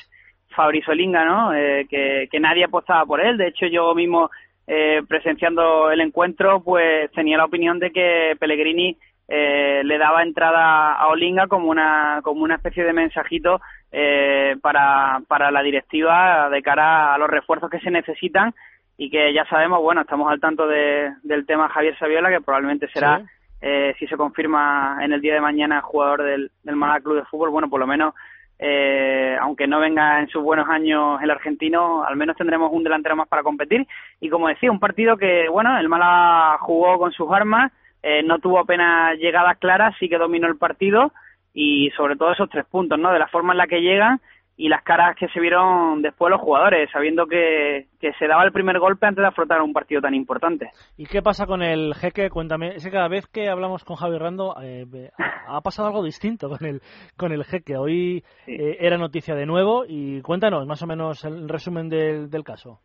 Fabrizio 0.55 0.93
Linga, 0.93 1.25
¿no? 1.25 1.51
Eh, 1.53 1.87
que, 1.89 2.27
que 2.29 2.39
nadie 2.39 2.65
apostaba 2.65 3.05
por 3.05 3.21
él. 3.21 3.37
De 3.37 3.47
hecho, 3.47 3.65
yo 3.65 3.95
mismo, 3.95 4.29
eh, 4.67 5.01
presenciando 5.07 5.89
el 5.89 6.01
encuentro, 6.01 6.61
pues 6.61 7.09
tenía 7.13 7.37
la 7.37 7.45
opinión 7.45 7.79
de 7.79 7.89
que 7.91 8.35
Pellegrini 8.39 8.97
eh, 9.27 9.81
le 9.83 9.97
daba 9.97 10.23
entrada 10.23 10.93
a 10.93 11.07
Olinga 11.07 11.47
como 11.47 11.69
una, 11.69 12.19
como 12.23 12.43
una 12.43 12.55
especie 12.55 12.83
de 12.83 12.93
mensajito 12.93 13.59
eh, 13.91 14.55
para, 14.61 15.19
para 15.27 15.49
la 15.51 15.61
directiva 15.63 16.49
de 16.49 16.61
cara 16.61 17.13
a 17.13 17.17
los 17.17 17.29
refuerzos 17.29 17.69
que 17.69 17.79
se 17.79 17.89
necesitan 17.91 18.53
y 18.97 19.09
que 19.09 19.33
ya 19.33 19.45
sabemos, 19.45 19.81
bueno, 19.81 20.01
estamos 20.01 20.31
al 20.31 20.39
tanto 20.39 20.67
de- 20.67 21.11
del 21.23 21.45
tema 21.45 21.69
Javier 21.69 21.97
Saviola, 21.97 22.29
que 22.29 22.41
probablemente 22.41 22.87
será 22.89 23.19
Sí. 23.19 23.25
eh, 23.61 23.95
si 23.99 24.05
se 24.07 24.15
confirma 24.15 24.99
en 25.01 25.11
el 25.11 25.21
día 25.21 25.33
de 25.33 25.41
mañana 25.41 25.81
jugador 25.81 26.21
del, 26.23 26.51
del 26.63 26.75
Málaga 26.75 27.01
Club 27.01 27.15
de 27.17 27.25
Fútbol, 27.25 27.49
bueno, 27.49 27.67
por 27.69 27.79
lo 27.79 27.87
menos, 27.87 28.13
eh, 28.59 29.35
aunque 29.41 29.67
no 29.67 29.79
venga 29.79 30.19
en 30.19 30.27
sus 30.29 30.41
buenos 30.43 30.69
años 30.69 31.21
el 31.21 31.31
argentino, 31.31 32.03
al 32.03 32.15
menos 32.15 32.37
tendremos 32.37 32.71
un 32.71 32.83
delantero 32.83 33.15
más 33.15 33.27
para 33.27 33.43
competir. 33.43 33.85
Y 34.21 34.29
como 34.29 34.47
decía, 34.47 34.71
un 34.71 34.79
partido 34.79 35.17
que, 35.17 35.49
bueno, 35.49 35.77
el 35.77 35.89
Málaga 35.89 36.57
jugó 36.59 36.97
con 36.97 37.11
sus 37.11 37.29
armas, 37.31 37.71
eh, 38.05 38.21
no 38.21 38.37
tuvo 38.37 38.59
apenas 38.59 39.17
llegadas 39.17 39.57
claras, 39.57 39.95
sí 39.99 40.07
que 40.07 40.19
dominó 40.19 40.47
el 40.47 40.57
partido 40.57 41.11
y 41.55 41.89
sobre 41.97 42.15
todo 42.15 42.33
esos 42.33 42.49
tres 42.49 42.63
puntos, 42.65 42.99
¿no? 42.99 43.11
De 43.11 43.17
la 43.17 43.27
forma 43.27 43.53
en 43.53 43.57
la 43.57 43.65
que 43.65 43.81
llegan 43.81 44.21
y 44.57 44.69
las 44.69 44.83
caras 44.83 45.15
que 45.17 45.27
se 45.29 45.39
vieron 45.39 46.03
después 46.03 46.29
los 46.29 46.39
jugadores, 46.39 46.87
sabiendo 46.91 47.25
que, 47.25 47.87
que 47.99 48.13
se 48.13 48.27
daba 48.27 48.43
el 48.43 48.51
primer 48.51 48.77
golpe 48.79 49.07
antes 49.07 49.23
de 49.23 49.27
afrontar 49.27 49.59
un 49.63 49.73
partido 49.73 50.01
tan 50.01 50.13
importante. 50.13 50.69
¿Y 50.97 51.07
qué 51.07 51.23
pasa 51.23 51.47
con 51.47 51.63
el 51.63 51.95
jeque? 51.95 52.29
Cuéntame, 52.29 52.75
es 52.75 52.85
que 52.85 52.91
cada 52.91 53.07
vez 53.07 53.25
que 53.25 53.49
hablamos 53.49 53.83
con 53.83 53.95
Javi 53.95 54.19
Rando 54.19 54.55
eh, 54.61 55.09
ha 55.47 55.61
pasado 55.61 55.87
algo 55.87 56.03
distinto 56.03 56.47
con 56.47 56.63
el, 56.63 56.81
con 57.17 57.31
el 57.31 57.43
jeque. 57.43 57.75
Hoy 57.75 58.23
eh, 58.45 58.77
era 58.79 58.99
noticia 58.99 59.33
de 59.33 59.47
nuevo 59.47 59.83
y 59.87 60.21
cuéntanos 60.21 60.67
más 60.67 60.83
o 60.83 60.87
menos 60.87 61.25
el 61.25 61.49
resumen 61.49 61.89
del, 61.89 62.29
del 62.29 62.43
caso. 62.43 62.81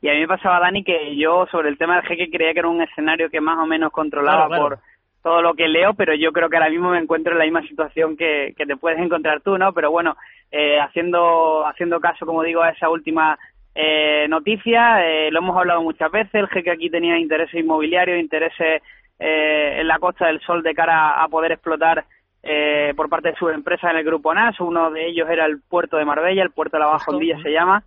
Y 0.00 0.08
a 0.08 0.12
mí 0.12 0.20
me 0.20 0.28
pasaba, 0.28 0.60
Dani, 0.60 0.84
que 0.84 1.16
yo 1.16 1.46
sobre 1.50 1.68
el 1.68 1.78
tema 1.78 1.96
del 1.96 2.06
jeque 2.06 2.30
creía 2.30 2.52
que 2.52 2.60
era 2.60 2.68
un 2.68 2.82
escenario 2.82 3.30
que 3.30 3.40
más 3.40 3.58
o 3.58 3.66
menos 3.66 3.92
controlaba 3.92 4.46
Claro, 4.46 4.68
claro. 4.68 4.76
por 4.76 4.78
todo 5.22 5.42
lo 5.42 5.54
que 5.54 5.68
leo, 5.68 5.94
pero 5.94 6.14
yo 6.14 6.32
creo 6.32 6.50
que 6.50 6.56
ahora 6.56 6.70
mismo 6.70 6.90
me 6.90 6.98
encuentro 6.98 7.32
en 7.32 7.38
la 7.38 7.44
misma 7.44 7.62
situación 7.62 8.16
que, 8.16 8.54
que 8.56 8.66
te 8.66 8.76
puedes 8.76 8.98
encontrar 8.98 9.40
tú, 9.40 9.56
¿no? 9.56 9.72
Pero 9.72 9.90
bueno, 9.90 10.16
eh, 10.50 10.78
haciendo, 10.78 11.66
haciendo 11.66 11.98
caso, 12.00 12.26
como 12.26 12.42
digo, 12.42 12.62
a 12.62 12.70
esa 12.70 12.90
última 12.90 13.38
eh, 13.74 14.26
noticia, 14.28 15.04
eh, 15.04 15.30
lo 15.30 15.38
hemos 15.38 15.56
hablado 15.56 15.82
muchas 15.82 16.10
veces, 16.12 16.34
el 16.34 16.48
jeque 16.48 16.70
aquí 16.70 16.90
tenía 16.90 17.18
intereses 17.18 17.54
inmobiliarios, 17.54 18.20
intereses 18.20 18.82
eh, 19.18 19.80
en 19.80 19.88
la 19.88 19.98
Costa 19.98 20.26
del 20.26 20.40
Sol 20.40 20.62
de 20.62 20.74
cara 20.74 21.22
a 21.22 21.28
poder 21.28 21.52
explotar 21.52 22.04
eh, 22.42 22.92
por 22.94 23.08
parte 23.08 23.30
de 23.30 23.36
sus 23.36 23.50
empresas 23.52 23.90
en 23.90 23.96
el 23.98 24.04
grupo 24.04 24.34
NAS. 24.34 24.60
Uno 24.60 24.90
de 24.90 25.06
ellos 25.06 25.28
era 25.30 25.46
el 25.46 25.60
puerto 25.62 25.96
de 25.96 26.04
Marbella, 26.04 26.42
el 26.42 26.50
puerto 26.50 26.76
de 26.76 26.82
la 26.82 26.90
Baja 26.90 27.10
Hondilla 27.10 27.40
se 27.42 27.50
llama. 27.50 27.82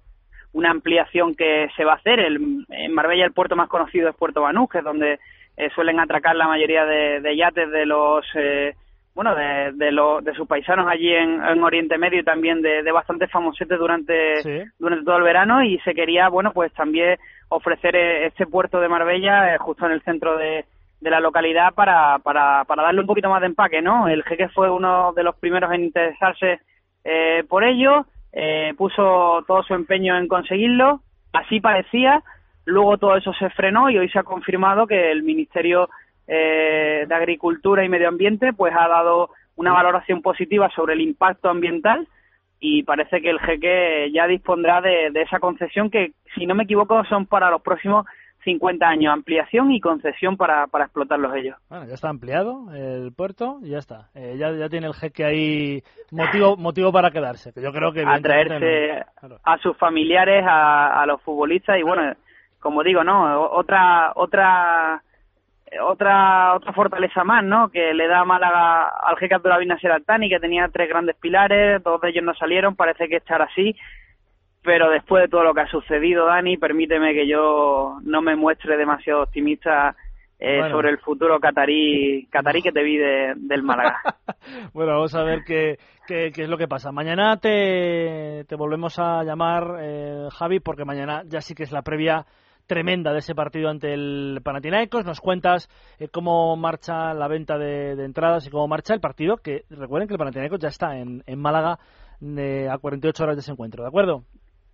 Una 0.57 0.71
ampliación 0.71 1.35
que 1.35 1.67
se 1.75 1.85
va 1.85 1.93
a 1.93 1.95
hacer. 1.97 2.19
El, 2.19 2.65
en 2.69 2.93
Marbella 2.93 3.25
el 3.25 3.33
puerto 3.33 3.55
más 3.55 3.69
conocido 3.69 4.09
es 4.09 4.15
Puerto 4.15 4.41
Banús, 4.41 4.69
que 4.69 4.79
es 4.79 4.83
donde 4.83 5.19
eh, 5.55 5.69
suelen 5.75 5.99
atracar 5.99 6.35
la 6.35 6.47
mayoría 6.47 6.83
de, 6.85 7.21
de 7.21 7.37
yates 7.37 7.69
de 7.71 7.85
los 7.85 8.25
eh, 8.35 8.73
bueno 9.15 9.33
de, 9.35 9.71
de, 9.73 9.91
lo- 9.91 10.21
de 10.21 10.33
sus 10.33 10.47
paisanos 10.47 10.87
allí 10.87 11.11
en, 11.13 11.43
en 11.43 11.63
Oriente 11.63 11.97
Medio 11.97 12.19
y 12.19 12.23
también 12.23 12.61
de, 12.61 12.83
de 12.83 12.91
bastantes 12.91 13.31
famosetes 13.31 13.77
durante 13.79 14.41
durante 14.79 15.05
todo 15.05 15.17
el 15.17 15.23
verano 15.23 15.63
y 15.63 15.79
se 15.79 15.93
quería 15.95 16.29
bueno 16.29 16.51
pues 16.53 16.71
también 16.73 17.17
ofrecer 17.49 17.95
eh, 17.95 18.25
este 18.27 18.45
puerto 18.45 18.79
de 18.79 18.89
Marbella 18.89 19.53
eh, 19.53 19.57
justo 19.57 19.85
en 19.87 19.91
el 19.93 20.01
centro 20.03 20.37
de, 20.37 20.65
de 21.01 21.09
la 21.09 21.19
localidad 21.19 21.73
para, 21.73 22.19
para, 22.19 22.63
para 22.65 22.83
darle 22.83 23.01
un 23.01 23.07
poquito 23.07 23.29
más 23.29 23.41
de 23.41 23.47
empaque, 23.47 23.81
¿no? 23.81 24.07
El 24.07 24.23
jeque 24.23 24.49
fue 24.49 24.69
uno 24.69 25.13
de 25.13 25.23
los 25.23 25.35
primeros 25.37 25.71
en 25.71 25.83
interesarse 25.85 26.59
eh, 27.03 27.43
por 27.49 27.63
ello, 27.63 28.05
eh, 28.33 28.73
puso 28.77 29.43
todo 29.47 29.63
su 29.63 29.73
empeño 29.73 30.17
en 30.17 30.27
conseguirlo, 30.27 31.01
así 31.33 31.59
parecía, 31.59 32.23
luego 32.65 32.97
todo 32.97 33.15
eso 33.15 33.33
se 33.33 33.49
frenó 33.51 33.89
y 33.89 33.97
hoy 33.97 34.09
se 34.09 34.19
ha 34.19 34.23
confirmado 34.23 34.87
que 34.87 35.11
el 35.11 35.23
Ministerio 35.23 35.89
eh, 36.27 37.05
de 37.07 37.15
Agricultura 37.15 37.83
y 37.83 37.89
Medio 37.89 38.09
Ambiente 38.09 38.53
pues 38.53 38.73
ha 38.75 38.87
dado 38.87 39.29
una 39.55 39.73
valoración 39.73 40.21
positiva 40.21 40.69
sobre 40.75 40.93
el 40.93 41.01
impacto 41.01 41.49
ambiental 41.49 42.07
y 42.59 42.83
parece 42.83 43.21
que 43.21 43.29
el 43.29 43.39
jeque 43.39 44.11
ya 44.13 44.27
dispondrá 44.27 44.81
de, 44.81 45.11
de 45.11 45.21
esa 45.21 45.39
concesión 45.39 45.89
que, 45.89 46.11
si 46.35 46.45
no 46.45 46.55
me 46.55 46.63
equivoco, 46.63 47.03
son 47.05 47.25
para 47.25 47.49
los 47.51 47.61
próximos 47.61 48.05
50 48.47 48.87
años, 48.87 49.13
ampliación 49.13 49.73
y 49.73 49.81
concesión 49.81 50.37
para, 50.37 50.67
para 50.67 50.85
explotarlos 50.85 51.35
ellos. 51.35 51.57
Bueno, 51.69 51.85
ya 51.85 51.95
está 51.95 52.07
ampliado 52.07 52.73
el 52.73 53.11
puerto 53.11 53.59
y 53.61 53.71
ya 53.71 53.79
está. 53.79 54.07
Eh, 54.15 54.37
ya, 54.39 54.53
ya 54.53 54.69
tiene 54.69 54.87
el 54.87 54.93
jeque 54.93 55.25
ahí 55.25 55.83
motivo 56.11 56.55
motivo 56.55 56.93
para 56.93 57.11
quedarse. 57.11 57.51
Que 57.51 57.61
yo 57.61 57.73
creo 57.73 57.91
que 57.91 57.99
a 57.99 58.15
evidentemente 58.15 58.57
traerse 58.57 59.05
no. 59.27 59.35
a 59.43 59.57
sus 59.57 59.75
familiares, 59.75 60.45
a, 60.47 61.01
a 61.01 61.05
los 61.05 61.21
futbolistas 61.23 61.77
y 61.77 61.83
bueno, 61.83 62.13
como 62.61 62.83
digo, 62.83 63.03
¿no? 63.03 63.49
Otra, 63.51 64.13
otra, 64.15 65.03
otra, 65.81 66.55
otra 66.55 66.71
fortaleza 66.71 67.25
más, 67.25 67.43
¿no? 67.43 67.69
Que 67.69 67.93
le 67.93 68.07
da 68.07 68.23
Málaga 68.23 68.87
al 68.87 69.17
Jeque 69.17 69.35
Abdullah 69.35 69.59
Nasser 69.65 69.91
Al-Thani, 69.91 70.29
que 70.29 70.39
tenía 70.39 70.69
tres 70.71 70.87
grandes 70.87 71.17
pilares, 71.17 71.83
dos 71.83 71.99
de 71.99 72.11
ellos 72.11 72.23
no 72.23 72.33
salieron, 72.33 72.77
parece 72.77 73.09
que 73.09 73.17
estar 73.17 73.41
así. 73.41 73.75
Pero 74.67 74.89
después 74.89 75.23
de 75.23 75.29
todo 75.29 75.43
lo 75.45 75.53
que 75.53 75.61
ha 75.61 75.67
sucedido, 75.71 76.25
Dani, 76.25 76.57
permíteme 76.57 77.13
que 77.13 77.25
yo 77.25 77.99
no 78.03 78.21
me 78.21 78.35
muestre 78.35 78.75
demasiado 78.75 79.21
optimista 79.23 79.95
eh, 80.37 80.57
Bueno. 80.59 80.75
sobre 80.75 80.89
el 80.89 80.97
futuro 80.97 81.39
catarí, 81.39 82.27
catarí 82.29 82.61
que 82.61 82.73
te 82.73 82.83
vi 82.83 82.97
de- 82.97 83.33
del 83.37 83.63
Málaga. 83.63 83.95
Bueno, 84.73 84.91
vamos 84.95 85.15
a 85.15 85.23
ver 85.23 85.43
qué, 85.45 85.77
qué, 86.05 86.31
qué 86.35 86.43
es 86.43 86.49
lo 86.49 86.57
que 86.57 86.67
pasa. 86.67 86.91
Mañana 86.91 87.37
te, 87.37 88.43
te 88.45 88.55
volvemos 88.57 88.99
a 88.99 89.23
llamar, 89.23 89.77
eh, 89.79 90.27
Javi, 90.31 90.59
porque 90.59 90.83
mañana 90.83 91.23
ya 91.25 91.39
sí 91.39 91.55
que 91.55 91.63
es 91.63 91.71
la 91.71 91.81
previa 91.81 92.25
tremenda 92.67 93.13
de 93.13 93.19
ese 93.19 93.35
partido 93.35 93.69
ante 93.69 93.93
el 93.93 94.41
Panathinaikos. 94.43 95.05
Nos 95.05 95.21
cuentas 95.21 95.69
eh, 95.97 96.09
cómo 96.09 96.57
marcha 96.57 97.13
la 97.13 97.29
venta 97.29 97.57
de, 97.57 97.95
de 97.95 98.03
entradas 98.03 98.45
y 98.45 98.49
cómo 98.49 98.67
marcha 98.67 98.93
el 98.93 98.99
partido, 98.99 99.37
que 99.37 99.63
recuerden 99.69 100.09
que 100.09 100.15
el 100.15 100.19
Panathinaikos 100.19 100.59
ya 100.59 100.67
está 100.67 100.97
en, 100.97 101.23
en 101.25 101.39
Málaga 101.39 101.79
eh, 102.21 102.67
a 102.69 102.77
48 102.77 103.23
horas 103.23 103.37
de 103.37 103.39
ese 103.39 103.51
encuentro, 103.53 103.83
¿de 103.83 103.87
acuerdo? 103.87 104.23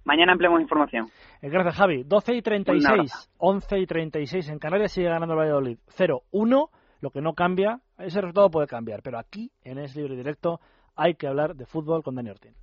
Mañana 0.06 0.34
ampliamos 0.34 0.62
información. 0.62 1.10
Eh, 1.42 1.50
Gracias, 1.50 1.76
Javi. 1.76 2.04
12 2.04 2.34
y 2.34 2.38
Un 2.38 2.44
36, 2.44 2.86
abrazo. 2.88 3.30
11 3.38 3.80
y 3.80 3.86
36 3.88 4.50
en 4.50 4.60
Canarias 4.60 4.92
sigue 4.92 5.08
ganando 5.08 5.34
el 5.34 5.40
Valladolid. 5.40 5.78
0-1, 5.98 6.70
lo 7.02 7.10
que 7.12 7.22
no 7.22 7.34
cambia, 7.34 7.80
ese 7.98 8.22
resultado 8.22 8.50
puede 8.52 8.68
cambiar, 8.68 9.02
pero 9.02 9.18
aquí, 9.18 9.52
en 9.64 9.78
Es 9.78 9.96
Libre 9.96 10.14
y 10.14 10.18
Directo, 10.18 10.60
hay 10.96 11.16
que 11.16 11.28
hablar 11.28 11.56
de 11.56 11.66
fútbol 11.66 12.04
con 12.04 12.16
Dani 12.16 12.30
Ortín. 12.32 12.54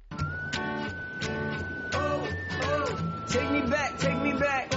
Take 3.30 3.48
me 3.52 3.60
back, 3.62 3.96
take 3.98 4.16
me 4.22 4.32
back. 4.34 4.70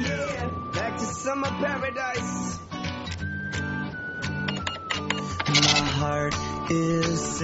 Yeah, 0.00 0.50
back 0.74 0.96
to 0.98 1.04
summer 1.04 1.48
paradise. 1.60 2.58
My 5.46 5.80
heart 6.00 6.34
is 6.70 7.38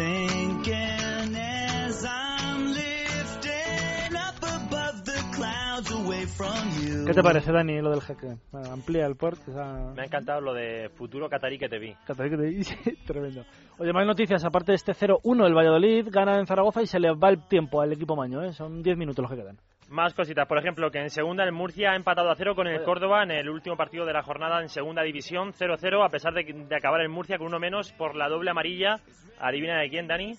¿Qué 7.06 7.12
te 7.12 7.22
parece, 7.22 7.52
Dani, 7.52 7.80
lo 7.80 7.90
del 7.90 8.00
jeque? 8.02 8.36
Bueno, 8.52 8.72
amplía 8.72 9.06
el 9.06 9.16
puerto. 9.16 9.50
o 9.50 9.54
sea, 9.54 9.92
Me 9.94 10.02
ha 10.02 10.04
encantado 10.04 10.40
lo 10.40 10.54
de 10.54 10.88
futuro 10.90 11.28
catarí 11.28 11.58
que 11.58 11.68
te 11.68 11.78
vi. 11.78 11.94
Catarí 12.06 12.30
que 12.30 12.36
te 12.36 12.42
dice, 12.44 12.76
tremendo. 13.06 13.44
Oye, 13.78 13.92
más 13.92 14.06
noticias, 14.06 14.44
aparte 14.44 14.72
de 14.72 14.76
este 14.76 14.92
0-1, 14.92 15.46
el 15.46 15.54
Valladolid 15.54 16.06
gana 16.10 16.38
en 16.38 16.46
Zaragoza 16.46 16.82
y 16.82 16.86
se 16.86 17.00
le 17.00 17.12
va 17.12 17.30
el 17.30 17.46
tiempo 17.48 17.80
al 17.80 17.92
equipo 17.92 18.16
maño, 18.16 18.42
¿eh? 18.42 18.52
Son 18.52 18.82
10 18.82 18.96
minutos 18.96 19.22
los 19.22 19.30
que 19.30 19.38
quedan. 19.38 19.58
Más 19.88 20.14
cositas, 20.14 20.46
por 20.46 20.58
ejemplo, 20.58 20.90
que 20.90 21.00
en 21.00 21.10
segunda 21.10 21.42
el 21.42 21.50
Murcia 21.50 21.90
ha 21.92 21.96
empatado 21.96 22.30
a 22.30 22.36
cero 22.36 22.54
con 22.54 22.68
el 22.68 22.84
Córdoba 22.84 23.24
en 23.24 23.32
el 23.32 23.48
último 23.50 23.76
partido 23.76 24.06
de 24.06 24.12
la 24.12 24.22
jornada 24.22 24.62
en 24.62 24.68
segunda 24.68 25.02
división, 25.02 25.52
0-0, 25.52 26.04
a 26.06 26.08
pesar 26.10 26.32
de, 26.32 26.44
de 26.44 26.76
acabar 26.76 27.00
el 27.00 27.08
Murcia 27.08 27.38
con 27.38 27.48
uno 27.48 27.58
menos 27.58 27.92
por 27.94 28.14
la 28.14 28.28
doble 28.28 28.50
amarilla. 28.50 29.00
Adivina 29.40 29.80
de 29.80 29.90
quién, 29.90 30.06
Dani. 30.06 30.34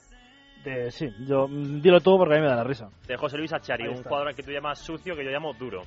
De, 0.63 0.91
sí, 0.91 1.09
yo, 1.27 1.47
mm, 1.47 1.81
dilo 1.81 1.99
tú 2.01 2.17
porque 2.17 2.35
a 2.35 2.37
mí 2.37 2.43
me 2.43 2.49
da 2.49 2.57
la 2.57 2.63
risa. 2.63 2.89
De 3.07 3.17
José 3.17 3.37
Luis 3.37 3.53
Achari, 3.53 3.87
un 3.87 4.03
jugador 4.03 4.27
al 4.27 4.35
que 4.35 4.43
tú 4.43 4.51
llamas 4.51 4.79
sucio, 4.79 5.15
que 5.15 5.23
yo 5.23 5.31
llamo 5.31 5.53
duro. 5.53 5.81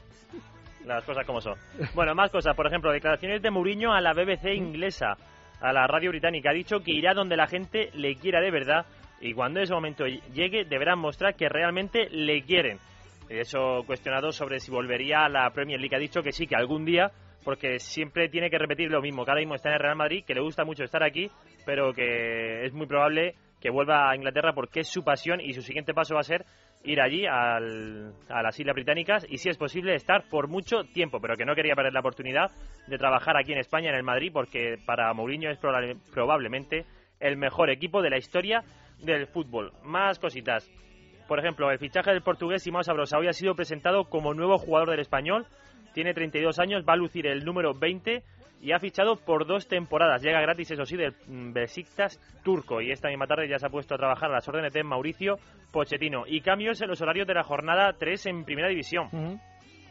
Las 0.85 1.05
cosas 1.05 1.25
como 1.27 1.41
son. 1.41 1.55
Bueno, 1.95 2.15
más 2.15 2.31
cosas, 2.31 2.55
por 2.55 2.67
ejemplo, 2.67 2.93
declaraciones 2.93 3.41
de 3.41 3.51
Mourinho 3.51 3.93
a 3.93 4.01
la 4.01 4.13
BBC 4.13 4.55
inglesa, 4.55 5.17
a 5.61 5.73
la 5.73 5.87
radio 5.87 6.11
británica. 6.11 6.51
Ha 6.51 6.55
dicho 6.55 6.81
que 6.81 6.93
irá 6.93 7.15
donde 7.15 7.37
la 7.37 7.47
gente 7.47 7.91
le 7.95 8.17
quiera 8.17 8.41
de 8.41 8.51
verdad 8.51 8.85
y 9.21 9.33
cuando 9.33 9.61
ese 9.61 9.73
momento 9.73 10.05
llegue 10.07 10.65
deberán 10.65 10.99
mostrar 10.99 11.35
que 11.37 11.49
realmente 11.49 12.09
le 12.11 12.43
quieren. 12.43 12.79
De 13.29 13.41
hecho, 13.41 13.83
cuestionado 13.87 14.33
sobre 14.33 14.61
si 14.61 14.71
volvería 14.71 15.25
a 15.25 15.29
la 15.31 15.49
Premier 15.51 15.81
League, 15.81 15.97
ha 15.97 15.99
dicho 15.99 16.23
que 16.23 16.33
sí, 16.33 16.47
que 16.47 16.57
algún 16.57 16.85
día, 16.85 17.11
porque 17.43 17.79
siempre 17.79 18.29
tiene 18.29 18.51
que 18.51 18.59
repetir 18.59 18.91
lo 18.91 19.01
mismo. 19.01 19.25
Cada 19.25 19.39
mismo 19.39 19.55
está 19.55 19.71
en 19.71 19.77
el 19.77 19.81
Real 19.81 19.97
Madrid, 19.97 20.25
que 20.27 20.35
le 20.35 20.43
gusta 20.43 20.65
mucho 20.65 20.85
estar 20.85 21.03
aquí, 21.03 21.31
pero 21.65 21.95
que 21.95 22.67
es 22.67 22.75
muy 22.75 22.87
probable 22.87 23.35
que 23.65 23.71
vuelva 23.71 24.11
a 24.11 24.15
Inglaterra 24.15 24.53
porque 24.53 24.81
es 24.81 24.89
su 24.89 25.03
pasión 25.03 25.41
y 25.41 25.55
su 25.55 25.63
siguiente 25.63 25.95
paso 25.95 26.13
va 26.15 26.21
a 26.21 26.25
ser 26.25 26.45
ir 26.85 27.01
allí 27.01 27.25
al- 27.25 28.13
a 28.29 28.43
las 28.43 28.61
Islas 28.61 28.75
Británicas 28.75 29.25
y 29.27 29.39
si 29.39 29.49
es 29.49 29.57
posible 29.57 29.95
estar 29.95 30.29
por 30.29 30.49
mucho 30.49 30.85
tiempo, 30.93 31.19
pero 31.19 31.35
que 31.35 31.47
no 31.47 31.55
quería 31.55 31.75
perder 31.75 31.95
la 31.95 32.01
oportunidad 32.01 32.51
de 32.87 32.99
trabajar 32.99 33.39
aquí 33.39 33.53
en 33.53 33.59
España, 33.59 33.89
en 33.89 33.97
el 33.97 34.03
Madrid, 34.03 34.31
porque 34.35 34.77
para 34.85 35.11
Mourinho 35.15 35.51
es 35.51 35.59
probable- 35.59 35.97
probablemente 36.13 36.85
el 37.21 37.39
mejor 37.39 37.71
equipo 37.71 38.03
de 38.03 38.11
la 38.11 38.19
historia 38.19 38.63
del 39.03 39.27
fútbol. 39.29 39.73
Más 39.83 40.19
cositas. 40.19 40.71
Por 41.27 41.39
ejemplo, 41.39 41.71
el 41.71 41.79
fichaje 41.79 42.11
del 42.11 42.21
portugués 42.21 42.63
Simão 42.67 42.83
Sabrosa 42.85 43.17
hoy 43.17 43.29
ha 43.29 43.33
sido 43.33 43.55
presentado 43.55 44.05
como 44.11 44.35
nuevo 44.35 44.59
jugador 44.59 44.91
del 44.91 45.01
español. 45.01 45.47
Tiene 45.95 46.13
32 46.13 46.59
años, 46.59 46.85
va 46.87 46.93
a 46.93 46.97
lucir 46.97 47.27
el 47.27 47.47
número 47.47 47.73
20 47.73 48.23
y 48.65 48.73
ha 48.73 48.79
fichado 48.79 49.17
por 49.17 49.47
dos 49.47 49.69
temporadas. 49.69 50.23
Llega 50.23 50.41
gratis, 50.41 50.71
eso 50.71 50.87
sí, 50.87 50.97
del 50.97 51.15
mm, 51.27 51.53
Besiktas 51.53 52.19
turco 52.43 52.81
y 52.81 52.91
esta 52.91 53.09
misma 53.09 53.27
tarde 53.27 53.47
ya 53.47 53.59
se 53.59 53.67
ha 53.67 53.69
puesto 53.69 53.95
a 53.95 53.99
trabajar 53.99 54.31
a 54.31 54.35
las 54.37 54.49
órdenes 54.49 54.73
de 54.73 54.83
Mauricio 54.83 55.39
Pochettino. 55.71 56.25
Y 56.27 56.41
cambios 56.41 56.81
en 56.81 56.89
los 56.89 57.03
horarios 57.03 57.27
de 57.27 57.35
la 57.35 57.43
jornada 57.43 57.93
3 57.93 58.27
en 58.27 58.45
Primera 58.45 58.69
División. 58.69 59.39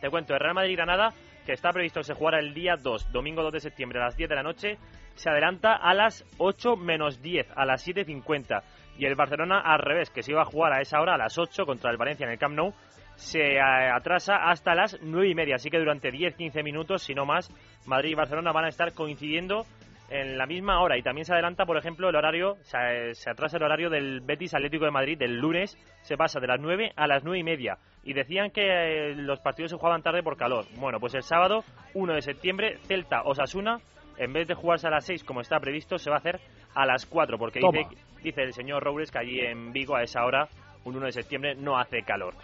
Te 0.02 0.10
cuento, 0.10 0.34
el 0.34 0.40
Real 0.40 0.56
Madrid-Granada, 0.56 1.14
que 1.46 1.54
está 1.54 1.70
previsto 1.70 2.00
que 2.00 2.06
se 2.06 2.16
jugara 2.16 2.40
el 2.40 2.56
día 2.56 2.76
2, 2.76 3.12
domingo 3.12 3.44
2 3.44 3.54
de 3.54 3.60
septiembre 3.60 4.00
a 4.00 4.06
las 4.06 4.18
10 4.18 4.28
de 4.28 4.36
la 4.36 4.44
noche, 4.44 4.78
se 5.14 5.30
adelanta 5.30 5.76
a 5.76 5.94
las 5.94 6.26
8 6.40 6.76
menos 6.76 7.22
10, 7.22 7.52
a 7.56 7.66
las 7.66 7.88
7.50. 7.88 8.64
Y 8.98 9.06
el 9.06 9.14
Barcelona 9.14 9.62
al 9.62 9.80
revés, 9.80 10.10
que 10.10 10.24
se 10.24 10.32
iba 10.32 10.42
a 10.42 10.46
jugar 10.46 10.74
a 10.74 10.82
esa 10.82 11.00
hora, 11.00 11.14
a 11.14 11.18
las 11.18 11.38
8, 11.38 11.68
contra 11.68 11.92
el 11.92 11.98
Valencia 11.98 12.26
en 12.26 12.32
el 12.32 12.40
Camp 12.40 12.56
Nou, 12.56 12.74
se 13.16 13.55
eh, 13.55 13.59
atrasa 13.59 14.49
hasta 14.49 14.76
las 14.76 14.97
9 15.01 15.30
y 15.30 15.36
media. 15.36 15.55
Así 15.55 15.70
que 15.70 15.80
durante 15.80 16.09
10-15 16.09 16.64
minutos, 16.64 17.03
si 17.03 17.14
no 17.14 17.26
más, 17.26 17.49
Madrid 17.86 18.11
y 18.11 18.16
Barcelona 18.16 18.51
van 18.51 18.66
a 18.66 18.70
estar 18.70 18.93
coincidiendo 18.93 19.66
en 20.09 20.38
la 20.38 20.45
misma 20.45 20.82
hora. 20.82 20.97
Y 20.97 21.01
también 21.01 21.26
se 21.26 21.34
adelanta, 21.34 21.66
por 21.66 21.78
ejemplo, 21.78 22.09
el 22.09 22.16
horario, 22.16 22.57
se, 22.61 23.14
se 23.14 23.30
atrasa 23.30 23.57
el 23.57 23.64
horario 23.64 23.89
del 23.89 24.22
Betis 24.22 24.53
Atlético 24.53 24.86
de 24.86 24.91
Madrid 24.91 25.18
del 25.18 25.39
lunes, 25.39 25.78
se 26.01 26.18
pasa 26.18 26.39
de 26.39 26.47
las 26.47 26.59
9 26.59 26.93
a 26.95 27.07
las 27.07 27.24
9 27.24 27.39
y 27.39 27.43
media. 27.43 27.78
Y 28.03 28.14
decían 28.14 28.51
que 28.51 28.61
eh, 28.61 29.16
los 29.16 29.39
partidos 29.39 29.72
se 29.72 29.78
jugaban 29.78 30.03
tarde 30.03 30.24
por 30.24 30.38
calor. 30.38 30.66
Bueno, 30.78 30.99
pues 30.99 31.16
el 31.16 31.24
sábado, 31.24 31.64
1 31.93 32.14
de 32.14 32.22
septiembre, 32.22 32.78
Celta 32.84 33.24
Osasuna, 33.24 33.80
en 34.18 34.34
vez 34.34 34.47
de 34.47 34.53
jugarse 34.53 34.88
a 34.88 34.91
las 34.91 35.05
6 35.05 35.24
como 35.24 35.41
está 35.41 35.59
previsto, 35.59 35.97
se 35.97 36.09
va 36.09 36.18
a 36.18 36.20
hacer 36.20 36.39
a 36.76 36.86
las 36.86 37.05
4, 37.05 37.38
porque 37.38 37.59
dice, 37.59 37.95
dice 38.22 38.41
el 38.43 38.53
señor 38.53 38.84
Roures 38.84 39.11
que 39.11 39.20
allí 39.20 39.39
en 39.39 39.72
Vigo 39.72 39.95
a 39.95 40.03
esa 40.03 40.26
hora, 40.26 40.47
un 40.84 40.95
1 40.95 41.05
de 41.07 41.11
septiembre, 41.11 41.55
no 41.55 41.78
hace 41.78 42.03
calor. 42.03 42.36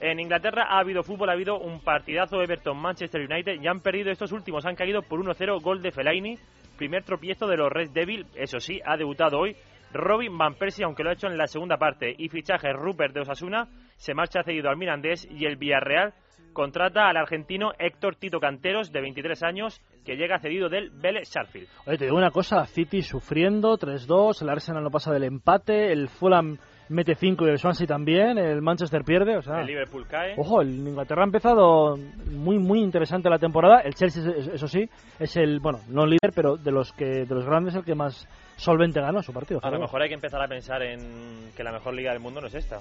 En 0.00 0.20
Inglaterra 0.20 0.66
ha 0.68 0.78
habido 0.78 1.02
fútbol, 1.02 1.30
ha 1.30 1.32
habido 1.32 1.58
un 1.58 1.80
partidazo 1.80 2.40
Everton-Manchester 2.40 3.20
United 3.28 3.60
y 3.60 3.66
han 3.66 3.80
perdido 3.80 4.10
estos 4.10 4.30
últimos, 4.30 4.64
han 4.64 4.76
caído 4.76 5.02
por 5.02 5.20
1-0 5.20 5.60
gol 5.60 5.82
de 5.82 5.90
Fellaini, 5.90 6.36
primer 6.76 7.02
tropiezo 7.02 7.48
de 7.48 7.56
los 7.56 7.70
Red 7.70 7.90
Devil, 7.90 8.26
eso 8.36 8.60
sí, 8.60 8.80
ha 8.84 8.96
debutado 8.96 9.38
hoy 9.38 9.56
Robin 9.92 10.36
Van 10.38 10.54
Persie, 10.54 10.84
aunque 10.84 11.02
lo 11.02 11.10
ha 11.10 11.14
hecho 11.14 11.26
en 11.26 11.36
la 11.36 11.46
segunda 11.46 11.78
parte, 11.78 12.14
y 12.16 12.28
fichaje 12.28 12.72
Rupert 12.72 13.12
de 13.12 13.22
Osasuna, 13.22 13.68
se 13.96 14.14
marcha 14.14 14.42
cedido 14.44 14.68
al 14.68 14.76
Mirandés 14.76 15.26
y 15.30 15.46
el 15.46 15.56
Villarreal 15.56 16.14
contrata 16.52 17.08
al 17.08 17.16
argentino 17.16 17.72
Héctor 17.78 18.16
Tito 18.16 18.40
Canteros, 18.40 18.92
de 18.92 19.00
23 19.00 19.42
años, 19.42 19.80
que 20.04 20.16
llega 20.16 20.38
cedido 20.38 20.68
del 20.68 20.90
Vélez 20.90 21.30
Sharfield. 21.30 21.68
Oye, 21.86 21.98
te 21.98 22.04
digo 22.04 22.16
una 22.16 22.30
cosa, 22.30 22.66
City 22.66 23.02
sufriendo, 23.02 23.78
3-2, 23.78 24.42
el 24.42 24.48
Arsenal 24.48 24.82
no 24.82 24.90
pasa 24.90 25.12
del 25.12 25.24
empate, 25.24 25.92
el 25.92 26.08
Fulham 26.08 26.58
mete 26.88 27.14
5 27.14 27.46
y 27.46 27.50
el 27.50 27.58
Swansea 27.58 27.86
también, 27.86 28.38
el 28.38 28.62
Manchester 28.62 29.04
pierde, 29.04 29.36
o 29.36 29.42
sea... 29.42 29.60
El 29.60 29.66
Liverpool 29.66 30.06
cae. 30.06 30.34
Ojo, 30.36 30.62
el 30.62 30.70
Inglaterra 30.70 31.22
ha 31.22 31.26
empezado 31.26 31.96
muy 32.30 32.58
muy 32.58 32.80
interesante 32.80 33.28
la 33.28 33.38
temporada, 33.38 33.80
el 33.80 33.94
Chelsea 33.94 34.22
eso 34.52 34.68
sí, 34.68 34.88
es 35.18 35.36
el, 35.36 35.60
bueno, 35.60 35.80
no 35.88 36.06
líder, 36.06 36.32
pero 36.34 36.56
de 36.56 36.70
los 36.70 36.92
que 36.92 37.24
de 37.24 37.34
los 37.34 37.44
grandes 37.44 37.74
el 37.74 37.84
que 37.84 37.94
más 37.94 38.26
solvente 38.56 39.00
ganó 39.00 39.22
su 39.22 39.32
partido. 39.32 39.60
A 39.62 39.70
lo 39.70 39.80
mejor 39.80 40.02
hay 40.02 40.08
que 40.08 40.14
empezar 40.14 40.42
a 40.42 40.48
pensar 40.48 40.82
en 40.82 41.50
que 41.56 41.62
la 41.62 41.72
mejor 41.72 41.94
liga 41.94 42.12
del 42.12 42.20
mundo 42.20 42.40
no 42.40 42.48
es 42.48 42.54
esta. 42.54 42.78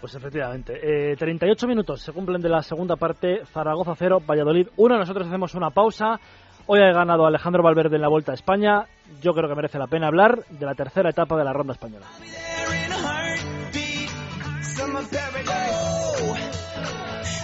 Pues 0.00 0.14
efectivamente. 0.14 1.12
Eh, 1.12 1.16
38 1.16 1.66
minutos 1.68 2.00
se 2.00 2.12
cumplen 2.12 2.40
de 2.40 2.48
la 2.48 2.62
segunda 2.62 2.96
parte. 2.96 3.44
Zaragoza 3.44 3.94
0, 3.94 4.22
Valladolid 4.26 4.68
1. 4.76 4.98
Nosotros 4.98 5.26
hacemos 5.26 5.54
una 5.54 5.70
pausa. 5.70 6.18
Hoy 6.66 6.80
ha 6.80 6.92
ganado 6.92 7.26
Alejandro 7.26 7.62
Valverde 7.62 7.96
en 7.96 8.02
la 8.02 8.08
Vuelta 8.08 8.32
a 8.32 8.34
España. 8.34 8.86
Yo 9.20 9.32
creo 9.32 9.48
que 9.48 9.54
merece 9.54 9.78
la 9.78 9.88
pena 9.88 10.06
hablar 10.06 10.44
de 10.48 10.64
la 10.64 10.74
tercera 10.74 11.10
etapa 11.10 11.36
de 11.36 11.44
la 11.44 11.52
ronda 11.52 11.74
española. 11.74 12.06
of 15.00 15.10
paradise. 15.10 15.70
Oh, 15.72 16.36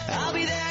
I'll 0.08 0.32
be 0.34 0.44
there. 0.44 0.65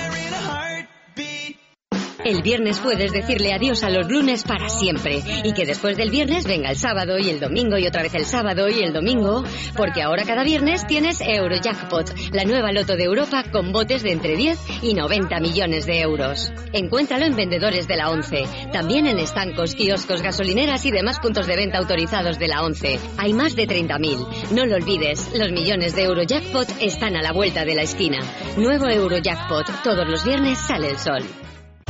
El 2.26 2.41
viernes 2.41 2.80
puedes 2.80 3.13
decirle 3.13 3.53
adiós 3.53 3.84
a 3.84 3.91
los 3.91 4.09
lunes 4.09 4.43
para 4.45 4.67
siempre 4.67 5.21
y 5.43 5.53
que 5.53 5.63
después 5.63 5.95
del 5.95 6.09
viernes 6.09 6.45
venga 6.45 6.71
el 6.71 6.76
sábado 6.76 7.19
y 7.19 7.30
el 7.30 7.39
domingo 7.39 7.78
y 7.78 7.86
otra 7.86 8.01
vez 8.01 8.15
el 8.15 8.26
sábado 8.26 8.67
y 8.67 8.82
el 8.82 8.93
domingo, 8.93 9.43
porque 9.78 10.01
ahora 10.01 10.23
cada 10.23 10.43
viernes 10.43 10.88
tienes 10.88 11.21
Eurojackpot, 11.21 12.32
la 12.32 12.43
nueva 12.43 12.71
loto 12.71 12.95
de 12.95 13.03
Europa 13.03 13.43
con 13.51 13.71
botes 13.71 14.01
de 14.01 14.13
entre 14.13 14.36
10 14.36 14.57
y 14.82 14.95
90 14.95 15.39
millones 15.39 15.86
de 15.86 16.01
euros. 16.01 16.51
Encuéntralo 16.73 17.28
en 17.28 17.36
vendedores 17.36 17.88
de 17.88 17.95
la 17.95 18.09
11, 18.09 18.71
también 18.73 19.05
en 19.05 19.19
estancos, 19.19 19.76
kioscos, 19.76 20.23
gasolineras 20.23 20.84
y 20.88 20.89
demás 20.89 21.19
puntos 21.19 21.45
de 21.45 21.57
venta 21.57 21.78
autorizados 21.78 22.39
de 22.39 22.47
la 22.47 22.63
11. 22.63 22.99
Hay 23.19 23.34
más 23.34 23.55
de 23.55 23.67
30.000. 23.67 24.49
No 24.49 24.65
lo 24.65 24.78
olvides, 24.78 25.30
los 25.38 25.51
millones 25.51 25.95
de 25.95 26.05
Eurojackpot 26.05 26.69
están 26.82 27.17
a 27.17 27.21
la 27.21 27.34
vuelta 27.34 27.65
de 27.65 27.76
la 27.76 27.84
esquina. 27.84 28.17
Nuevo 28.57 28.89
Eurojackpot, 28.89 29.84
todos 29.84 30.09
los 30.09 30.26
viernes 30.26 30.57
sale 30.57 30.89
el 30.89 30.97
sol. 30.97 31.21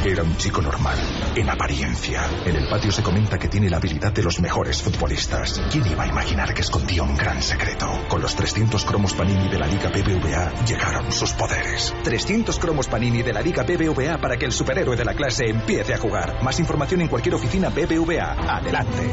Era 0.04 0.22
un 0.22 0.38
chico 0.38 0.62
normal, 0.62 0.98
en 1.36 1.50
apariencia. 1.50 2.22
En 2.46 2.56
el 2.56 2.68
patio 2.68 2.91
se 2.91 3.02
comenta 3.02 3.39
que 3.39 3.48
tiene 3.48 3.70
la 3.70 3.78
habilidad 3.78 4.12
de 4.12 4.22
los 4.22 4.39
mejores 4.39 4.84
futbolistas. 4.84 5.60
¿Quién 5.72 5.88
iba 5.88 6.04
a 6.04 6.08
imaginar 6.08 6.54
que 6.54 6.62
escondía 6.62 7.02
un 7.02 7.18
gran 7.18 7.41
secreto? 7.41 7.88
Con 8.08 8.22
los 8.22 8.36
300 8.36 8.86
cromos 8.86 9.14
Panini 9.14 9.50
de 9.50 9.58
la 9.58 9.66
Liga 9.66 9.89
BBVA 9.89 10.64
llegaron 10.66 11.12
sus 11.12 11.34
poderes. 11.34 11.91
300 12.04 12.60
cromos 12.60 12.88
Panini 12.88 13.24
de 13.24 13.34
la 13.34 13.41
Liga 13.41 13.64
BBVA 13.64 14.20
para 14.20 14.38
que 14.38 14.46
el 14.46 14.52
superhéroe 14.52 14.96
de 14.96 15.06
la 15.06 15.16
clase 15.16 15.50
empiece 15.50 15.96
a 15.96 15.98
jugar. 15.98 16.43
Más 16.43 16.60
información 16.60 17.02
en 17.02 17.08
cualquier 17.08 17.34
oficina 17.34 17.70
BBVA. 17.70 18.58
Adelante. 18.58 19.10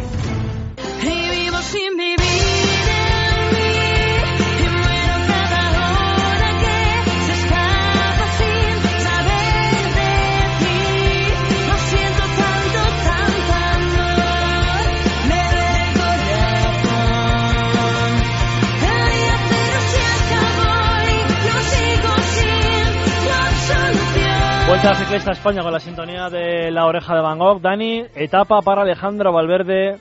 Y 1.03 1.31
vivo 1.31 1.59
sin 1.63 1.97
vivir 1.97 3.02
solución. 24.83 24.89
Vuelta 24.89 24.91
a 24.91 24.95
ciclista 24.95 25.33
España 25.33 25.63
con 25.63 25.73
la 25.73 25.81
sintonía 25.81 26.29
de 26.29 26.71
la 26.71 26.87
oreja 26.87 27.15
de 27.15 27.23
Van 27.23 27.39
Gogh. 27.39 27.61
Dani, 27.61 28.05
etapa 28.15 28.61
para 28.61 28.83
Alejandro 28.83 29.33
Valverde. 29.33 29.99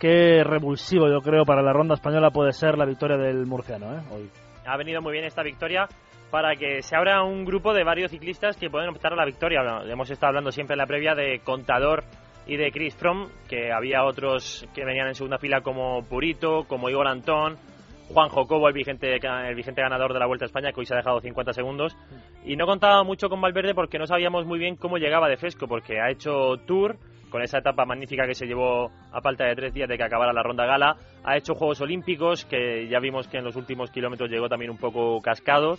Qué 0.00 0.42
revulsivo, 0.42 1.08
yo 1.08 1.20
creo, 1.20 1.44
para 1.44 1.62
la 1.62 1.72
ronda 1.72 1.94
española 1.94 2.30
puede 2.30 2.52
ser 2.52 2.76
la 2.76 2.86
victoria 2.86 3.16
del 3.16 3.46
murciano, 3.46 3.94
¿eh? 3.94 4.00
Hoy. 4.10 4.30
Ha 4.66 4.76
venido 4.76 5.00
muy 5.00 5.12
bien 5.12 5.24
esta 5.24 5.42
victoria 5.42 5.86
para 6.30 6.56
que 6.56 6.82
se 6.82 6.96
abra 6.96 7.22
un 7.22 7.44
grupo 7.44 7.74
de 7.74 7.84
varios 7.84 8.10
ciclistas 8.10 8.56
que 8.56 8.70
pueden 8.70 8.88
optar 8.88 9.12
a 9.12 9.16
la 9.16 9.24
victoria. 9.24 9.60
Bueno, 9.62 9.84
hemos 9.84 10.10
estado 10.10 10.28
hablando 10.28 10.50
siempre 10.50 10.74
en 10.74 10.78
la 10.78 10.86
previa 10.86 11.14
de 11.14 11.40
Contador 11.44 12.04
y 12.46 12.56
de 12.56 12.72
Chris 12.72 12.96
Fromm, 12.96 13.28
que 13.48 13.70
había 13.70 14.04
otros 14.04 14.66
que 14.74 14.84
venían 14.84 15.08
en 15.08 15.14
segunda 15.14 15.38
fila 15.38 15.60
como 15.60 16.02
Purito, 16.02 16.64
como 16.66 16.88
Igor 16.88 17.06
Antón, 17.06 17.58
Juan 18.12 18.28
Jocobo, 18.28 18.68
el 18.68 18.74
vigente, 18.74 19.16
el 19.16 19.54
vigente 19.54 19.80
ganador 19.80 20.12
de 20.12 20.18
la 20.18 20.26
Vuelta 20.26 20.44
a 20.44 20.46
España, 20.46 20.72
que 20.72 20.80
hoy 20.80 20.86
se 20.86 20.92
ha 20.92 20.98
dejado 20.98 21.20
50 21.20 21.54
segundos. 21.54 21.96
Y 22.44 22.56
no 22.56 22.66
contaba 22.66 23.02
mucho 23.04 23.30
con 23.30 23.40
Valverde 23.40 23.74
porque 23.74 23.98
no 23.98 24.06
sabíamos 24.06 24.44
muy 24.44 24.58
bien 24.58 24.76
cómo 24.76 24.98
llegaba 24.98 25.28
de 25.28 25.38
fresco, 25.38 25.66
porque 25.66 25.98
ha 25.98 26.10
hecho 26.10 26.58
Tour 26.66 26.96
con 27.30 27.40
esa 27.40 27.58
etapa 27.58 27.86
magnífica 27.86 28.26
que 28.26 28.34
se 28.34 28.46
llevó 28.46 28.90
a 29.10 29.22
falta 29.22 29.44
de 29.46 29.56
tres 29.56 29.72
días 29.72 29.88
de 29.88 29.96
que 29.96 30.04
acabara 30.04 30.34
la 30.34 30.42
ronda 30.42 30.66
gala. 30.66 30.96
Ha 31.24 31.38
hecho 31.38 31.54
Juegos 31.54 31.80
Olímpicos, 31.80 32.44
que 32.44 32.86
ya 32.88 33.00
vimos 33.00 33.28
que 33.28 33.38
en 33.38 33.44
los 33.44 33.56
últimos 33.56 33.90
kilómetros 33.90 34.28
llegó 34.28 34.50
también 34.50 34.70
un 34.70 34.76
poco 34.78 35.18
cascado. 35.22 35.78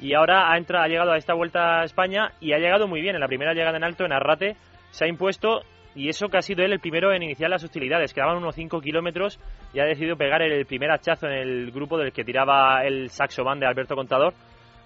Y 0.00 0.14
ahora 0.14 0.50
ha, 0.50 0.56
entrado, 0.56 0.84
ha 0.84 0.88
llegado 0.88 1.12
a 1.12 1.18
esta 1.18 1.34
Vuelta 1.34 1.82
a 1.82 1.84
España 1.84 2.32
y 2.40 2.54
ha 2.54 2.58
llegado 2.58 2.88
muy 2.88 3.02
bien. 3.02 3.14
En 3.14 3.20
la 3.20 3.28
primera 3.28 3.52
llegada 3.52 3.76
en 3.76 3.84
alto, 3.84 4.06
en 4.06 4.12
Arrate, 4.12 4.56
se 4.90 5.04
ha 5.04 5.08
impuesto 5.08 5.60
y 5.94 6.08
eso 6.08 6.28
que 6.28 6.38
ha 6.38 6.42
sido 6.42 6.64
él 6.64 6.72
el 6.72 6.80
primero 6.80 7.12
en 7.12 7.22
iniciar 7.22 7.50
las 7.50 7.62
hostilidades. 7.64 8.12
Quedaban 8.12 8.36
unos 8.36 8.54
5 8.54 8.80
kilómetros 8.80 9.38
y 9.72 9.78
ha 9.80 9.84
decidido 9.84 10.16
pegar 10.16 10.42
el 10.42 10.66
primer 10.66 10.90
hachazo 10.90 11.26
en 11.26 11.32
el 11.34 11.70
grupo 11.70 11.98
del 11.98 12.12
que 12.12 12.24
tiraba 12.24 12.84
el 12.84 13.10
saxo 13.10 13.44
band 13.44 13.60
de 13.60 13.66
Alberto 13.68 13.94
Contador. 13.94 14.34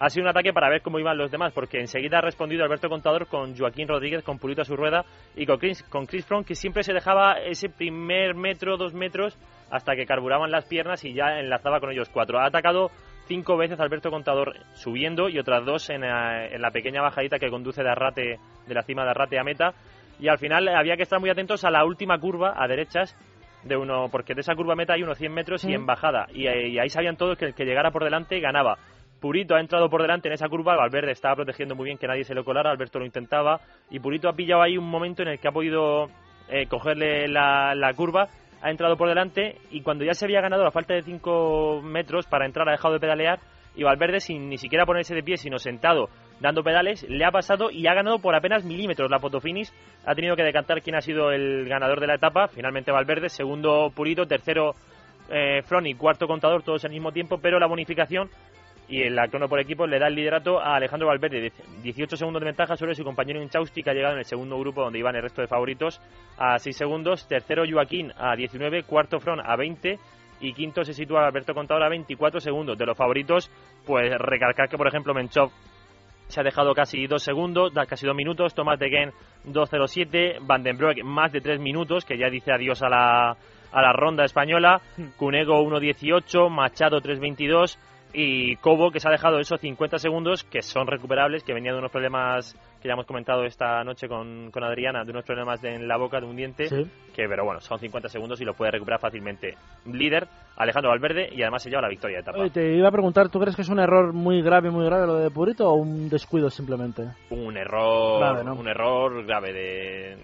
Ha 0.01 0.11
sido 0.11 0.25
un 0.25 0.31
ataque 0.31 0.53
para 0.53 0.69
ver 0.69 0.81
cómo 0.81 1.01
iban 1.01 1.19
los 1.19 1.31
demás, 1.31 1.53
porque 1.53 1.81
enseguida 1.81 2.19
ha 2.19 2.21
respondido 2.21 2.63
Alberto 2.63 2.89
Contador 2.89 3.27
con 3.27 3.57
Joaquín 3.57 3.89
Rodríguez, 3.89 4.23
con 4.23 4.39
Purito 4.39 4.63
a 4.63 4.65
su 4.65 4.77
rueda 4.77 5.05
y 5.35 5.45
con 5.45 5.59
Chris, 5.59 5.83
con 5.85 6.07
Chris 6.07 6.25
Froome, 6.25 6.45
que 6.45 6.55
siempre 6.55 6.85
se 6.85 6.93
dejaba 6.93 7.41
ese 7.41 7.69
primer 7.69 8.37
metro, 8.37 8.77
dos 8.77 8.95
metros, 8.95 9.37
hasta 9.71 9.97
que 9.97 10.07
carburaban 10.07 10.53
las 10.53 10.67
piernas 10.67 11.05
y 11.05 11.15
ya 11.15 11.41
enlazaba 11.41 11.81
con 11.81 11.91
ellos 11.91 12.09
cuatro. 12.11 12.39
Ha 12.39 12.47
atacado 12.47 12.93
cinco 13.27 13.57
veces 13.57 13.81
Alberto 13.81 14.11
Contador 14.11 14.55
subiendo 14.75 15.29
y 15.29 15.39
otras 15.41 15.65
dos 15.67 15.91
en, 15.91 16.03
la- 16.03 16.47
en 16.47 16.63
la 16.63 16.71
pequeña 16.71 17.03
bajadita 17.03 17.41
que 17.41 17.51
conduce 17.51 17.83
de 17.83 17.91
Arrate, 17.91 18.39
de 18.69 18.75
la 18.75 18.83
cima 18.85 19.03
de 19.03 19.11
Arrate 19.11 19.37
a 19.41 19.43
meta. 19.43 19.75
Y 20.19 20.29
al 20.29 20.39
final 20.39 20.69
había 20.69 20.97
que 20.97 21.03
estar 21.03 21.21
muy 21.21 21.31
atentos 21.31 21.65
a 21.65 21.71
la 21.71 21.85
última 21.85 22.19
curva, 22.19 22.55
a 22.57 22.67
derechas, 22.67 23.17
de 23.65 23.77
uno, 23.77 24.09
porque 24.11 24.35
de 24.35 24.41
esa 24.41 24.55
curva 24.55 24.75
meta 24.77 24.95
hay 24.95 25.03
unos 25.03 25.19
100 25.19 25.33
metros 25.33 25.65
y 25.65 25.69
Mm. 25.69 25.75
en 25.75 25.87
bajada. 25.87 26.27
Y, 26.33 26.47
eh, 26.47 26.69
y 26.69 26.79
ahí 26.79 26.89
sabían 26.89 27.17
todos 27.17 27.37
que 27.37 27.47
el 27.47 27.55
que 27.55 27.65
llegara 27.65 27.91
por 27.91 28.05
delante 28.05 28.39
ganaba. 28.41 28.79
Purito 29.21 29.57
ha 29.57 29.61
entrado 29.61 29.89
por 29.91 30.01
delante 30.01 30.29
en 30.29 30.35
esa 30.35 30.49
curva, 30.49 30.77
Valverde 30.77 31.11
estaba 31.11 31.35
protegiendo 31.35 31.75
muy 31.75 31.87
bien 31.87 31.99
que 31.99 32.07
nadie 32.07 32.23
se 32.23 32.35
lo 32.35 32.45
colara, 32.45 32.71
Alberto 32.71 33.01
lo 33.01 33.05
intentaba, 33.05 33.61
y 33.91 33.99
Purito 33.99 34.29
ha 34.29 34.33
pillado 34.33 34.63
ahí 34.63 34.79
un 34.79 34.89
momento 34.89 35.23
en 35.23 35.29
el 35.29 35.41
que 35.41 35.49
ha 35.49 35.53
podido 35.53 36.07
eh, 36.49 36.67
cogerle 36.69 37.27
la, 37.27 37.75
la 37.75 37.93
curva, 37.95 38.29
ha 38.63 38.71
entrado 38.71 38.97
por 38.97 39.09
delante, 39.09 39.57
y 39.71 39.83
cuando 39.83 40.05
ya 40.05 40.15
se 40.15 40.25
había 40.25 40.41
ganado 40.41 40.65
a 40.67 40.71
falta 40.71 40.95
de 40.95 41.03
5 41.03 41.83
metros 41.83 42.27
para 42.27 42.47
entrar 42.47 42.69
ha 42.69 42.73
dejado 42.73 42.95
de 42.95 43.01
pedalear, 43.01 43.41
y 43.75 43.83
Valverde 43.83 44.21
sin 44.21 44.49
ni 44.49 44.57
siquiera 44.57 44.87
ponerse 44.87 45.17
de 45.17 45.23
pie, 45.25 45.37
sino 45.37 45.59
sentado, 45.59 46.09
dando 46.41 46.63
pedales, 46.63 47.03
le 47.09 47.25
ha 47.25 47.31
pasado 47.31 47.71
y 47.71 47.87
ha 47.87 47.95
ganado 47.95 48.19
por 48.19 48.35
apenas 48.35 48.65
milímetros 48.65 49.11
la 49.11 49.19
fotofinis. 49.19 49.73
Ha 50.05 50.15
tenido 50.15 50.37
que 50.37 50.43
decantar 50.43 50.83
quién 50.83 50.97
ha 50.97 51.01
sido 51.01 51.33
el 51.33 51.69
ganador 51.69 52.01
de 52.01 52.07
la 52.07 52.15
etapa. 52.15 52.49
Finalmente 52.49 52.93
Valverde, 52.93 53.29
segundo 53.29 53.91
Purito, 53.95 54.27
tercero 54.27 54.75
eh, 55.31 55.63
Froni, 55.63 55.95
cuarto 55.95 56.27
contador, 56.27 56.63
todos 56.63 56.85
al 56.85 56.93
mismo 56.93 57.13
tiempo, 57.13 57.39
pero 57.41 57.59
la 57.59 57.67
bonificación 57.67 58.31
y 58.89 59.03
el 59.03 59.19
crono 59.29 59.49
por 59.49 59.61
equipo 59.61 59.87
le 59.87 59.99
da 59.99 60.07
el 60.07 60.15
liderato 60.15 60.59
a 60.59 60.77
Alejandro 60.77 61.09
Valverde. 61.09 61.53
18 61.83 62.17
segundos 62.17 62.41
de 62.41 62.47
ventaja 62.47 62.77
sobre 62.77 62.95
su 62.95 63.05
compañero 63.05 63.43
Inchausti, 63.43 63.83
que 63.83 63.91
ha 63.91 63.95
llegado 63.95 64.15
en 64.15 64.21
el 64.21 64.25
segundo 64.25 64.59
grupo 64.59 64.83
donde 64.83 64.99
iban 64.99 65.15
el 65.15 65.23
resto 65.23 65.43
de 65.43 65.49
favoritos 65.49 66.01
a 66.39 66.59
6 66.59 66.75
segundos. 66.75 67.29
Tercero 67.29 67.65
Joaquín 67.71 68.13
a 68.17 68.35
19, 68.35 68.85
cuarto 68.85 69.21
Fron 69.21 69.41
a 69.45 69.57
20 69.57 69.99
y 70.41 70.53
quinto 70.55 70.85
se 70.85 70.95
sitúa 70.95 71.27
Alberto 71.27 71.53
Contador 71.53 71.83
a 71.83 71.89
24 71.89 72.41
segundos. 72.41 72.79
De 72.79 72.87
los 72.87 72.97
favoritos, 72.97 73.51
pues 73.85 74.11
recalcar 74.19 74.69
que, 74.69 74.79
por 74.79 74.89
ejemplo, 74.89 75.13
Menchov 75.13 75.51
se 76.29 76.41
ha 76.41 76.45
dejado 76.45 76.75
casi 76.75 77.07
dos 77.07 77.23
segundos, 77.23 77.73
da 77.73 77.87
casi 77.87 78.07
dos 78.07 78.15
minutos. 78.15 78.55
Tomás 78.55 78.79
de 78.79 78.91
Gen 78.91 79.13
2.07. 79.47 80.39
Van 80.43 80.63
den 80.63 80.77
Broek 80.77 81.03
más 81.03 81.33
de 81.33 81.41
tres 81.41 81.61
minutos, 81.61 82.05
que 82.05 82.19
ya 82.19 82.31
dice 82.31 82.53
adiós 82.53 82.83
a 82.83 82.89
la, 82.89 83.31
a 83.73 83.83
la 83.83 83.93
ronda 83.93 84.25
española. 84.25 84.81
Cunego 85.17 85.63
1.18. 85.63 86.51
Machado 86.51 87.01
3.22. 87.01 87.79
Y 88.13 88.57
Cobo, 88.57 88.91
que 88.91 89.01
se 89.01 89.09
ha 89.09 89.11
dejado 89.11 89.39
esos 89.39 89.61
50 89.61 89.99
segundos, 89.99 90.45
que 90.45 90.63
son 90.63 90.87
recuperables, 90.87 91.45
que 91.45 91.53
venía 91.53 91.73
de 91.73 91.79
unos 91.79 91.91
problemas 91.91 92.57
que 92.81 92.89
ya 92.89 92.95
hemos 92.95 93.07
comentado 93.07 93.45
esta 93.45 93.83
noche 93.85 94.09
con, 94.09 94.51
con 94.51 94.63
Adriana, 94.65 95.05
de 95.05 95.11
unos 95.11 95.25
problemas 95.25 95.61
de- 95.61 95.75
en 95.75 95.89
la 95.89 95.97
boca 95.97 96.21
de 96.21 96.27
un 96.27 96.37
diente, 96.37 96.69
Sí. 96.69 96.87
que 97.15 97.27
pero 97.29 97.45
bueno, 97.45 97.61
son 97.61 97.79
50 97.79 98.09
segundos 98.09 98.41
y 98.41 98.45
lo 98.45 98.55
puede 98.55 98.71
recuperar 98.71 99.01
fácilmente. 99.01 99.55
Líder, 99.87 100.27
Alejandro 100.57 100.91
Valverde, 100.91 101.29
y 101.33 101.43
además 101.43 101.63
se 101.63 101.71
lleva 101.71 101.83
la 101.83 101.89
victoria 101.89 102.19
de 102.19 102.23
etapa. 102.23 102.39
Oye, 102.39 102.51
te 102.51 102.77
iba 102.77 102.89
a 102.89 102.93
preguntar, 102.93 103.29
¿tú 103.29 103.39
crees 103.41 103.57
que 103.57 103.63
es 103.63 103.69
un 103.69 103.81
error 103.81 104.13
muy 104.13 104.43
grave, 104.43 104.71
muy 104.71 104.85
grave 104.85 105.07
lo 105.07 105.15
de 105.17 105.31
Purito 105.31 105.69
o 105.69 105.75
un 105.75 106.09
descuido 106.09 106.51
simplemente? 106.51 107.03
un 107.31 107.57
error 107.57 108.21
Grave, 108.21 108.45
¿no? 108.45 108.55
un 108.55 108.69
error 108.69 109.25
grave 109.25 109.53
de 109.53 110.17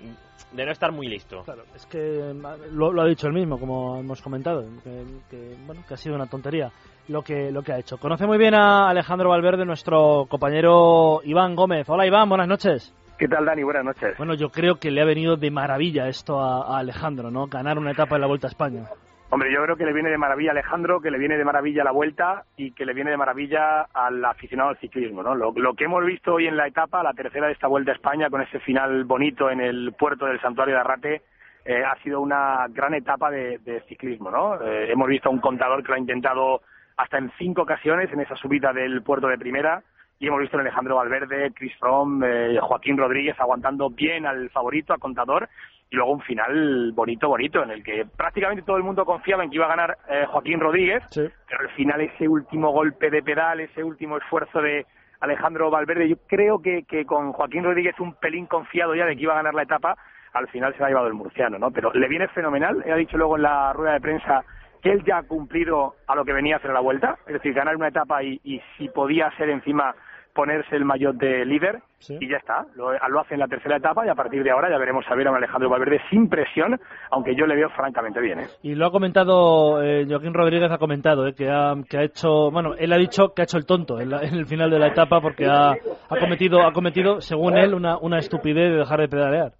de 0.52 0.64
no 0.64 0.70
estar 0.70 0.92
muy 0.92 1.08
listo. 1.08 1.42
Claro, 1.42 1.64
es 1.74 1.84
que 1.86 2.32
lo, 2.72 2.92
lo 2.92 3.02
ha 3.02 3.06
dicho 3.06 3.26
él 3.26 3.32
mismo, 3.32 3.58
como 3.58 3.98
hemos 3.98 4.22
comentado, 4.22 4.62
que, 4.84 5.04
que, 5.28 5.56
bueno, 5.66 5.82
que 5.88 5.94
ha 5.94 5.96
sido 5.96 6.14
una 6.14 6.28
tontería 6.28 6.70
lo 7.08 7.22
que, 7.22 7.50
lo 7.50 7.62
que 7.62 7.72
ha 7.72 7.78
hecho. 7.78 7.98
Conoce 7.98 8.26
muy 8.26 8.38
bien 8.38 8.54
a 8.54 8.88
Alejandro 8.88 9.30
Valverde, 9.30 9.64
nuestro 9.64 10.26
compañero 10.28 11.20
Iván 11.24 11.54
Gómez. 11.54 11.88
Hola 11.88 12.06
Iván, 12.06 12.28
buenas 12.28 12.48
noches. 12.48 12.94
¿Qué 13.18 13.28
tal, 13.28 13.44
Dani? 13.44 13.62
Buenas 13.62 13.84
noches. 13.84 14.16
Bueno, 14.18 14.34
yo 14.34 14.50
creo 14.50 14.76
que 14.76 14.90
le 14.90 15.00
ha 15.00 15.04
venido 15.04 15.36
de 15.36 15.50
maravilla 15.50 16.08
esto 16.08 16.40
a, 16.40 16.76
a 16.76 16.78
Alejandro, 16.80 17.30
¿no? 17.30 17.46
Ganar 17.46 17.78
una 17.78 17.92
etapa 17.92 18.16
en 18.16 18.22
la 18.22 18.26
Vuelta 18.26 18.48
a 18.48 18.50
España. 18.50 18.84
Hombre, 19.30 19.52
yo 19.52 19.62
creo 19.64 19.76
que 19.76 19.84
le 19.84 19.92
viene 19.92 20.10
de 20.10 20.18
maravilla 20.18 20.50
a 20.50 20.52
Alejandro, 20.52 21.00
que 21.00 21.10
le 21.10 21.18
viene 21.18 21.36
de 21.36 21.44
maravilla 21.44 21.82
la 21.82 21.90
vuelta 21.90 22.44
y 22.56 22.72
que 22.72 22.84
le 22.84 22.94
viene 22.94 23.10
de 23.10 23.16
maravilla 23.16 23.82
al 23.92 24.24
aficionado 24.24 24.70
al 24.70 24.78
ciclismo. 24.78 25.22
¿no? 25.22 25.34
Lo, 25.34 25.52
lo, 25.52 25.74
que 25.74 25.84
hemos 25.86 26.04
visto 26.04 26.34
hoy 26.34 26.46
en 26.46 26.56
la 26.56 26.68
etapa, 26.68 27.02
la 27.02 27.14
tercera 27.14 27.48
de 27.48 27.54
esta 27.54 27.66
vuelta 27.66 27.90
a 27.90 27.94
España, 27.94 28.30
con 28.30 28.42
ese 28.42 28.60
final 28.60 29.04
bonito 29.04 29.50
en 29.50 29.60
el 29.60 29.92
puerto 29.98 30.26
del 30.26 30.40
Santuario 30.40 30.74
de 30.74 30.80
Arrate, 30.80 31.22
eh, 31.64 31.82
ha 31.82 32.00
sido 32.02 32.20
una 32.20 32.66
gran 32.68 32.94
etapa 32.94 33.30
de, 33.30 33.58
de 33.58 33.80
ciclismo. 33.88 34.30
¿no? 34.30 34.62
Eh, 34.62 34.92
hemos 34.92 35.08
visto 35.08 35.28
a 35.28 35.32
un 35.32 35.40
contador 35.40 35.82
que 35.82 35.88
lo 35.88 35.94
ha 35.94 35.98
intentado 35.98 36.60
hasta 36.96 37.18
en 37.18 37.30
cinco 37.38 37.62
ocasiones 37.62 38.12
en 38.12 38.20
esa 38.20 38.36
subida 38.36 38.72
del 38.72 39.02
puerto 39.02 39.28
de 39.28 39.38
primera 39.38 39.82
y 40.18 40.28
hemos 40.28 40.40
visto 40.40 40.56
a 40.56 40.60
Alejandro 40.60 40.96
Valverde, 40.96 41.52
Chris 41.52 41.76
Fromm, 41.78 42.22
eh, 42.24 42.58
Joaquín 42.60 42.96
Rodríguez 42.96 43.38
aguantando 43.38 43.90
bien 43.90 44.26
al 44.26 44.48
favorito, 44.50 44.92
al 44.92 45.00
contador 45.00 45.48
y 45.90 45.96
luego 45.96 46.12
un 46.12 46.22
final 46.22 46.92
bonito, 46.92 47.28
bonito, 47.28 47.62
en 47.62 47.70
el 47.70 47.82
que 47.82 48.06
prácticamente 48.16 48.62
todo 48.62 48.76
el 48.76 48.82
mundo 48.82 49.04
confiaba 49.04 49.44
en 49.44 49.50
que 49.50 49.56
iba 49.56 49.66
a 49.66 49.76
ganar 49.76 49.98
eh, 50.08 50.24
Joaquín 50.26 50.60
Rodríguez, 50.60 51.02
sí. 51.10 51.28
pero 51.48 51.60
al 51.60 51.70
final 51.70 52.00
ese 52.00 52.28
último 52.28 52.70
golpe 52.72 53.10
de 53.10 53.22
pedal, 53.22 53.60
ese 53.60 53.82
último 53.82 54.16
esfuerzo 54.16 54.60
de 54.60 54.86
Alejandro 55.20 55.70
Valverde, 55.70 56.08
yo 56.08 56.16
creo 56.26 56.60
que, 56.60 56.84
que 56.84 57.04
con 57.04 57.32
Joaquín 57.32 57.64
Rodríguez 57.64 57.98
un 58.00 58.14
pelín 58.14 58.46
confiado 58.46 58.94
ya 58.94 59.06
de 59.06 59.16
que 59.16 59.22
iba 59.22 59.34
a 59.34 59.36
ganar 59.36 59.54
la 59.54 59.62
etapa, 59.62 59.96
al 60.32 60.48
final 60.48 60.72
se 60.74 60.80
la 60.80 60.86
ha 60.86 60.88
llevado 60.88 61.06
el 61.06 61.14
murciano, 61.14 61.58
¿no? 61.58 61.70
Pero 61.70 61.92
le 61.92 62.08
viene 62.08 62.28
fenomenal, 62.28 62.84
ha 62.90 62.96
dicho 62.96 63.16
luego 63.16 63.36
en 63.36 63.42
la 63.42 63.72
rueda 63.72 63.92
de 63.94 64.00
prensa 64.00 64.44
que 64.84 64.92
él 64.92 65.02
ya 65.04 65.16
ha 65.16 65.22
cumplido 65.22 65.94
a 66.06 66.14
lo 66.14 66.24
que 66.26 66.34
venía 66.34 66.56
a 66.56 66.58
hacer 66.58 66.70
a 66.70 66.74
la 66.74 66.80
vuelta, 66.80 67.16
es 67.26 67.32
decir, 67.32 67.54
ganar 67.54 67.74
una 67.74 67.88
etapa 67.88 68.22
y, 68.22 68.38
y 68.44 68.60
si 68.76 68.88
podía 68.90 69.30
ser 69.38 69.48
encima 69.48 69.94
ponerse 70.34 70.76
el 70.76 70.84
maillot 70.84 71.16
de 71.16 71.46
líder 71.46 71.80
sí. 72.00 72.18
y 72.20 72.28
ya 72.28 72.36
está. 72.36 72.66
Lo, 72.74 72.92
lo, 72.92 73.20
hace 73.20 73.34
en 73.34 73.40
la 73.40 73.46
tercera 73.46 73.76
etapa 73.76 74.04
y 74.04 74.10
a 74.10 74.14
partir 74.14 74.42
de 74.42 74.50
ahora 74.50 74.68
ya 74.68 74.76
veremos 74.76 75.04
a 75.08 75.14
ver 75.14 75.28
a 75.28 75.30
un 75.30 75.36
Alejandro 75.36 75.70
Valverde 75.70 76.00
sin 76.10 76.28
presión, 76.28 76.78
aunque 77.10 77.34
yo 77.34 77.46
le 77.46 77.54
veo 77.54 77.70
francamente 77.70 78.20
bien. 78.20 78.40
¿eh? 78.40 78.46
Y 78.62 78.74
lo 78.74 78.86
ha 78.86 78.90
comentado, 78.90 79.82
eh, 79.82 80.04
Joaquín 80.06 80.34
Rodríguez 80.34 80.70
ha 80.70 80.78
comentado 80.78 81.26
eh, 81.26 81.34
que, 81.34 81.48
ha, 81.48 81.74
que 81.88 81.96
ha 81.96 82.02
hecho, 82.02 82.50
bueno, 82.50 82.74
él 82.74 82.92
ha 82.92 82.98
dicho 82.98 83.32
que 83.34 83.42
ha 83.42 83.44
hecho 83.44 83.56
el 83.56 83.64
tonto 83.64 84.00
en, 84.00 84.10
la, 84.10 84.20
en 84.22 84.34
el 84.34 84.44
final 84.44 84.70
de 84.70 84.80
la 84.80 84.88
etapa 84.88 85.20
porque 85.20 85.46
ha, 85.46 85.70
ha, 85.70 86.18
cometido, 86.18 86.60
ha 86.60 86.72
cometido, 86.72 87.20
según 87.20 87.56
él, 87.56 87.72
una, 87.72 87.96
una 87.96 88.18
estupidez 88.18 88.70
de 88.70 88.78
dejar 88.78 89.00
de 89.00 89.08
pedalear. 89.08 89.52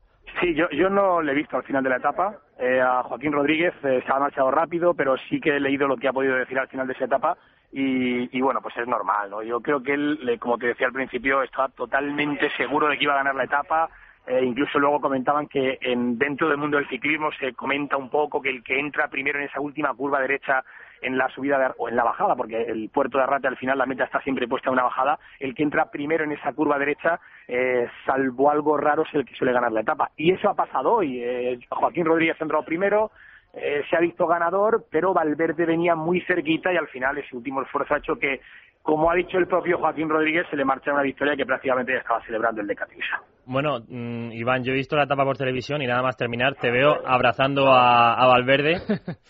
Sí, 0.45 0.55
yo, 0.55 0.68
yo 0.72 0.90
no 0.90 1.22
le 1.22 1.32
he 1.32 1.34
visto 1.34 1.57
al 1.57 1.62
final 1.62 1.82
de 1.82 1.88
la 1.88 1.97
etapa. 1.97 2.36
Eh, 2.59 2.78
a 2.78 3.03
Joaquín 3.05 3.32
Rodríguez 3.32 3.72
eh, 3.82 4.03
se 4.05 4.12
ha 4.12 4.18
marchado 4.18 4.51
rápido, 4.51 4.92
pero 4.92 5.16
sí 5.16 5.40
que 5.40 5.57
he 5.57 5.61
leído 5.61 5.88
lo 5.88 5.97
que 5.97 6.07
ha 6.07 6.12
podido 6.12 6.36
decir 6.36 6.59
al 6.59 6.68
final 6.68 6.86
de 6.86 6.92
esa 6.92 7.07
etapa 7.07 7.38
y, 7.72 8.36
y, 8.36 8.42
bueno, 8.42 8.61
pues 8.61 8.76
es 8.76 8.86
normal, 8.86 9.30
¿no? 9.30 9.42
Yo 9.42 9.62
creo 9.62 9.82
que 9.82 9.95
él, 9.95 10.36
como 10.38 10.59
te 10.59 10.66
decía 10.66 10.88
al 10.88 10.92
principio, 10.92 11.42
estaba 11.42 11.70
totalmente 11.70 12.51
seguro 12.59 12.88
de 12.88 12.99
que 12.99 13.05
iba 13.05 13.14
a 13.14 13.22
ganar 13.24 13.34
la 13.34 13.45
etapa. 13.45 13.88
Eh, 14.26 14.45
incluso 14.45 14.78
luego 14.78 15.01
comentaban 15.01 15.47
que 15.47 15.78
en, 15.80 16.18
dentro 16.18 16.51
del 16.51 16.59
mundo 16.59 16.76
del 16.76 16.88
ciclismo 16.88 17.30
se 17.40 17.55
comenta 17.55 17.97
un 17.97 18.11
poco 18.11 18.42
que 18.42 18.51
el 18.51 18.62
que 18.62 18.78
entra 18.78 19.09
primero 19.09 19.38
en 19.38 19.47
esa 19.47 19.61
última 19.61 19.95
curva 19.95 20.20
derecha 20.20 20.62
en 21.05 21.18
la 21.18 21.28
subida 21.28 21.59
de, 21.59 21.72
o 21.78 21.88
en 21.88 21.96
la 21.96 22.05
bajada, 22.05 22.34
porque 22.34 22.62
el 22.62 22.88
puerto 22.88 23.18
de 23.18 23.24
Arrate 23.24 23.48
al 23.48 23.57
final 23.57 23.78
la 23.78 23.86
meta 23.86 24.05
está 24.05 24.20
siempre 24.20 24.48
puesta 24.48 24.70
en 24.70 24.74
una 24.74 24.84
bajada, 24.84 25.18
el 25.38 25.55
que 25.55 25.62
entra 25.62 25.90
primero 25.90 26.24
en 26.24 26.32
esa 26.32 26.52
curva 26.52 26.78
derecha, 26.78 27.20
eh, 27.46 27.88
salvo 28.07 28.50
algo 28.50 28.76
raro, 28.76 29.02
es 29.02 29.14
el 29.14 29.24
que 29.24 29.34
suele 29.34 29.52
ganar 29.52 29.72
la 29.72 29.80
etapa. 29.80 30.11
Y 30.16 30.32
eso 30.32 30.48
ha 30.48 30.55
pasado 30.55 30.94
hoy. 30.94 31.20
Eh, 31.22 31.59
Joaquín 31.68 32.07
Rodríguez 32.07 32.36
ha 32.40 32.44
entrado 32.44 32.64
primero, 32.64 33.11
eh, 33.52 33.82
se 33.88 33.96
ha 33.96 34.00
visto 34.00 34.26
ganador, 34.26 34.86
pero 34.90 35.14
Valverde 35.14 35.66
venía 35.66 35.94
muy 35.94 36.20
cerquita 36.22 36.72
y 36.72 36.76
al 36.76 36.88
final 36.88 37.18
ese 37.18 37.36
último 37.36 37.62
esfuerzo 37.62 37.94
ha 37.94 37.98
hecho 37.98 38.18
que, 38.18 38.40
como 38.82 39.11
ha 39.11 39.14
dicho 39.14 39.38
el 39.38 39.46
propio 39.46 39.78
Joaquín 39.78 40.09
Rodríguez, 40.09 40.46
se 40.50 40.57
le 40.57 40.64
marcha 40.64 40.92
una 40.92 41.02
victoria 41.02 41.36
que 41.36 41.46
prácticamente 41.46 41.92
ya 41.92 41.98
estaba 41.98 42.24
celebrando 42.24 42.61
el 42.61 42.66
de 42.66 42.76
Catisa. 42.76 43.22
Bueno, 43.47 43.80
mmm, 43.88 44.32
Iván, 44.32 44.64
yo 44.64 44.72
he 44.72 44.76
visto 44.76 44.97
la 44.97 45.05
etapa 45.05 45.24
por 45.24 45.36
televisión 45.36 45.82
y 45.82 45.86
nada 45.86 46.03
más 46.03 46.16
terminar 46.16 46.55
te 46.55 46.70
veo 46.70 46.95
abrazando 47.07 47.68
a, 47.72 48.14
a 48.14 48.26
Valverde, 48.26 48.80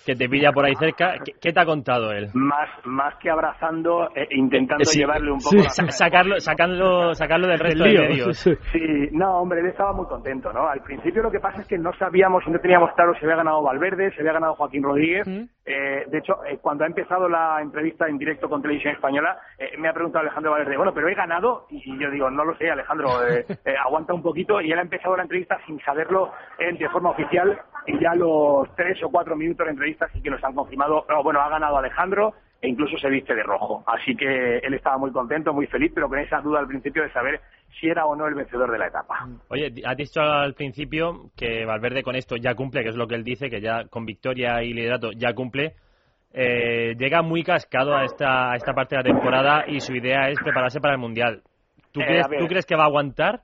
que 0.07 0.15
te 0.15 0.29
pilla 0.29 0.53
por 0.53 0.65
ahí 0.65 0.75
cerca. 0.77 1.15
¿Qué, 1.25 1.33
qué 1.41 1.53
te 1.53 1.61
ha 1.61 1.67
contado 1.67 2.13
él? 2.13 2.31
Más, 2.35 2.69
más 2.85 3.15
que 3.17 3.31
abrazando, 3.31 4.09
eh, 4.15 4.29
intentando 4.31 4.85
sí, 4.85 5.01
llevarle 5.01 5.33
un 5.33 5.39
poco... 5.39 5.51
Sí, 5.69 5.83
la... 5.83 5.91
sacarlo, 5.91 6.41
sacarlo, 6.41 7.15
sacarlo 7.15 7.49
del 7.49 7.59
resto 7.59 7.85
lío, 7.85 8.03
de 8.03 8.09
medios. 8.09 8.39
Sí, 8.39 8.55
sí, 8.73 9.09
no, 9.13 9.39
hombre, 9.39 9.61
él 9.61 9.67
estaba 9.67 9.93
muy 9.93 10.07
contento, 10.07 10.53
¿no? 10.53 10.69
Al 10.69 10.81
principio 10.83 11.23
lo 11.23 11.31
que 11.31 11.41
pasa 11.41 11.63
es 11.63 11.67
que 11.67 11.79
no 11.79 11.93
sabíamos 11.99 12.45
no 12.47 12.59
teníamos 12.61 12.93
claro 12.95 13.15
si 13.15 13.25
había 13.25 13.37
ganado 13.37 13.63
Valverde, 13.63 14.13
si 14.13 14.21
había 14.21 14.33
ganado 14.33 14.55
Joaquín 14.55 14.83
Rodríguez. 14.83 15.27
¿Mm? 15.27 15.45
Eh, 15.67 16.05
de 16.09 16.19
hecho, 16.19 16.45
eh, 16.45 16.59
cuando 16.61 16.85
ha 16.85 16.87
empezado 16.87 17.29
la 17.29 17.61
entrevista 17.61 18.07
en 18.07 18.19
directo 18.19 18.49
con 18.49 18.61
Televisión 18.61 18.95
Española, 18.95 19.39
eh, 19.59 19.77
me 19.79 19.89
ha 19.89 19.93
preguntado 19.93 20.23
Alejandro 20.23 20.53
Valverde, 20.53 20.77
bueno, 20.77 20.93
pero 20.95 21.09
he 21.09 21.15
ganado, 21.15 21.67
y 21.71 21.99
yo 21.99 22.11
digo, 22.11 22.31
no 22.31 22.45
lo 22.45 22.55
sé, 22.57 22.71
Alejandro, 22.71 23.27
eh, 23.27 23.45
un 24.13 24.23
poquito, 24.23 24.61
y 24.61 24.71
él 24.73 24.79
ha 24.79 24.83
empezado 24.83 25.17
la 25.17 25.23
entrevista 25.23 25.59
sin 25.67 25.81
saberlo 25.81 26.33
de 26.59 26.89
forma 26.91 27.11
oficial, 27.11 27.59
y 27.87 27.99
ya 28.01 28.15
los 28.15 28.69
tres 28.77 29.03
o 29.03 29.09
cuatro 29.11 29.37
minutos 29.37 29.65
de 29.67 29.71
entrevista 29.73 30.09
sí 30.13 30.21
que 30.21 30.31
nos 30.31 30.43
han 30.45 30.55
confirmado, 30.55 31.07
oh, 31.09 31.23
bueno, 31.23 31.41
ha 31.41 31.49
ganado 31.49 31.79
Alejandro, 31.79 32.35
e 32.61 32.69
incluso 32.69 32.97
se 32.97 33.11
viste 33.11 33.35
de 33.35 33.43
rojo. 33.43 33.85
Así 33.87 34.17
que 34.17 34.57
él 34.59 34.73
estaba 34.75 34.97
muy 34.97 35.13
contento, 35.13 35.53
muy 35.53 35.67
feliz, 35.67 35.93
pero 35.95 36.09
con 36.09 36.19
esa 36.19 36.41
duda 36.41 36.61
al 36.61 36.67
principio 36.67 37.03
de 37.03 37.13
saber 37.13 37.41
si 37.79 37.89
era 37.89 38.07
o 38.07 38.17
no 38.17 38.27
el 38.27 38.35
vencedor 38.35 38.71
de 38.73 38.79
la 38.79 38.87
etapa. 38.87 39.29
Oye, 39.49 39.71
has 39.85 39.97
dicho 39.97 40.23
al 40.23 40.55
principio 40.55 41.31
que 41.37 41.67
Valverde 41.67 42.03
con 42.03 42.17
esto 42.17 42.37
ya 42.37 42.55
cumple, 42.55 42.83
que 42.83 42.89
es 42.89 42.97
lo 42.97 43.07
que 43.07 43.17
él 43.17 43.25
dice, 43.25 43.51
que 43.51 43.61
ya 43.61 43.85
con 43.89 44.07
victoria 44.07 44.63
y 44.63 44.73
liderato 44.73 45.11
ya 45.13 45.35
cumple. 45.35 45.75
Eh, 46.33 46.95
llega 46.99 47.23
muy 47.23 47.43
cascado 47.45 47.95
a 47.95 48.05
esta, 48.05 48.53
a 48.53 48.57
esta 48.57 48.73
parte 48.73 48.97
de 48.97 49.03
la 49.03 49.09
temporada 49.15 49.65
y 49.69 49.81
su 49.81 49.95
idea 49.95 50.31
es 50.31 50.39
prepararse 50.43 50.81
para 50.81 50.95
el 50.95 51.01
Mundial. 51.01 51.43
¿Tú, 51.93 52.01
Eh, 52.01 52.07
crees. 52.07 52.27
¿tú 52.39 52.47
crees 52.47 52.67
que 52.67 52.75
va 52.77 52.85
a 52.85 52.87
aguantar? 52.87 53.41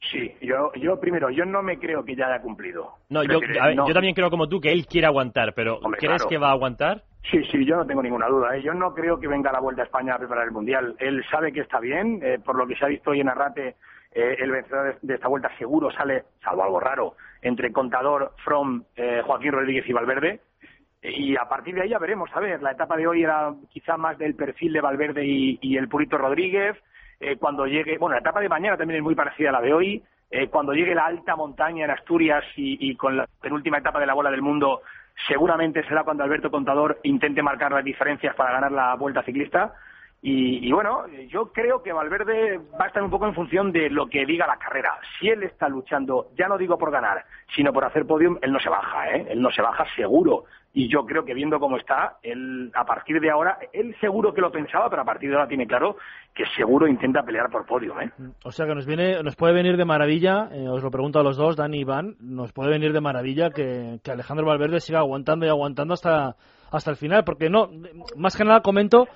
Sí, 0.00 0.32
yo, 0.40 0.72
yo 0.74 1.00
primero, 1.00 1.28
yo 1.30 1.44
no 1.44 1.62
me 1.62 1.78
creo 1.78 2.04
que 2.04 2.14
ya 2.14 2.26
haya 2.26 2.40
cumplido. 2.40 2.94
No, 3.08 3.24
yo, 3.24 3.40
ver, 3.40 3.74
no. 3.74 3.88
yo 3.88 3.92
también 3.92 4.14
creo 4.14 4.30
como 4.30 4.48
tú 4.48 4.60
que 4.60 4.70
él 4.70 4.86
quiere 4.86 5.06
aguantar, 5.06 5.54
pero 5.54 5.78
Hombre, 5.78 5.98
¿crees 5.98 6.22
claro. 6.22 6.28
que 6.28 6.38
va 6.38 6.48
a 6.48 6.52
aguantar? 6.52 7.02
Sí, 7.30 7.42
sí, 7.50 7.64
yo 7.64 7.76
no 7.76 7.86
tengo 7.86 8.02
ninguna 8.02 8.28
duda. 8.28 8.56
¿eh? 8.56 8.62
Yo 8.62 8.72
no 8.74 8.94
creo 8.94 9.18
que 9.18 9.26
venga 9.26 9.50
a 9.50 9.54
la 9.54 9.60
Vuelta 9.60 9.82
a 9.82 9.86
España 9.86 10.14
a 10.14 10.18
preparar 10.18 10.44
el 10.44 10.52
Mundial. 10.52 10.94
Él 10.98 11.24
sabe 11.30 11.52
que 11.52 11.60
está 11.60 11.80
bien, 11.80 12.20
eh, 12.22 12.38
por 12.38 12.56
lo 12.56 12.66
que 12.66 12.76
se 12.76 12.84
ha 12.84 12.88
visto 12.88 13.10
hoy 13.10 13.20
en 13.20 13.28
Arrate, 13.28 13.76
eh, 14.12 14.36
el 14.38 14.50
vencedor 14.50 14.98
de, 15.02 15.14
esta 15.14 15.28
Vuelta 15.28 15.50
seguro 15.58 15.90
sale, 15.90 16.24
salvo 16.42 16.62
algo 16.62 16.80
raro, 16.80 17.16
entre 17.42 17.72
Contador, 17.72 18.32
From, 18.44 18.84
eh, 18.96 19.20
Joaquín 19.24 19.52
Rodríguez 19.52 19.86
y 19.88 19.92
Valverde. 19.92 20.40
Y 21.02 21.36
a 21.36 21.48
partir 21.48 21.74
de 21.74 21.82
ahí 21.82 21.90
ya 21.90 21.98
veremos, 21.98 22.30
a 22.34 22.40
ver, 22.40 22.62
la 22.62 22.72
etapa 22.72 22.96
de 22.96 23.06
hoy 23.06 23.22
era 23.22 23.52
quizá 23.68 23.96
más 23.96 24.16
del 24.18 24.34
perfil 24.34 24.72
de 24.72 24.80
Valverde 24.80 25.24
y, 25.26 25.58
y 25.60 25.76
el 25.76 25.88
Purito 25.88 26.18
Rodríguez. 26.18 26.76
Eh, 27.20 27.36
cuando 27.36 27.66
llegue, 27.66 27.98
bueno, 27.98 28.14
la 28.14 28.20
etapa 28.20 28.40
de 28.40 28.48
mañana 28.48 28.76
también 28.76 28.98
es 28.98 29.04
muy 29.04 29.14
parecida 29.14 29.48
a 29.48 29.52
la 29.52 29.60
de 29.60 29.72
hoy. 29.72 30.02
Eh, 30.30 30.48
cuando 30.48 30.72
llegue 30.72 30.94
la 30.94 31.06
alta 31.06 31.36
montaña 31.36 31.84
en 31.84 31.90
Asturias 31.90 32.44
y, 32.56 32.94
con 32.96 33.16
la 33.16 33.26
penúltima 33.40 33.78
etapa 33.78 33.98
de 33.98 34.06
la 34.06 34.14
Bola 34.14 34.30
del 34.30 34.42
Mundo, 34.42 34.82
seguramente 35.26 35.82
será 35.84 36.04
cuando 36.04 36.22
Alberto 36.22 36.50
Contador 36.50 36.98
intente 37.02 37.42
marcar 37.42 37.72
las 37.72 37.84
diferencias 37.84 38.34
para 38.36 38.52
ganar 38.52 38.72
la 38.72 38.94
Vuelta 38.94 39.22
Ciclista. 39.22 39.74
Y, 40.20 40.68
y, 40.68 40.72
bueno, 40.72 41.06
yo 41.28 41.52
creo 41.52 41.82
que 41.82 41.92
Valverde 41.92 42.58
va 42.78 42.84
a 42.84 42.88
estar 42.88 43.02
un 43.02 43.10
poco 43.10 43.26
en 43.26 43.34
función 43.34 43.72
de 43.72 43.88
lo 43.88 44.08
que 44.08 44.26
diga 44.26 44.46
la 44.46 44.58
carrera. 44.58 44.98
Si 45.18 45.28
él 45.28 45.44
está 45.44 45.68
luchando, 45.68 46.28
ya 46.36 46.46
no 46.46 46.58
digo 46.58 46.76
por 46.76 46.90
ganar, 46.90 47.24
sino 47.54 47.72
por 47.72 47.84
hacer 47.84 48.04
podium, 48.04 48.36
él 48.42 48.52
no 48.52 48.60
se 48.60 48.68
baja, 48.68 49.10
¿eh? 49.10 49.26
Él 49.30 49.40
no 49.40 49.50
se 49.50 49.62
baja 49.62 49.86
seguro. 49.96 50.44
Y 50.72 50.88
yo 50.88 51.04
creo 51.06 51.24
que 51.24 51.34
viendo 51.34 51.58
cómo 51.58 51.76
está, 51.76 52.18
él 52.22 52.70
a 52.74 52.84
partir 52.84 53.20
de 53.20 53.30
ahora, 53.30 53.58
él 53.72 53.96
seguro 54.00 54.32
que 54.32 54.40
lo 54.40 54.52
pensaba, 54.52 54.88
pero 54.90 55.02
a 55.02 55.04
partir 55.04 55.30
de 55.30 55.36
ahora 55.36 55.48
tiene 55.48 55.66
claro 55.66 55.96
que 56.34 56.44
seguro 56.56 56.86
intenta 56.86 57.22
pelear 57.22 57.50
por 57.50 57.66
podium, 57.66 58.00
¿eh? 58.00 58.10
O 58.44 58.52
sea 58.52 58.66
que 58.66 58.74
nos 58.74 58.86
viene, 58.86 59.22
nos 59.22 59.34
puede 59.34 59.54
venir 59.54 59.76
de 59.76 59.84
maravilla, 59.84 60.50
eh, 60.52 60.68
os 60.68 60.82
lo 60.82 60.90
pregunto 60.90 61.18
a 61.18 61.22
los 61.22 61.36
dos, 61.36 61.56
Dani 61.56 61.78
y 61.78 61.80
Iván, 61.80 62.16
nos 62.20 62.52
puede 62.52 62.70
venir 62.70 62.92
de 62.92 63.00
maravilla 63.00 63.50
que, 63.50 63.98
que 64.04 64.10
Alejandro 64.10 64.46
Valverde 64.46 64.80
siga 64.80 65.00
aguantando 65.00 65.46
y 65.46 65.48
aguantando 65.48 65.94
hasta, 65.94 66.36
hasta 66.70 66.90
el 66.90 66.96
final, 66.96 67.24
porque 67.24 67.48
no, 67.48 67.70
más 68.16 68.36
que 68.36 68.44
nada 68.44 68.60
comento 68.60 69.08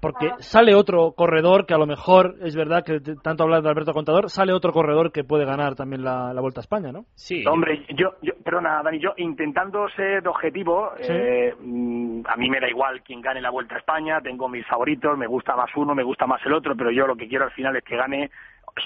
porque 0.00 0.30
sale 0.38 0.74
otro 0.74 1.12
corredor 1.12 1.66
que 1.66 1.74
a 1.74 1.78
lo 1.78 1.86
mejor 1.86 2.36
es 2.42 2.54
verdad 2.56 2.84
que 2.84 3.00
tanto 3.22 3.42
hablar 3.44 3.62
de 3.62 3.68
Alberto 3.68 3.92
Contador, 3.92 4.30
sale 4.30 4.52
otro 4.52 4.72
corredor 4.72 5.12
que 5.12 5.24
puede 5.24 5.44
ganar 5.44 5.74
también 5.74 6.02
la, 6.02 6.32
la 6.32 6.40
Vuelta 6.40 6.60
a 6.60 6.62
España, 6.62 6.92
¿no? 6.92 7.04
Sí. 7.14 7.44
Hombre, 7.46 7.84
yo, 7.96 8.12
yo 8.22 8.32
perdona, 8.44 8.82
Dani, 8.82 8.98
yo 8.98 9.10
intentando 9.16 9.88
ser 9.90 10.26
objetivo, 10.28 10.90
Sí. 11.00 11.12
eh, 11.12 11.54
mm, 11.58 12.22
a 12.26 12.36
mí 12.36 12.50
me 12.50 12.60
da 12.60 12.68
igual 12.68 13.02
quién 13.02 13.20
gane 13.20 13.40
la 13.40 13.50
Vuelta 13.50 13.74
a 13.74 13.78
España, 13.78 14.20
tengo 14.20 14.48
mis 14.48 14.66
favoritos, 14.66 15.16
me 15.18 15.26
gusta 15.26 15.56
más 15.56 15.70
uno, 15.76 15.94
me 15.94 16.02
gusta 16.02 16.26
más 16.26 16.40
el 16.46 16.52
otro, 16.52 16.74
pero 16.76 16.90
yo 16.90 17.06
lo 17.06 17.16
que 17.16 17.28
quiero 17.28 17.44
al 17.44 17.52
final 17.52 17.76
es 17.76 17.84
que 17.84 17.96
gane 17.96 18.30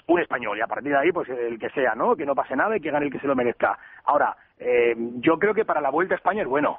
un 0.06 0.20
español 0.20 0.56
y 0.56 0.60
a 0.62 0.66
partir 0.66 0.92
de 0.92 0.98
ahí, 0.98 1.12
pues 1.12 1.28
el 1.28 1.58
que 1.58 1.68
sea, 1.70 1.94
¿no? 1.94 2.16
Que 2.16 2.24
no 2.24 2.34
pase 2.34 2.56
nada 2.56 2.76
y 2.76 2.80
que 2.80 2.90
gane 2.90 3.06
el 3.06 3.12
que 3.12 3.18
se 3.18 3.26
lo 3.26 3.34
merezca. 3.34 3.78
Ahora, 4.04 4.34
eh, 4.58 4.94
yo 5.20 5.38
creo 5.38 5.54
que 5.54 5.64
para 5.64 5.80
la 5.80 5.90
Vuelta 5.90 6.14
a 6.14 6.16
España 6.16 6.42
es 6.42 6.48
bueno. 6.48 6.78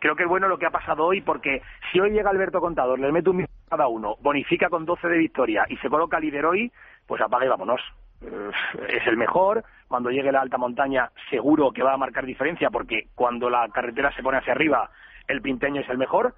Creo 0.00 0.16
que 0.16 0.24
es 0.24 0.28
bueno 0.28 0.48
lo 0.48 0.58
que 0.58 0.66
ha 0.66 0.70
pasado 0.70 1.04
hoy 1.04 1.20
porque 1.20 1.62
si 1.92 2.00
hoy 2.00 2.10
llega 2.10 2.30
Alberto 2.30 2.60
Contador, 2.60 2.98
le 2.98 3.12
mete 3.12 3.30
un 3.30 3.36
minuto 3.36 3.52
cada 3.68 3.88
uno, 3.88 4.16
bonifica 4.20 4.68
con 4.70 4.84
12 4.84 5.08
de 5.08 5.18
victoria 5.18 5.66
y 5.68 5.76
se 5.76 5.90
coloca 5.90 6.18
líder 6.18 6.46
hoy, 6.46 6.72
pues 7.06 7.20
apaga 7.20 7.44
y 7.44 7.48
vámonos. 7.48 7.80
eh, 8.22 8.50
es 8.88 9.06
el 9.06 9.16
mejor. 9.16 9.64
Cuando 9.86 10.10
llegue 10.10 10.32
la 10.32 10.40
alta 10.40 10.58
montaña, 10.58 11.10
seguro 11.30 11.70
que 11.72 11.82
va 11.82 11.94
a 11.94 11.98
marcar 11.98 12.26
diferencia, 12.26 12.70
porque 12.70 13.08
cuando 13.14 13.48
la 13.48 13.68
carretera 13.68 14.12
se 14.14 14.22
pone 14.22 14.38
hacia 14.38 14.52
arriba, 14.52 14.90
el 15.28 15.40
pinteño 15.40 15.80
es 15.80 15.88
el 15.88 15.98
mejor. 15.98 16.34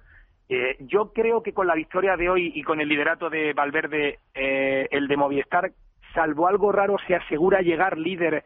Eh, 0.53 0.75
yo 0.81 1.13
creo 1.13 1.41
que 1.41 1.53
con 1.53 1.65
la 1.65 1.75
victoria 1.75 2.17
de 2.17 2.29
hoy 2.29 2.51
y 2.53 2.63
con 2.63 2.81
el 2.81 2.89
liderato 2.89 3.29
de 3.29 3.53
Valverde, 3.53 4.19
eh, 4.33 4.87
el 4.91 5.07
de 5.07 5.17
Movistar, 5.17 5.71
salvo 6.13 6.47
algo 6.47 6.71
raro, 6.73 6.97
se 7.07 7.15
asegura 7.15 7.61
llegar 7.61 7.97
líder 7.97 8.43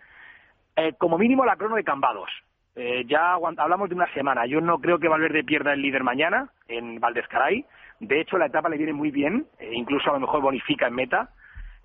eh, 0.76 0.94
como 1.00 1.18
mínimo 1.18 1.44
a 1.44 1.48
la 1.48 1.56
crono 1.56 1.76
de 1.76 1.84
Cambados. 1.84 2.30
Eh, 2.76 3.06
ya 3.08 3.34
hablamos 3.34 3.90
de 3.90 3.96
una 3.96 4.12
semana. 4.14 4.46
Yo 4.46 4.62
no 4.62 4.80
creo 4.80 5.00
que 5.00 5.08
Valverde 5.08 5.44
pierda 5.44 5.74
el 5.74 5.82
líder 5.82 6.04
mañana 6.04 6.50
en 6.68 7.00
Valdescaray. 7.00 7.66
De 8.00 8.20
hecho, 8.20 8.38
la 8.38 8.48
etapa 8.48 8.70
le 8.70 8.78
viene 8.78 8.94
muy 8.94 9.12
bien, 9.12 9.46
eh, 9.60 9.70
incluso 9.74 10.10
a 10.10 10.14
lo 10.14 10.20
mejor 10.20 10.42
bonifica 10.42 10.88
en 10.88 10.96
meta. 10.96 11.30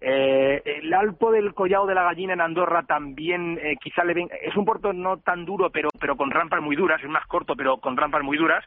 Eh, 0.03 0.63
el 0.65 0.95
Alto 0.95 1.31
del 1.31 1.53
Collao 1.53 1.87
de 1.87 1.95
la 1.95 2.05
Gallina 2.05 2.33
en 2.33 2.41
Andorra 2.41 2.85
también 2.85 3.59
eh, 3.63 3.77
quizá 3.77 4.03
le 4.03 4.15
ven, 4.15 4.31
es 4.41 4.57
un 4.57 4.65
puerto 4.65 4.95
no 4.95 5.19
tan 5.19 5.45
duro, 5.45 5.69
pero, 5.71 5.91
pero 6.01 6.17
con 6.17 6.31
rampas 6.31 6.63
muy 6.63 6.75
duras, 6.75 7.03
es 7.03 7.11
más 7.11 7.27
corto, 7.27 7.55
pero 7.55 7.77
con 7.79 7.97
rampas 7.97 8.23
muy 8.23 8.39
duras. 8.39 8.65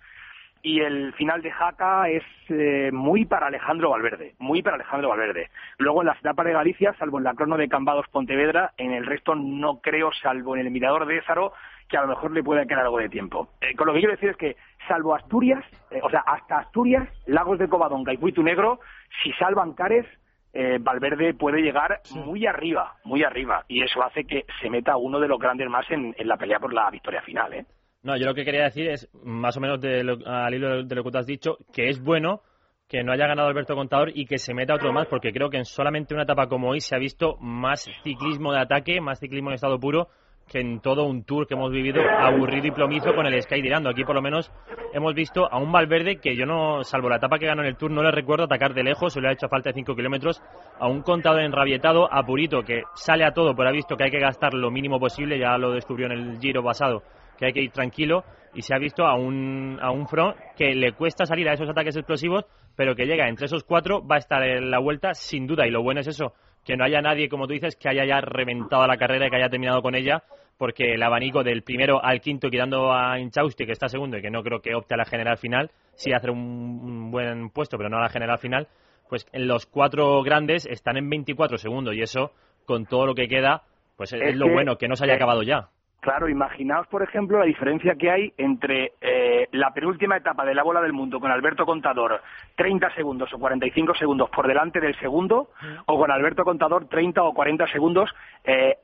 Y 0.61 0.79
el 0.79 1.11
final 1.13 1.41
de 1.41 1.51
Jaca 1.51 2.07
es 2.07 2.23
eh, 2.47 2.89
muy 2.93 3.25
para 3.25 3.47
Alejandro 3.47 3.89
Valverde, 3.89 4.35
muy 4.39 4.61
para 4.61 4.75
Alejandro 4.75 5.09
Valverde. 5.09 5.49
Luego 5.77 6.01
en 6.01 6.07
las 6.07 6.19
etapas 6.19 6.45
de 6.45 6.53
Galicia, 6.53 6.93
salvo 6.99 7.17
en 7.17 7.25
la 7.25 7.33
crono 7.33 7.57
de 7.57 7.67
Cambados 7.67 8.07
Pontevedra, 8.09 8.71
en 8.77 8.93
el 8.93 9.05
resto 9.05 9.35
no 9.35 9.81
creo, 9.81 10.11
salvo 10.13 10.55
en 10.55 10.65
el 10.65 10.71
mirador 10.71 11.05
de 11.05 11.17
Ézaro, 11.17 11.51
que 11.93 11.97
a 11.97 12.01
lo 12.01 12.07
mejor 12.07 12.31
le 12.31 12.41
pueda 12.41 12.65
quedar 12.65 12.85
algo 12.85 12.97
de 12.97 13.07
tiempo. 13.07 13.49
Eh, 13.61 13.75
con 13.75 13.85
lo 13.85 13.93
que 13.93 13.99
quiero 13.99 14.15
decir 14.15 14.29
es 14.29 14.37
que, 14.37 14.55
salvo 14.87 15.13
Asturias, 15.13 15.63
eh, 15.91 15.99
o 16.01 16.09
sea, 16.09 16.21
hasta 16.25 16.57
Asturias, 16.57 17.07
Lagos 17.27 17.59
de 17.59 17.67
Covadonga 17.69 18.11
y 18.11 18.17
Cuitu 18.17 18.41
Negro, 18.41 18.79
si 19.21 19.31
salvan 19.33 19.73
Cares, 19.73 20.07
eh, 20.53 20.79
Valverde 20.81 21.35
puede 21.35 21.61
llegar 21.61 21.99
muy 22.15 22.47
arriba, 22.47 22.95
muy 23.03 23.23
arriba, 23.23 23.63
y 23.67 23.83
eso 23.83 24.01
hace 24.03 24.23
que 24.25 24.43
se 24.59 24.71
meta 24.71 24.97
uno 24.97 25.19
de 25.19 25.27
los 25.27 25.37
grandes 25.39 25.69
más 25.69 25.85
en, 25.91 26.15
en 26.17 26.27
la 26.27 26.35
pelea 26.37 26.57
por 26.59 26.73
la 26.73 26.89
victoria 26.89 27.21
final. 27.21 27.53
¿eh? 27.53 27.65
No, 28.01 28.17
yo 28.17 28.25
lo 28.25 28.33
que 28.33 28.43
quería 28.43 28.63
decir 28.63 28.89
es, 28.89 29.07
más 29.23 29.55
o 29.55 29.59
menos 29.59 29.79
de 29.79 30.03
lo- 30.03 30.17
al 30.25 30.51
hilo 30.55 30.83
de 30.83 30.95
lo 30.95 31.03
que 31.03 31.11
tú 31.11 31.17
has 31.19 31.27
dicho, 31.27 31.57
que 31.71 31.89
es 31.89 32.03
bueno 32.03 32.41
que 32.89 33.03
no 33.03 33.11
haya 33.11 33.27
ganado 33.27 33.47
Alberto 33.49 33.75
Contador 33.75 34.09
y 34.15 34.25
que 34.25 34.39
se 34.39 34.53
meta 34.55 34.73
otro 34.73 34.91
más, 34.91 35.05
porque 35.05 35.31
creo 35.31 35.49
que 35.51 35.57
en 35.57 35.65
solamente 35.65 36.15
una 36.15 36.23
etapa 36.23 36.47
como 36.47 36.69
hoy 36.69 36.79
se 36.81 36.95
ha 36.95 36.99
visto 36.99 37.37
más 37.39 37.87
ciclismo 38.03 38.51
de 38.51 38.59
ataque, 38.61 38.99
más 38.99 39.19
ciclismo 39.19 39.49
en 39.51 39.55
estado 39.55 39.79
puro, 39.79 40.07
en 40.55 40.79
todo 40.79 41.05
un 41.05 41.23
tour 41.23 41.47
que 41.47 41.53
hemos 41.53 41.71
vivido 41.71 42.01
aburrido 42.01 42.67
y 42.67 42.71
plomizo 42.71 43.13
con 43.13 43.25
el 43.25 43.41
Sky 43.41 43.61
tirando. 43.61 43.89
Aquí 43.89 44.03
por 44.03 44.15
lo 44.15 44.21
menos 44.21 44.51
hemos 44.93 45.13
visto 45.13 45.51
a 45.51 45.57
un 45.57 45.71
Valverde 45.71 46.17
que 46.17 46.35
yo 46.35 46.45
no, 46.45 46.83
salvo 46.83 47.09
la 47.09 47.17
etapa 47.17 47.39
que 47.39 47.45
ganó 47.45 47.61
en 47.61 47.69
el 47.69 47.77
tour, 47.77 47.91
no 47.91 48.03
le 48.03 48.11
recuerdo 48.11 48.45
atacar 48.45 48.73
de 48.73 48.83
lejos, 48.83 49.13
se 49.13 49.21
le 49.21 49.29
ha 49.29 49.31
hecho 49.33 49.47
falta 49.47 49.69
de 49.69 49.73
5 49.75 49.95
kilómetros, 49.95 50.41
a 50.79 50.87
un 50.87 51.01
contador 51.01 51.41
enrabietado, 51.41 52.11
a 52.11 52.23
Purito, 52.23 52.63
que 52.63 52.83
sale 52.95 53.25
a 53.25 53.33
todo, 53.33 53.55
pero 53.55 53.69
ha 53.69 53.71
visto 53.71 53.95
que 53.95 54.05
hay 54.05 54.11
que 54.11 54.19
gastar 54.19 54.53
lo 54.53 54.71
mínimo 54.71 54.99
posible, 54.99 55.39
ya 55.39 55.57
lo 55.57 55.71
descubrió 55.71 56.07
en 56.07 56.13
el 56.13 56.39
giro 56.39 56.63
pasado, 56.63 57.03
que 57.37 57.47
hay 57.47 57.53
que 57.53 57.61
ir 57.61 57.71
tranquilo, 57.71 58.23
y 58.53 58.61
se 58.61 58.75
ha 58.75 58.77
visto 58.77 59.05
a 59.05 59.15
un, 59.15 59.79
a 59.81 59.91
un 59.91 60.07
front 60.07 60.35
que 60.55 60.75
le 60.75 60.93
cuesta 60.93 61.25
salir 61.25 61.49
a 61.49 61.53
esos 61.53 61.69
ataques 61.69 61.95
explosivos, 61.95 62.45
pero 62.75 62.95
que 62.95 63.05
llega 63.05 63.27
entre 63.27 63.45
esos 63.45 63.63
cuatro, 63.63 64.05
va 64.05 64.15
a 64.15 64.19
estar 64.19 64.43
en 64.43 64.69
la 64.69 64.79
vuelta 64.79 65.13
sin 65.13 65.47
duda, 65.47 65.67
y 65.67 65.71
lo 65.71 65.81
bueno 65.81 66.01
es 66.01 66.07
eso, 66.07 66.33
que 66.63 66.77
no 66.77 66.85
haya 66.85 67.01
nadie, 67.01 67.29
como 67.29 67.47
tú 67.47 67.53
dices, 67.53 67.75
que 67.75 67.89
haya 67.89 68.05
ya 68.05 68.21
reventado 68.21 68.87
la 68.87 68.97
carrera 68.97 69.27
y 69.27 69.29
que 69.29 69.35
haya 69.35 69.49
terminado 69.49 69.81
con 69.81 69.95
ella, 69.95 70.23
porque 70.57 70.93
el 70.93 71.03
abanico 71.03 71.43
del 71.43 71.63
primero 71.63 72.03
al 72.03 72.21
quinto, 72.21 72.49
quitando 72.49 72.93
a 72.93 73.19
Inchausti, 73.19 73.65
que 73.65 73.71
está 73.71 73.89
segundo 73.89 74.17
y 74.17 74.21
que 74.21 74.31
no 74.31 74.43
creo 74.43 74.61
que 74.61 74.75
opte 74.75 74.93
a 74.93 74.97
la 74.97 75.05
general 75.05 75.37
final, 75.37 75.71
sí 75.95 76.13
hacer 76.13 76.31
un, 76.31 76.39
un 76.39 77.11
buen 77.11 77.49
puesto, 77.49 77.77
pero 77.77 77.89
no 77.89 77.97
a 77.97 78.01
la 78.01 78.09
general 78.09 78.37
final, 78.39 78.67
pues 79.09 79.27
en 79.33 79.47
los 79.47 79.65
cuatro 79.65 80.21
grandes 80.23 80.65
están 80.65 80.97
en 80.97 81.09
24 81.09 81.57
segundos, 81.57 81.93
y 81.95 82.01
eso, 82.01 82.31
con 82.65 82.85
todo 82.85 83.05
lo 83.05 83.13
que 83.15 83.27
queda, 83.27 83.63
pues 83.97 84.13
es, 84.13 84.21
Es 84.21 84.35
lo 84.35 84.45
que- 84.47 84.53
bueno, 84.53 84.77
que 84.77 84.87
no 84.87 84.95
se 84.95 85.03
haya 85.05 85.13
eh, 85.13 85.17
acabado 85.17 85.43
ya. 85.43 85.67
Claro, 85.99 86.27
imaginaos, 86.27 86.85
por 86.87 87.01
ejemplo, 87.01 87.39
la 87.39 87.45
diferencia 87.45 87.95
que 87.97 88.11
hay 88.11 88.33
entre 88.37 88.91
eh, 88.99 89.47
la 89.53 89.71
penúltima 89.71 90.17
etapa 90.17 90.43
de 90.43 90.53
la 90.53 90.61
bola 90.61 90.81
del 90.81 90.91
mundo 90.91 91.17
con 91.21 91.31
Alberto 91.31 91.65
Contador 91.65 92.19
30 92.57 92.93
segundos 92.93 93.33
o 93.33 93.39
45 93.39 93.95
segundos 93.95 94.29
por 94.29 94.45
delante 94.45 94.81
del 94.81 94.99
segundo, 94.99 95.51
o 95.85 95.97
con 95.97 96.11
Alberto 96.11 96.43
Contador 96.43 96.89
30 96.89 97.23
o 97.23 97.33
40 97.33 97.67
segundos 97.67 98.09
eh, 98.43 98.75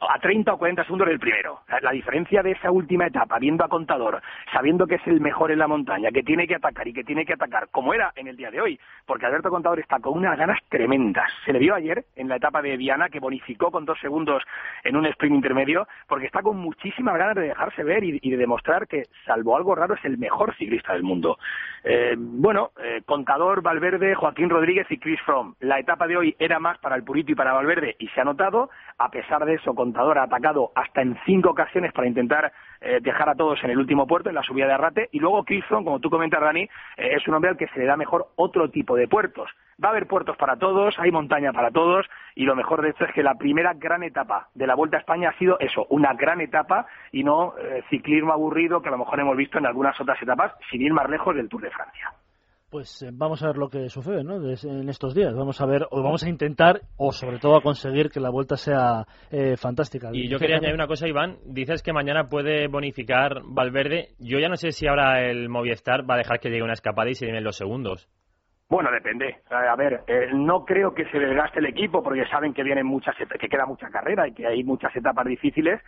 a 0.00 0.18
30 0.18 0.52
o 0.52 0.58
40 0.58 0.84
segundos 0.84 1.08
del 1.08 1.18
primero. 1.20 1.60
La- 1.82 1.92
diferencia 1.92 2.42
de 2.42 2.52
esa 2.52 2.70
última 2.70 3.06
etapa, 3.06 3.38
viendo 3.38 3.64
a 3.64 3.68
Contador, 3.68 4.20
sabiendo 4.52 4.86
que 4.86 4.96
es 4.96 5.06
el 5.06 5.20
mejor 5.20 5.50
en 5.50 5.58
la 5.58 5.66
montaña, 5.66 6.10
que 6.10 6.22
tiene 6.22 6.46
que 6.46 6.54
atacar 6.54 6.86
y 6.86 6.92
que 6.92 7.02
tiene 7.02 7.24
que 7.24 7.32
atacar, 7.32 7.68
como 7.70 7.92
era 7.94 8.12
en 8.14 8.28
el 8.28 8.36
día 8.36 8.50
de 8.50 8.60
hoy, 8.60 8.78
porque 9.06 9.26
Alberto 9.26 9.50
Contador 9.50 9.80
está 9.80 9.98
con 9.98 10.16
unas 10.16 10.38
ganas 10.38 10.58
tremendas. 10.68 11.30
Se 11.44 11.52
le 11.52 11.58
vio 11.58 11.74
ayer 11.74 12.04
en 12.16 12.28
la 12.28 12.36
etapa 12.36 12.62
de 12.62 12.76
Viana, 12.76 13.08
que 13.08 13.20
bonificó 13.20 13.70
con 13.70 13.84
dos 13.84 13.98
segundos 14.00 14.42
en 14.84 14.96
un 14.96 15.06
sprint 15.06 15.34
intermedio, 15.34 15.88
porque 16.06 16.26
está 16.26 16.42
con 16.42 16.56
muchísimas 16.58 17.16
ganas 17.16 17.36
de 17.36 17.42
dejarse 17.48 17.82
ver 17.82 18.04
y, 18.04 18.18
de 18.30 18.36
demostrar 18.36 18.86
que, 18.86 19.04
salvo 19.26 19.56
algo 19.56 19.74
raro, 19.74 19.94
es 19.94 20.04
el 20.04 20.18
mejor 20.18 20.54
ciclista 20.56 20.92
del 20.92 21.02
mundo. 21.02 21.38
Eh, 21.84 22.14
bueno, 22.16 22.70
eh, 22.82 23.02
Contador, 23.06 23.62
Valverde, 23.62 24.14
Joaquín 24.14 24.50
Rodríguez 24.50 24.86
y 24.90 24.98
Chris 24.98 25.20
Froome. 25.22 25.54
La 25.60 25.78
etapa 25.78 26.06
de 26.06 26.16
hoy 26.16 26.36
era 26.38 26.58
más 26.58 26.78
para 26.78 26.96
el 26.96 27.04
Purito 27.04 27.32
y 27.32 27.34
para 27.34 27.52
Valverde 27.52 27.96
y 27.98 28.08
se 28.08 28.20
ha 28.20 28.24
notado. 28.24 28.70
A 28.98 29.10
pesar 29.10 29.44
de 29.44 29.54
eso, 29.54 29.67
Contador 29.74 30.18
ha 30.18 30.24
atacado 30.24 30.70
hasta 30.74 31.02
en 31.02 31.16
cinco 31.24 31.50
ocasiones 31.50 31.92
para 31.92 32.08
intentar 32.08 32.52
eh, 32.80 32.98
dejar 33.00 33.28
a 33.28 33.34
todos 33.34 33.62
en 33.64 33.70
el 33.70 33.78
último 33.78 34.06
puerto, 34.06 34.28
en 34.28 34.34
la 34.34 34.42
subida 34.42 34.66
de 34.66 34.72
Arrate. 34.72 35.08
Y 35.12 35.18
luego 35.18 35.44
Chris 35.44 35.64
como 35.68 36.00
tú 36.00 36.10
comentas, 36.10 36.40
Dani, 36.40 36.62
eh, 36.62 36.68
es 36.96 37.26
un 37.26 37.34
hombre 37.34 37.50
al 37.50 37.56
que 37.56 37.68
se 37.68 37.78
le 37.78 37.86
da 37.86 37.96
mejor 37.96 38.28
otro 38.36 38.70
tipo 38.70 38.96
de 38.96 39.08
puertos. 39.08 39.50
Va 39.82 39.88
a 39.88 39.90
haber 39.92 40.06
puertos 40.06 40.36
para 40.36 40.56
todos, 40.56 40.98
hay 40.98 41.10
montaña 41.10 41.52
para 41.52 41.70
todos 41.70 42.06
y 42.34 42.44
lo 42.44 42.56
mejor 42.56 42.82
de 42.82 42.90
esto 42.90 43.04
es 43.04 43.12
que 43.12 43.22
la 43.22 43.34
primera 43.34 43.74
gran 43.74 44.02
etapa 44.02 44.48
de 44.54 44.66
la 44.66 44.74
Vuelta 44.74 44.96
a 44.96 45.00
España 45.00 45.30
ha 45.30 45.38
sido 45.38 45.58
eso, 45.60 45.86
una 45.90 46.14
gran 46.14 46.40
etapa 46.40 46.86
y 47.12 47.24
no 47.24 47.54
eh, 47.58 47.82
ciclismo 47.90 48.32
aburrido 48.32 48.82
que 48.82 48.88
a 48.88 48.92
lo 48.92 48.98
mejor 48.98 49.20
hemos 49.20 49.36
visto 49.36 49.58
en 49.58 49.66
algunas 49.66 50.00
otras 50.00 50.20
etapas, 50.22 50.52
sin 50.70 50.82
ir 50.82 50.92
más 50.92 51.08
lejos 51.08 51.34
del 51.34 51.48
Tour 51.48 51.62
de 51.62 51.70
Francia. 51.70 52.12
Pues 52.70 53.02
eh, 53.02 53.08
vamos 53.12 53.42
a 53.42 53.46
ver 53.46 53.56
lo 53.56 53.70
que 53.70 53.88
sucede 53.88 54.22
¿no? 54.22 54.36
En 54.36 54.88
estos 54.90 55.14
días. 55.14 55.34
Vamos 55.34 55.60
a 55.60 55.66
ver, 55.66 55.86
o 55.90 56.02
vamos 56.02 56.22
a 56.24 56.28
intentar, 56.28 56.82
o 56.98 57.12
sobre 57.12 57.38
todo 57.38 57.56
a 57.56 57.62
conseguir 57.62 58.10
que 58.10 58.20
la 58.20 58.28
vuelta 58.28 58.56
sea 58.56 59.06
eh, 59.30 59.56
fantástica. 59.56 60.10
Y 60.12 60.28
yo 60.28 60.38
quería 60.38 60.56
añadir 60.56 60.74
una 60.74 60.86
cosa, 60.86 61.08
Iván. 61.08 61.38
Dices 61.46 61.82
que 61.82 61.94
mañana 61.94 62.28
puede 62.28 62.68
bonificar 62.68 63.40
Valverde. 63.44 64.08
Yo 64.18 64.38
ya 64.38 64.50
no 64.50 64.56
sé 64.56 64.72
si 64.72 64.86
ahora 64.86 65.22
el 65.22 65.48
Movistar 65.48 66.08
va 66.08 66.14
a 66.14 66.18
dejar 66.18 66.40
que 66.40 66.50
llegue 66.50 66.62
una 66.62 66.74
escapada 66.74 67.08
y 67.08 67.14
se 67.14 67.24
lleven 67.24 67.42
los 67.42 67.56
segundos. 67.56 68.06
Bueno, 68.68 68.90
depende. 68.92 69.38
A 69.48 69.74
ver, 69.76 70.02
eh, 70.06 70.28
no 70.34 70.66
creo 70.66 70.92
que 70.92 71.06
se 71.10 71.18
desgaste 71.18 71.60
el 71.60 71.66
equipo 71.66 72.02
porque 72.02 72.26
saben 72.26 72.52
que 72.52 72.62
vienen 72.62 72.84
muchas 72.84 73.16
que 73.16 73.48
queda 73.48 73.64
mucha 73.64 73.88
carrera 73.88 74.28
y 74.28 74.34
que 74.34 74.46
hay 74.46 74.62
muchas 74.62 74.94
etapas 74.94 75.24
difíciles. 75.24 75.80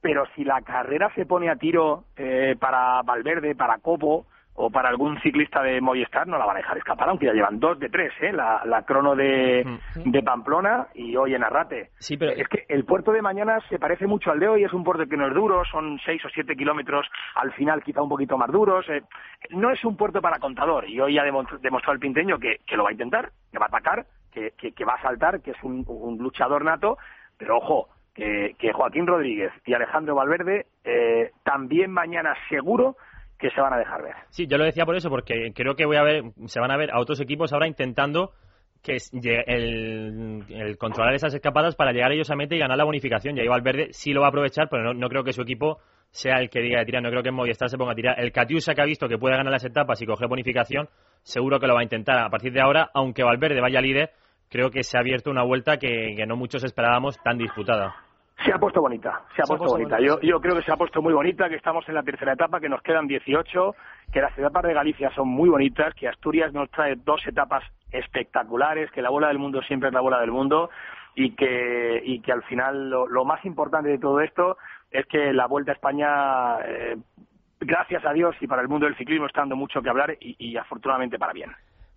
Pero 0.00 0.24
si 0.34 0.42
la 0.42 0.60
carrera 0.62 1.12
se 1.14 1.26
pone 1.26 1.48
a 1.48 1.54
tiro 1.54 2.06
eh, 2.16 2.56
para 2.58 3.02
Valverde, 3.02 3.54
para 3.54 3.78
Copo 3.78 4.26
o 4.56 4.70
para 4.70 4.88
algún 4.88 5.20
ciclista 5.20 5.62
de 5.62 5.80
Movistar, 5.80 6.26
no 6.28 6.38
la 6.38 6.46
van 6.46 6.56
a 6.56 6.60
dejar 6.60 6.78
escapar, 6.78 7.08
aunque 7.08 7.26
ya 7.26 7.32
llevan 7.32 7.58
dos 7.58 7.78
de 7.80 7.88
tres, 7.88 8.12
¿eh? 8.20 8.32
La, 8.32 8.62
la 8.64 8.82
crono 8.82 9.16
de, 9.16 9.64
de 9.96 10.22
Pamplona 10.22 10.86
y 10.94 11.16
hoy 11.16 11.34
en 11.34 11.42
Arrate. 11.42 11.90
Sí, 11.98 12.16
pero 12.16 12.32
Es 12.32 12.46
que 12.48 12.64
el 12.68 12.84
puerto 12.84 13.10
de 13.12 13.20
mañana 13.20 13.58
se 13.68 13.78
parece 13.80 14.06
mucho 14.06 14.30
al 14.30 14.38
de 14.38 14.48
hoy, 14.48 14.62
es 14.64 14.72
un 14.72 14.84
puerto 14.84 15.06
que 15.06 15.16
no 15.16 15.26
es 15.26 15.34
duro, 15.34 15.64
son 15.64 15.98
seis 16.04 16.24
o 16.24 16.28
siete 16.28 16.54
kilómetros, 16.54 17.06
al 17.34 17.52
final 17.54 17.82
quizá 17.82 18.00
un 18.02 18.08
poquito 18.08 18.38
más 18.38 18.50
duros. 18.50 18.88
eh, 18.90 19.02
no 19.50 19.70
es 19.70 19.84
un 19.84 19.96
puerto 19.96 20.22
para 20.22 20.38
contador 20.38 20.88
y 20.88 21.00
hoy 21.00 21.18
ha 21.18 21.24
demostrado 21.24 21.92
el 21.92 21.98
pinteño 22.00 22.38
que, 22.38 22.58
que 22.66 22.76
lo 22.76 22.84
va 22.84 22.90
a 22.90 22.92
intentar, 22.92 23.30
que 23.50 23.58
va 23.58 23.66
a 23.66 23.68
atacar, 23.68 24.06
que, 24.32 24.52
que- 24.56 24.72
que 24.72 24.84
va 24.84 24.94
a 24.94 25.02
saltar, 25.02 25.40
que 25.42 25.50
es 25.50 25.62
un, 25.64 25.84
un 25.88 26.18
luchador 26.18 26.64
nato, 26.64 26.96
pero 27.38 27.56
ojo, 27.58 27.88
que, 28.14 28.54
que 28.58 28.72
Joaquín 28.72 29.06
Rodríguez 29.08 29.52
y 29.66 29.74
Alejandro 29.74 30.14
Valverde 30.14 30.66
eh, 30.84 31.32
también 31.42 31.90
mañana 31.90 32.34
seguro 32.48 32.96
que 33.44 33.50
se 33.50 33.60
van 33.60 33.74
a 33.74 33.76
dejar 33.76 34.02
ver. 34.02 34.14
Sí, 34.30 34.46
yo 34.46 34.56
lo 34.56 34.64
decía 34.64 34.86
por 34.86 34.96
eso, 34.96 35.10
porque 35.10 35.52
creo 35.54 35.74
que 35.74 35.84
voy 35.84 35.98
a 35.98 36.02
ver, 36.02 36.22
se 36.46 36.60
van 36.60 36.70
a 36.70 36.78
ver 36.78 36.90
a 36.90 36.98
otros 36.98 37.20
equipos 37.20 37.52
ahora 37.52 37.66
intentando 37.66 38.32
que 38.82 38.96
el, 39.12 40.44
el 40.48 40.78
controlar 40.78 41.12
esas 41.12 41.34
escapadas 41.34 41.76
para 41.76 41.92
llegar 41.92 42.10
ellos 42.12 42.30
a 42.30 42.36
meta 42.36 42.54
y 42.54 42.58
ganar 42.58 42.78
la 42.78 42.84
bonificación. 42.84 43.36
Y 43.36 43.40
ahí 43.40 43.46
Valverde 43.46 43.88
sí 43.90 44.14
lo 44.14 44.22
va 44.22 44.28
a 44.28 44.30
aprovechar, 44.30 44.68
pero 44.70 44.82
no, 44.82 44.94
no 44.94 45.10
creo 45.10 45.24
que 45.24 45.34
su 45.34 45.42
equipo 45.42 45.78
sea 46.10 46.38
el 46.38 46.48
que 46.48 46.60
diga 46.60 46.78
de 46.78 46.86
tirar. 46.86 47.02
No 47.02 47.10
creo 47.10 47.22
que 47.22 47.28
en 47.28 47.34
Movistar 47.34 47.68
se 47.68 47.76
ponga 47.76 47.92
a 47.92 47.94
tirar. 47.94 48.18
El 48.18 48.32
Catiusa 48.32 48.74
que 48.74 48.80
ha 48.80 48.86
visto 48.86 49.08
que 49.08 49.18
puede 49.18 49.36
ganar 49.36 49.52
las 49.52 49.64
etapas 49.66 50.00
y 50.00 50.06
coger 50.06 50.26
bonificación, 50.26 50.88
seguro 51.22 51.60
que 51.60 51.66
lo 51.66 51.74
va 51.74 51.80
a 51.80 51.84
intentar. 51.84 52.24
A 52.24 52.30
partir 52.30 52.50
de 52.50 52.62
ahora, 52.62 52.88
aunque 52.94 53.24
Valverde 53.24 53.60
vaya 53.60 53.82
líder, 53.82 54.12
creo 54.48 54.70
que 54.70 54.82
se 54.84 54.96
ha 54.96 55.00
abierto 55.00 55.30
una 55.30 55.42
vuelta 55.42 55.76
que 55.76 56.24
no 56.26 56.36
muchos 56.36 56.64
esperábamos 56.64 57.22
tan 57.22 57.36
disputada. 57.36 58.03
Se 58.42 58.52
ha 58.52 58.58
puesto 58.58 58.80
bonita, 58.80 59.22
se 59.34 59.42
ha 59.42 59.44
puesto 59.44 59.66
bonita. 59.66 60.00
Yo, 60.00 60.20
yo 60.20 60.40
creo 60.40 60.56
que 60.56 60.62
se 60.62 60.72
ha 60.72 60.76
puesto 60.76 61.00
muy 61.00 61.12
bonita, 61.12 61.48
que 61.48 61.54
estamos 61.54 61.88
en 61.88 61.94
la 61.94 62.02
tercera 62.02 62.32
etapa, 62.32 62.60
que 62.60 62.68
nos 62.68 62.82
quedan 62.82 63.06
18, 63.06 63.74
que 64.12 64.20
las 64.20 64.36
etapas 64.36 64.64
de 64.64 64.74
Galicia 64.74 65.10
son 65.14 65.28
muy 65.28 65.48
bonitas, 65.48 65.94
que 65.94 66.08
Asturias 66.08 66.52
nos 66.52 66.68
trae 66.70 66.96
dos 66.96 67.24
etapas 67.26 67.62
espectaculares, 67.92 68.90
que 68.90 69.02
la 69.02 69.10
bola 69.10 69.28
del 69.28 69.38
mundo 69.38 69.62
siempre 69.62 69.88
es 69.88 69.94
la 69.94 70.00
bola 70.00 70.20
del 70.20 70.32
mundo 70.32 70.70
y 71.14 71.30
que, 71.36 72.02
y 72.04 72.20
que 72.20 72.32
al 72.32 72.42
final 72.42 72.90
lo, 72.90 73.06
lo 73.06 73.24
más 73.24 73.44
importante 73.44 73.88
de 73.88 73.98
todo 73.98 74.20
esto 74.20 74.58
es 74.90 75.06
que 75.06 75.32
la 75.32 75.46
Vuelta 75.46 75.72
a 75.72 75.74
España, 75.74 76.58
eh, 76.66 76.96
gracias 77.60 78.04
a 78.04 78.12
Dios 78.12 78.34
y 78.40 78.46
para 78.46 78.62
el 78.62 78.68
mundo 78.68 78.86
del 78.86 78.96
ciclismo, 78.96 79.26
está 79.26 79.40
dando 79.40 79.56
mucho 79.56 79.80
que 79.80 79.90
hablar 79.90 80.16
y, 80.20 80.36
y 80.38 80.56
afortunadamente 80.56 81.18
para 81.18 81.32
bien. 81.32 81.52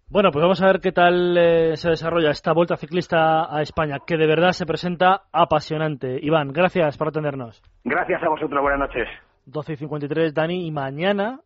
Bueno, 0.10 0.32
pues 0.32 0.42
vamos 0.42 0.62
a 0.62 0.68
ver 0.68 0.80
qué 0.80 0.94
tal 0.94 1.38
eh, 1.38 1.76
se 1.76 1.90
desarrolla 1.90 2.32
esta 2.32 2.54
vuelta 2.54 2.78
ciclista 2.78 3.54
a 3.54 3.62
España, 3.62 3.98
que 4.08 4.16
de 4.16 4.26
verdad 4.26 4.52
se 4.52 4.66
presenta 4.66 5.24
apasionante. 5.34 6.18
Iván, 6.22 6.54
gracias 6.54 6.98
por 6.98 7.10
atendernos. 7.10 7.62
Gracias 7.84 8.24
a 8.24 8.30
vosotros, 8.30 8.62
buenas 8.62 8.80
noches. 8.80 9.10
12 9.46 9.74
y 9.74 9.76
53, 9.76 10.34
Dani, 10.34 10.66
y 10.66 10.72
mañana 10.72 11.42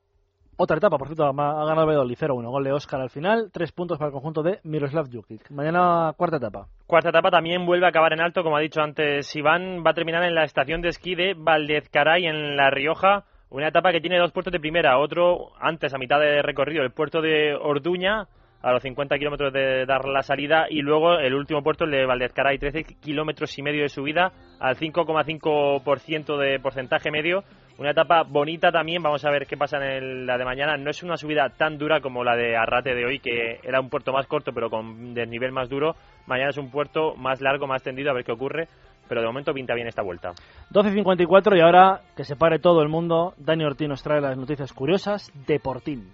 otra 0.57 0.77
etapa, 0.77 0.99
por 0.99 1.07
cierto, 1.07 1.25
ha 1.25 1.29
ha 1.29 1.65
ganado 1.65 1.81
el 1.81 1.87
Valladolid 1.87 2.15
0-1, 2.15 2.51
gol 2.51 2.63
de 2.63 2.71
Óscar 2.71 3.01
al 3.01 3.09
final, 3.09 3.49
tres 3.51 3.71
puntos 3.71 3.97
para 3.97 4.09
el 4.09 4.13
conjunto 4.13 4.43
de 4.43 4.59
Miroslav 4.63 5.07
Jukic. 5.11 5.49
Mañana 5.49 6.13
cuarta 6.15 6.37
etapa. 6.37 6.67
Cuarta 6.85 7.09
etapa 7.09 7.31
también 7.31 7.65
vuelve 7.65 7.87
a 7.87 7.89
acabar 7.89 8.13
en 8.13 8.21
alto, 8.21 8.43
como 8.43 8.57
ha 8.57 8.59
dicho 8.59 8.79
antes 8.79 9.35
Iván, 9.35 9.83
va 9.83 9.89
a 9.89 9.95
terminar 9.95 10.23
en 10.23 10.35
la 10.35 10.43
estación 10.43 10.83
de 10.83 10.89
esquí 10.89 11.15
de 11.15 11.33
Valdezcaray 11.35 12.27
en 12.27 12.55
La 12.57 12.69
Rioja, 12.69 13.23
una 13.49 13.69
etapa 13.69 13.91
que 13.91 14.01
tiene 14.01 14.19
dos 14.19 14.31
puertos 14.31 14.53
de 14.53 14.59
primera, 14.59 14.99
otro 14.99 15.49
antes 15.59 15.95
a 15.95 15.97
mitad 15.97 16.19
de 16.19 16.43
recorrido, 16.43 16.83
el 16.83 16.91
puerto 16.91 17.23
de 17.23 17.55
Orduña, 17.55 18.27
a 18.61 18.71
los 18.71 18.83
50 18.83 19.17
kilómetros 19.17 19.51
de 19.53 19.85
dar 19.85 20.05
la 20.05 20.21
salida, 20.21 20.65
y 20.69 20.81
luego 20.81 21.17
el 21.17 21.33
último 21.33 21.63
puerto, 21.63 21.85
el 21.85 21.91
de 21.91 22.05
Valdezcaray, 22.05 22.57
13 22.57 22.83
kilómetros 23.01 23.57
y 23.57 23.61
medio 23.61 23.81
de 23.81 23.89
subida, 23.89 24.31
al 24.59 24.75
5,5% 24.75 26.37
de 26.37 26.59
porcentaje 26.59 27.11
medio. 27.11 27.43
Una 27.77 27.91
etapa 27.91 28.23
bonita 28.23 28.71
también, 28.71 29.01
vamos 29.01 29.25
a 29.25 29.31
ver 29.31 29.47
qué 29.47 29.57
pasa 29.57 29.77
en 29.77 30.27
la 30.27 30.37
de 30.37 30.45
mañana. 30.45 30.77
No 30.77 30.91
es 30.91 31.01
una 31.01 31.17
subida 31.17 31.49
tan 31.49 31.79
dura 31.79 31.99
como 31.99 32.23
la 32.23 32.35
de 32.35 32.55
Arrate 32.55 32.93
de 32.93 33.05
hoy, 33.05 33.19
que 33.19 33.59
era 33.63 33.79
un 33.79 33.89
puerto 33.89 34.13
más 34.13 34.27
corto 34.27 34.51
pero 34.53 34.69
con 34.69 35.15
desnivel 35.15 35.51
más 35.51 35.67
duro. 35.67 35.95
Mañana 36.27 36.51
es 36.51 36.57
un 36.57 36.69
puerto 36.69 37.15
más 37.15 37.41
largo, 37.41 37.65
más 37.65 37.81
tendido, 37.81 38.11
a 38.11 38.13
ver 38.13 38.23
qué 38.23 38.33
ocurre. 38.33 38.67
Pero 39.09 39.21
de 39.21 39.27
momento 39.27 39.51
pinta 39.53 39.73
bien 39.73 39.87
esta 39.87 40.03
vuelta. 40.03 40.29
12.54 40.71 41.57
y 41.57 41.61
ahora 41.61 42.01
que 42.15 42.23
se 42.23 42.35
pare 42.35 42.59
todo 42.59 42.83
el 42.83 42.87
mundo, 42.87 43.33
Dani 43.37 43.65
Ortiz 43.65 43.89
nos 43.89 44.03
trae 44.03 44.21
las 44.21 44.37
noticias 44.37 44.71
curiosas 44.73 45.31
de 45.47 45.59
Portín. 45.59 46.11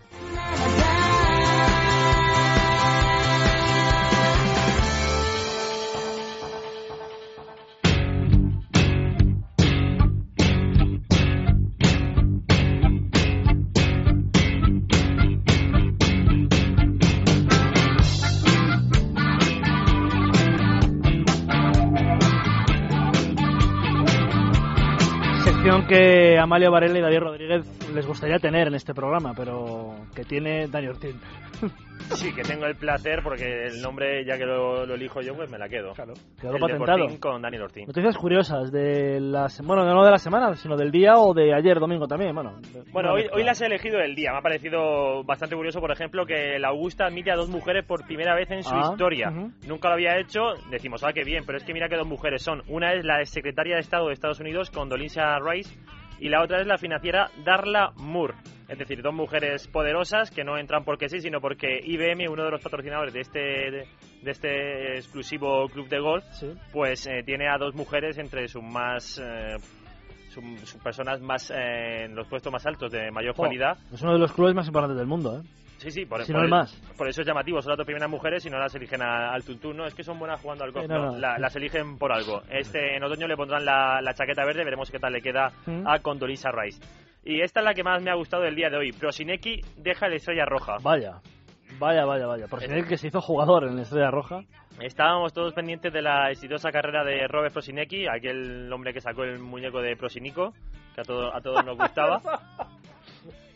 Que 25.87 26.37
Amalio 26.37 26.71
Varela 26.71 26.99
y 26.99 27.01
David 27.01 27.19
Rodríguez 27.19 27.89
les 27.93 28.05
gustaría 28.05 28.39
tener 28.39 28.67
en 28.67 28.75
este 28.75 28.93
programa, 28.93 29.33
pero 29.35 29.95
que 30.15 30.23
tiene 30.23 30.67
Dani 30.67 30.87
Ortiz. 30.87 31.15
Sí, 32.17 32.33
que 32.33 32.41
tengo 32.41 32.65
el 32.65 32.75
placer 32.75 33.19
porque 33.23 33.65
el 33.67 33.81
nombre, 33.81 34.25
ya 34.25 34.37
que 34.37 34.45
lo, 34.45 34.85
lo 34.85 34.95
elijo 34.95 35.21
yo, 35.21 35.35
pues 35.35 35.49
me 35.51 35.57
la 35.57 35.69
quedo. 35.69 35.93
Quedó 35.93 36.13
el 36.49 36.53
de 36.53 36.59
patentado. 36.59 37.07
Con 37.19 37.41
Daniel 37.41 37.63
Ortín. 37.63 37.85
Noticias 37.85 38.17
curiosas 38.17 38.71
de 38.71 39.19
la 39.19 39.47
bueno, 39.63 39.85
no 39.85 40.03
de 40.03 40.11
la 40.11 40.17
semana, 40.17 40.53
sino 40.55 40.75
del 40.75 40.89
día 40.91 41.15
o 41.17 41.33
de 41.33 41.53
ayer 41.53 41.79
domingo 41.79 42.07
también, 42.07 42.33
bueno. 42.33 42.59
Bueno, 42.91 43.13
hoy, 43.13 43.25
hoy 43.33 43.43
las 43.43 43.61
he 43.61 43.67
elegido 43.67 43.99
del 43.99 44.15
día. 44.15 44.31
Me 44.31 44.39
ha 44.39 44.41
parecido 44.41 45.23
bastante 45.23 45.55
curioso, 45.55 45.79
por 45.79 45.91
ejemplo, 45.91 46.25
que 46.25 46.57
la 46.59 46.69
Augusta 46.69 47.05
admite 47.05 47.31
a 47.31 47.35
dos 47.35 47.49
mujeres 47.49 47.85
por 47.85 48.05
primera 48.05 48.33
vez 48.35 48.49
en 48.51 48.63
su 48.63 48.73
Ah, 48.73 48.89
historia. 48.91 49.29
Nunca 49.67 49.89
lo 49.89 49.93
había 49.95 50.17
hecho. 50.17 50.53
Decimos, 50.71 51.03
ah, 51.03 51.13
qué 51.13 51.23
bien, 51.23 51.43
pero 51.45 51.57
es 51.57 51.63
que 51.63 51.73
mira 51.73 51.87
que 51.87 51.97
dos 51.97 52.07
mujeres 52.07 52.41
son. 52.41 52.63
Una 52.67 52.93
es 52.93 53.05
la 53.05 53.23
secretaria 53.25 53.75
de 53.75 53.81
Estado 53.81 54.07
de 54.07 54.13
Estados 54.13 54.39
Unidos, 54.39 54.71
Condoleezza 54.71 55.37
Rice, 55.39 55.77
y 56.19 56.29
la 56.29 56.41
otra 56.43 56.61
es 56.61 56.67
la 56.67 56.77
financiera 56.77 57.29
Darla 57.43 57.91
Moore. 57.95 58.33
Es 58.67 58.77
decir, 58.77 59.01
dos 59.01 59.13
mujeres 59.13 59.65
poderosas 59.69 60.29
que 60.29 60.43
no 60.43 60.57
entran 60.57 60.83
porque 60.83 61.07
sí, 61.07 61.21
sino 61.21 61.39
porque 61.39 61.79
IBM, 61.83 62.27
uno 62.29 62.43
de 62.43 62.51
los 62.51 62.61
patrocinadores 62.61 63.13
de 63.13 63.21
este, 63.21 63.39
de, 63.39 63.87
de 64.23 64.31
este 64.31 64.95
exclusivo 64.97 65.67
club 65.69 65.87
de 65.87 65.99
golf, 65.99 66.25
pues 66.73 67.07
eh, 67.07 67.23
tiene 67.25 67.47
a 67.49 67.57
dos 67.57 67.75
mujeres 67.75 68.17
entre 68.17 68.47
sus 68.49 68.61
más... 68.63 69.21
eh, 69.23 69.55
su- 70.29 70.57
sus 70.65 70.81
personas 70.83 71.21
más 71.21 71.49
eh, 71.49 72.03
en 72.05 72.13
los 72.15 72.27
puestos 72.27 72.51
más 72.51 72.65
altos 72.65 72.91
de 72.91 73.09
mayor 73.09 73.33
Jo, 73.33 73.43
cualidad 73.43 73.77
Es 73.93 74.01
uno 74.01 74.13
de 74.13 74.19
los 74.19 74.33
clubes 74.33 74.53
más 74.53 74.67
importantes 74.67 74.97
del 74.97 75.07
mundo, 75.07 75.39
¿eh? 75.39 75.47
Sí, 75.77 75.91
sí, 75.91 76.05
por, 76.05 76.23
Si 76.23 76.31
por 76.31 76.41
no 76.41 76.45
el 76.45 76.49
más. 76.51 76.73
por 76.97 77.07
eso 77.07 77.21
es 77.21 77.27
llamativo. 77.27 77.61
Son 77.61 77.69
las 77.69 77.77
dos 77.77 77.85
primeras 77.85 78.09
mujeres 78.09 78.45
y 78.45 78.49
no 78.49 78.57
las 78.59 78.73
eligen 78.75 79.01
a- 79.01 79.31
al 79.31 79.43
tuntún. 79.43 79.77
No, 79.77 79.85
es 79.85 79.93
que 79.93 80.03
son 80.03 80.17
buenas 80.19 80.41
jugando 80.41 80.63
al 80.63 80.71
golf. 80.71 80.87
No, 80.87 81.11
no, 81.13 81.17
la- 81.17 81.37
las 81.37 81.55
eligen 81.55 81.97
por 81.97 82.11
algo. 82.11 82.41
Este 82.49 82.95
En 82.97 83.03
otoño 83.03 83.27
le 83.27 83.35
pondrán 83.37 83.63
la, 83.63 84.01
la 84.01 84.13
chaqueta 84.13 84.43
verde. 84.45 84.63
Veremos 84.63 84.89
qué 84.91 84.99
tal 84.99 85.13
le 85.13 85.21
queda 85.21 85.51
Mm. 85.65 85.87
a 85.87 85.99
Condoleezza 85.99 86.49
Rice. 86.51 86.81
Y 87.23 87.41
esta 87.41 87.59
es 87.59 87.65
la 87.65 87.73
que 87.73 87.83
más 87.83 88.01
me 88.01 88.09
ha 88.09 88.15
gustado 88.15 88.43
del 88.43 88.55
día 88.55 88.69
de 88.69 88.77
hoy. 88.77 88.91
Prosinecki 88.91 89.61
deja 89.77 90.07
la 90.07 90.15
estrella 90.15 90.45
roja. 90.45 90.77
Vaya, 90.81 91.19
vaya, 91.79 92.05
vaya, 92.05 92.25
vaya. 92.25 92.47
Por 92.47 92.63
el 92.63 92.87
que 92.87 92.97
se 92.97 93.07
hizo 93.07 93.21
jugador 93.21 93.65
en 93.65 93.75
la 93.75 93.81
Estrella 93.83 94.09
Roja. 94.09 94.41
Estábamos 94.79 95.33
todos 95.33 95.53
pendientes 95.53 95.91
de 95.91 96.01
la 96.01 96.29
exitosa 96.31 96.71
carrera 96.71 97.03
de 97.03 97.27
Robert 97.27 97.51
Prosinecki, 97.53 98.07
aquel 98.07 98.71
hombre 98.71 98.93
que 98.93 99.01
sacó 99.01 99.23
el 99.23 99.39
muñeco 99.39 99.81
de 99.81 99.95
Prosinico, 99.97 100.53
que 100.95 101.01
a, 101.01 101.03
todo- 101.03 101.35
a 101.35 101.41
todos 101.41 101.65
nos 101.65 101.77
gustaba. 101.77 102.21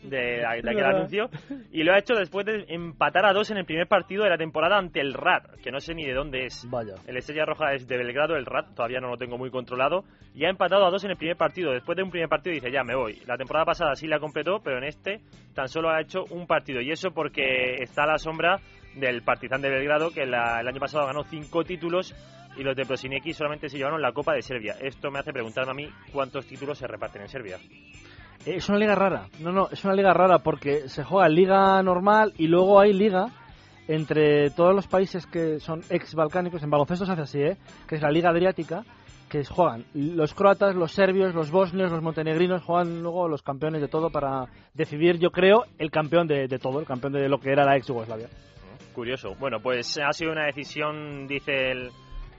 De, 0.02 0.42
de 0.62 0.70
aquel 0.70 0.84
anuncio 0.96 1.30
y 1.70 1.84
lo 1.84 1.92
ha 1.94 1.98
hecho 1.98 2.14
después 2.14 2.44
de 2.44 2.64
empatar 2.68 3.24
a 3.24 3.32
dos 3.32 3.50
en 3.52 3.58
el 3.58 3.64
primer 3.64 3.86
partido 3.86 4.24
de 4.24 4.30
la 4.30 4.36
temporada 4.36 4.76
ante 4.76 5.00
el 5.00 5.14
RAD, 5.14 5.60
que 5.62 5.70
no 5.70 5.78
sé 5.78 5.94
ni 5.94 6.04
de 6.04 6.12
dónde 6.12 6.46
es. 6.46 6.66
Vaya. 6.68 6.94
El 7.06 7.16
Estrella 7.16 7.44
Roja 7.44 7.72
es 7.74 7.86
de 7.86 7.96
Belgrado, 7.96 8.34
el 8.34 8.44
RAD 8.44 8.74
todavía 8.74 9.00
no 9.00 9.08
lo 9.10 9.16
tengo 9.16 9.38
muy 9.38 9.50
controlado. 9.50 10.04
Y 10.34 10.44
ha 10.44 10.48
empatado 10.50 10.84
a 10.86 10.90
dos 10.90 11.04
en 11.04 11.10
el 11.12 11.16
primer 11.16 11.36
partido. 11.36 11.72
Después 11.72 11.96
de 11.96 12.02
un 12.02 12.10
primer 12.10 12.28
partido 12.28 12.54
dice, 12.54 12.72
ya 12.72 12.82
me 12.82 12.96
voy. 12.96 13.20
La 13.26 13.36
temporada 13.36 13.64
pasada 13.66 13.94
sí 13.94 14.06
la 14.08 14.18
completó, 14.18 14.60
pero 14.64 14.78
en 14.78 14.84
este 14.84 15.20
tan 15.54 15.68
solo 15.68 15.90
ha 15.90 16.00
hecho 16.00 16.24
un 16.30 16.46
partido. 16.46 16.80
Y 16.80 16.90
eso 16.90 17.10
porque 17.12 17.76
está 17.82 18.04
a 18.04 18.06
la 18.08 18.18
sombra 18.18 18.58
del 18.96 19.22
Partizan 19.22 19.62
de 19.62 19.70
Belgrado, 19.70 20.10
que 20.10 20.26
la- 20.26 20.60
el 20.60 20.68
año 20.68 20.80
pasado 20.80 21.06
ganó 21.06 21.22
cinco 21.24 21.62
títulos 21.64 22.14
y 22.56 22.62
los 22.62 22.74
de 22.76 22.84
Prosinecki 22.84 23.32
solamente 23.32 23.68
se 23.68 23.78
llevaron 23.78 24.02
la 24.02 24.12
Copa 24.12 24.34
de 24.34 24.42
Serbia. 24.42 24.74
Esto 24.80 25.10
me 25.10 25.18
hace 25.20 25.32
preguntarme 25.32 25.70
a 25.70 25.74
mí 25.74 25.88
cuántos 26.12 26.46
títulos 26.46 26.76
se 26.76 26.86
reparten 26.86 27.22
en 27.22 27.28
Serbia. 27.28 27.58
Es 28.44 28.68
una 28.68 28.78
liga 28.78 28.94
rara. 28.94 29.26
No, 29.40 29.52
no, 29.52 29.68
es 29.70 29.84
una 29.84 29.94
liga 29.94 30.12
rara 30.12 30.38
porque 30.38 30.88
se 30.88 31.04
juega 31.04 31.28
liga 31.28 31.80
normal 31.82 32.32
y 32.36 32.48
luego 32.48 32.80
hay 32.80 32.92
liga 32.92 33.26
entre 33.86 34.50
todos 34.50 34.74
los 34.74 34.86
países 34.88 35.26
que 35.26 35.60
son 35.60 35.82
ex-balcánicos. 35.90 36.62
En 36.62 36.70
baloncesto 36.70 37.06
se 37.06 37.12
hace 37.12 37.22
así, 37.22 37.40
¿eh? 37.40 37.56
Que 37.86 37.96
es 37.96 38.02
la 38.02 38.10
liga 38.10 38.30
adriática, 38.30 38.82
que 39.28 39.44
juegan 39.44 39.84
los 39.94 40.34
croatas, 40.34 40.74
los 40.74 40.92
serbios, 40.92 41.34
los 41.34 41.50
bosnios, 41.50 41.92
los 41.92 42.02
montenegrinos, 42.02 42.64
juegan 42.64 43.02
luego 43.02 43.28
los 43.28 43.42
campeones 43.42 43.80
de 43.80 43.88
todo 43.88 44.10
para 44.10 44.46
decidir, 44.74 45.18
yo 45.18 45.30
creo, 45.30 45.64
el 45.78 45.90
campeón 45.90 46.26
de, 46.26 46.48
de 46.48 46.58
todo, 46.58 46.80
el 46.80 46.86
campeón 46.86 47.12
de 47.12 47.28
lo 47.28 47.38
que 47.38 47.52
era 47.52 47.64
la 47.64 47.76
ex-Yugoslavia. 47.76 48.28
Curioso. 48.92 49.34
Bueno, 49.38 49.60
pues 49.60 49.98
ha 49.98 50.12
sido 50.12 50.32
una 50.32 50.46
decisión, 50.46 51.26
dice 51.26 51.70
el, 51.70 51.90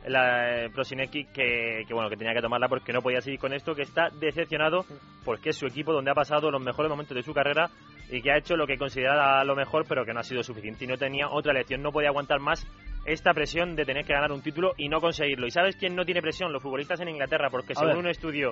la, 0.08 0.66
eh, 0.66 0.70
Prosinecki, 0.70 1.26
que, 1.26 1.84
que, 1.88 1.94
bueno 1.94 2.10
que 2.10 2.18
tenía 2.18 2.34
que 2.34 2.42
tomarla 2.42 2.68
porque 2.68 2.94
no 2.94 3.02
podía 3.02 3.22
seguir 3.22 3.40
con 3.40 3.54
esto, 3.54 3.76
que 3.76 3.84
está 3.84 4.10
decepcionado 4.20 4.86
porque 5.24 5.50
es 5.50 5.58
su 5.58 5.66
equipo 5.66 5.94
donde 5.94 6.12
ha 6.12 6.16
pasado 6.16 6.52
los 6.52 6.62
mejores 6.62 6.90
momentos 6.90 7.16
de 7.16 7.24
su 7.24 7.34
carrera 7.34 7.70
y 8.10 8.22
que 8.22 8.32
ha 8.32 8.38
hecho 8.38 8.56
lo 8.56 8.68
que 8.68 8.78
consideraba 8.78 9.44
lo 9.44 9.56
mejor, 9.56 9.86
pero 9.88 10.06
que 10.06 10.14
no 10.14 10.20
ha 10.20 10.24
sido 10.24 10.44
suficiente 10.44 10.86
y 10.86 10.88
no 10.88 10.98
tenía 10.98 11.30
otra 11.30 11.52
elección, 11.52 11.82
no 11.82 11.92
podía 11.92 12.10
aguantar 12.10 12.40
más 12.40 12.66
esta 13.06 13.34
presión 13.34 13.76
de 13.76 13.86
tener 13.86 14.06
que 14.06 14.14
ganar 14.14 14.32
un 14.32 14.42
título 14.42 14.74
y 14.78 14.88
no 14.88 15.02
conseguirlo. 15.02 15.48
¿Y 15.48 15.52
sabes 15.52 15.76
quién 15.76 15.96
no 15.96 16.06
tiene 16.06 16.22
presión? 16.22 16.54
Los 16.54 16.64
futbolistas 16.64 17.02
en 17.02 17.10
Inglaterra, 17.10 17.50
porque 17.50 17.74
A 17.74 17.76
según 17.76 17.96
ver. 17.96 18.06
un 18.06 18.08
estudio 18.08 18.52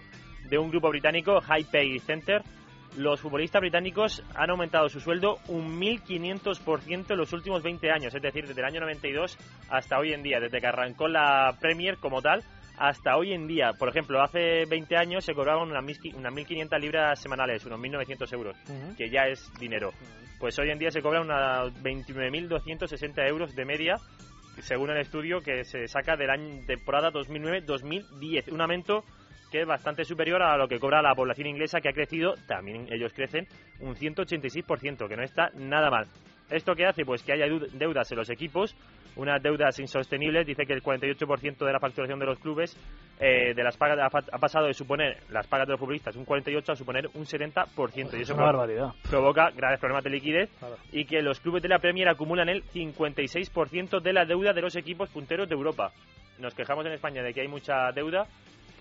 de 0.49 0.57
un 0.57 0.69
grupo 0.69 0.89
británico, 0.89 1.39
High 1.39 1.65
Pay 1.71 1.99
Center, 1.99 2.41
los 2.97 3.21
futbolistas 3.21 3.61
británicos 3.61 4.23
han 4.35 4.49
aumentado 4.49 4.89
su 4.89 4.99
sueldo 4.99 5.37
un 5.47 5.79
1.500% 5.79 7.11
en 7.11 7.17
los 7.17 7.33
últimos 7.33 7.63
20 7.63 7.91
años, 7.91 8.13
es 8.13 8.21
decir, 8.21 8.47
desde 8.47 8.61
el 8.61 8.67
año 8.67 8.81
92 8.81 9.37
hasta 9.69 9.97
hoy 9.97 10.13
en 10.13 10.23
día, 10.23 10.39
desde 10.39 10.59
que 10.59 10.67
arrancó 10.67 11.07
la 11.07 11.55
Premier 11.59 11.97
como 11.97 12.21
tal 12.21 12.43
hasta 12.77 13.15
hoy 13.15 13.33
en 13.33 13.47
día. 13.47 13.73
Por 13.77 13.89
ejemplo, 13.89 14.21
hace 14.21 14.65
20 14.65 14.97
años 14.97 15.23
se 15.23 15.33
cobraban 15.33 15.69
unas 15.69 15.83
1.000 15.83 16.15
unas 16.15 16.33
1.500 16.33 16.79
libras 16.79 17.21
semanales, 17.21 17.65
unos 17.65 17.79
1.900 17.79 18.33
euros, 18.33 18.57
que 18.97 19.09
ya 19.09 19.27
es 19.27 19.51
dinero. 19.59 19.91
Pues 20.39 20.57
hoy 20.57 20.71
en 20.71 20.79
día 20.79 20.89
se 20.89 21.01
cobran 21.01 21.23
unas 21.23 21.71
29.260 21.83 23.27
euros 23.29 23.55
de 23.55 23.65
media, 23.65 23.97
según 24.61 24.89
el 24.89 24.97
estudio 24.97 25.41
que 25.41 25.63
se 25.63 25.87
saca 25.87 26.15
del 26.15 26.31
año 26.31 26.65
temporada 26.65 27.11
2009-2010. 27.11 28.51
Un 28.51 28.61
aumento 28.61 29.03
que 29.51 29.61
es 29.61 29.67
bastante 29.67 30.05
superior 30.05 30.41
a 30.41 30.55
lo 30.57 30.67
que 30.67 30.79
cobra 30.79 31.01
la 31.01 31.13
población 31.13 31.47
inglesa, 31.47 31.81
que 31.81 31.89
ha 31.89 31.93
crecido, 31.93 32.35
también 32.47 32.87
ellos 32.91 33.11
crecen, 33.13 33.45
un 33.81 33.95
186%, 33.95 35.07
que 35.07 35.17
no 35.17 35.23
está 35.23 35.49
nada 35.55 35.89
mal. 35.89 36.05
¿Esto 36.49 36.73
qué 36.75 36.85
hace? 36.85 37.05
Pues 37.05 37.23
que 37.23 37.33
haya 37.33 37.45
deud- 37.47 37.69
deudas 37.71 38.11
en 38.11 38.17
los 38.17 38.29
equipos, 38.29 38.75
unas 39.15 39.41
deudas 39.41 39.77
insostenibles. 39.79 40.45
Dice 40.45 40.65
que 40.65 40.73
el 40.73 40.81
48% 40.83 41.65
de 41.65 41.71
la 41.71 41.79
facturación 41.79 42.19
de 42.19 42.25
los 42.25 42.39
clubes 42.39 42.75
eh, 43.21 43.53
de 43.53 43.63
las 43.63 43.77
pagas 43.77 43.97
ha, 44.13 44.37
pasado 44.37 44.65
de 44.67 44.73
suponer 44.73 45.17
las 45.29 45.47
pagas 45.47 45.67
de 45.67 45.71
los 45.73 45.79
futbolistas 45.79 46.15
un 46.17 46.25
48% 46.25 46.69
a 46.71 46.75
suponer 46.75 47.07
un 47.13 47.23
70%. 47.23 48.17
Y 48.17 48.21
eso 48.21 48.33
una 48.33 48.43
pro- 48.43 48.57
barbaridad. 48.57 48.89
provoca 49.09 49.49
graves 49.51 49.79
problemas 49.79 50.03
de 50.03 50.09
liquidez 50.09 50.49
y 50.91 51.05
que 51.05 51.21
los 51.21 51.39
clubes 51.39 51.61
de 51.63 51.69
la 51.69 51.79
Premier 51.79 52.09
acumulan 52.09 52.49
el 52.49 52.63
56% 52.65 54.01
de 54.01 54.13
la 54.13 54.25
deuda 54.25 54.51
de 54.53 54.61
los 54.61 54.75
equipos 54.75 55.09
punteros 55.09 55.47
de 55.47 55.55
Europa. 55.55 55.91
Nos 56.39 56.53
quejamos 56.55 56.85
en 56.85 56.93
España 56.93 57.21
de 57.23 57.33
que 57.33 57.41
hay 57.41 57.47
mucha 57.47 57.91
deuda, 57.93 58.25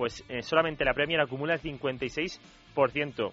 pues 0.01 0.24
eh, 0.30 0.40
solamente 0.42 0.82
la 0.82 0.94
Premier 0.94 1.20
acumula 1.20 1.53
el 1.53 1.61
56%. 1.61 3.32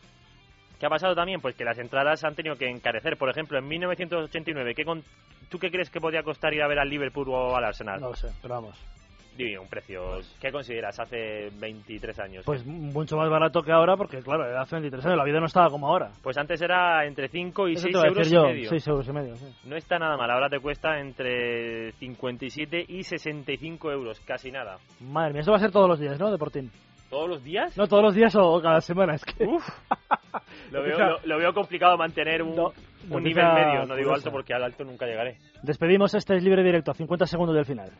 ¿Qué 0.77 0.85
ha 0.85 0.89
pasado 0.89 1.15
también? 1.15 1.39
Pues 1.39 1.55
que 1.55 1.63
las 1.63 1.77
entradas 1.79 2.25
han 2.25 2.35
tenido 2.35 2.57
que 2.57 2.67
encarecer. 2.69 3.15
Por 3.17 3.29
ejemplo, 3.29 3.57
en 3.57 3.67
1989, 3.69 4.75
¿qué, 4.75 4.83
con- 4.83 5.01
¿tú 5.49 5.59
qué 5.59 5.71
crees 5.71 5.89
que 5.89 6.01
podría 6.01 6.23
costar 6.23 6.53
ir 6.53 6.61
a 6.61 6.67
ver 6.67 6.79
al 6.79 6.89
Liverpool 6.89 7.29
o 7.29 7.55
al 7.55 7.63
Arsenal? 7.63 8.01
No 8.01 8.13
sé, 8.13 8.27
pero 8.41 8.55
vamos. 8.55 8.77
Un 9.37 9.67
precio. 9.67 10.19
¿Qué 10.41 10.51
consideras 10.51 10.99
hace 10.99 11.51
23 11.59 12.19
años? 12.19 12.43
Pues 12.45 12.65
mucho 12.65 13.17
más 13.17 13.29
barato 13.29 13.61
que 13.61 13.71
ahora, 13.71 13.95
porque 13.95 14.19
claro, 14.19 14.45
hace 14.59 14.77
23 14.77 15.05
años 15.05 15.17
la 15.17 15.23
vida 15.23 15.39
no 15.39 15.45
estaba 15.45 15.69
como 15.69 15.87
ahora. 15.87 16.09
Pues 16.23 16.37
antes 16.39 16.59
era 16.59 17.05
entre 17.05 17.27
5 17.29 17.67
y 17.67 17.73
Eso 17.73 17.83
6 17.83 17.83
te 17.83 17.91
iba 17.91 18.01
a 18.01 18.07
euros 18.07 18.17
decir 18.17 18.33
y 18.33 18.35
yo, 18.35 18.47
medio. 18.47 18.69
6 18.69 18.87
euros 18.87 19.07
y 19.07 19.11
medio, 19.11 19.35
sí. 19.35 19.45
No 19.65 19.75
está 19.75 19.99
nada 19.99 20.17
mal, 20.17 20.31
ahora 20.31 20.49
te 20.49 20.59
cuesta 20.59 20.99
entre 20.99 21.91
57 21.93 22.85
y 22.87 23.03
65 23.03 23.91
euros, 23.91 24.19
casi 24.21 24.49
nada. 24.49 24.77
Madre 25.01 25.33
mía, 25.33 25.41
esto 25.41 25.51
va 25.51 25.57
a 25.57 25.61
ser 25.61 25.71
todos 25.71 25.87
los 25.87 25.99
días, 25.99 26.19
¿no, 26.19 26.31
Deportín? 26.31 26.71
¿Todos 27.11 27.29
los 27.29 27.43
días? 27.43 27.77
No, 27.77 27.87
todos 27.87 28.03
los 28.03 28.15
días 28.15 28.35
o 28.35 28.59
cada 28.59 28.81
semana, 28.81 29.15
es 29.15 29.23
que... 29.23 29.45
Lo 30.71 30.83
veo, 30.83 30.97
lo, 30.97 31.19
lo 31.23 31.37
veo 31.37 31.53
complicado 31.53 31.97
mantener 31.97 32.41
un, 32.43 32.51
nivel 33.23 33.53
medio, 33.53 33.85
no 33.85 33.95
digo 33.95 34.13
alto 34.13 34.31
porque 34.31 34.53
al 34.53 34.63
alto 34.63 34.83
nunca 34.83 35.05
llegaré. 35.05 35.37
Despedimos 35.63 36.13
este 36.13 36.35
es 36.35 36.43
libre 36.43 36.63
directo, 36.63 36.91
a 36.91 36.93
50 36.93 37.25
segundos 37.25 37.55
del 37.55 37.65
final. 37.65 37.91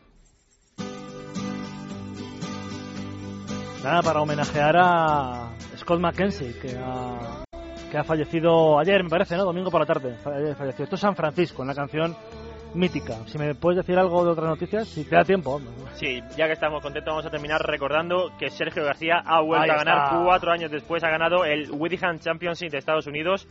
Nada, 3.82 4.02
para 4.02 4.20
homenajear 4.20 4.76
a 4.76 5.50
Scott 5.76 6.00
McKenzie, 6.00 6.58
que 6.60 6.76
ha, 6.76 7.44
que 7.90 7.96
ha 7.98 8.04
fallecido 8.04 8.78
ayer, 8.78 9.02
me 9.04 9.08
parece, 9.08 9.36
¿no? 9.36 9.44
Domingo 9.44 9.70
por 9.70 9.80
la 9.80 9.86
tarde. 9.86 10.16
Ayer 10.24 10.54
falleció. 10.56 10.84
Esto 10.84 10.96
es 10.96 11.00
San 11.00 11.14
Francisco, 11.14 11.62
en 11.62 11.68
la 11.68 11.74
canción 11.74 12.16
mítica. 12.74 13.14
Si 13.26 13.38
me 13.38 13.54
puedes 13.54 13.78
decir 13.78 13.96
algo 13.98 14.24
de 14.24 14.32
otras 14.32 14.48
noticias, 14.48 14.88
si 14.88 15.04
te 15.04 15.14
da 15.14 15.24
tiempo. 15.24 15.60
Sí, 15.94 16.20
ya 16.36 16.46
que 16.46 16.52
estamos 16.52 16.82
contentos, 16.82 17.12
vamos 17.12 17.26
a 17.26 17.30
terminar 17.30 17.62
recordando 17.62 18.32
que 18.38 18.50
Sergio 18.50 18.84
García 18.84 19.22
ha 19.24 19.40
vuelto 19.40 19.64
Ahí 19.64 19.70
a 19.70 19.76
ganar 19.84 20.04
está. 20.06 20.24
cuatro 20.24 20.50
años 20.52 20.70
después. 20.70 21.02
Ha 21.04 21.08
ganado 21.10 21.44
el 21.44 21.70
Whittingham 21.70 22.18
Championship 22.18 22.70
de 22.70 22.78
Estados 22.78 23.06
Unidos 23.06 23.46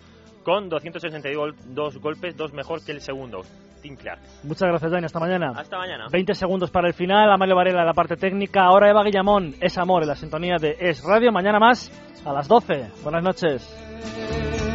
con 0.48 0.70
262 0.70 1.98
golpes, 1.98 2.38
dos 2.38 2.54
mejor 2.54 2.82
que 2.82 2.94
el 2.94 3.02
segundo, 3.02 3.42
Tim 3.82 3.98
Clark. 3.98 4.22
Muchas 4.44 4.70
gracias, 4.70 4.90
Dani. 4.90 5.04
Hasta 5.04 5.20
mañana. 5.20 5.52
Hasta 5.54 5.78
mañana. 5.78 6.08
20 6.10 6.34
segundos 6.36 6.72
para 6.72 6.88
el 6.88 6.94
final. 6.94 7.30
Amalio 7.30 7.54
Varela, 7.54 7.84
la 7.84 7.94
parte 7.94 8.16
técnica. 8.16 8.64
Ahora 8.64 8.90
Eva 8.90 9.04
Guillamón, 9.04 9.56
Es 9.60 9.78
Amor, 9.78 10.04
en 10.04 10.08
la 10.08 10.16
sintonía 10.16 10.56
de 10.56 10.78
Es 10.80 11.04
Radio. 11.04 11.34
Mañana 11.34 11.60
más 11.60 11.92
a 12.24 12.32
las 12.32 12.48
12. 12.48 12.92
Buenas 13.04 13.24
noches. 13.24 14.67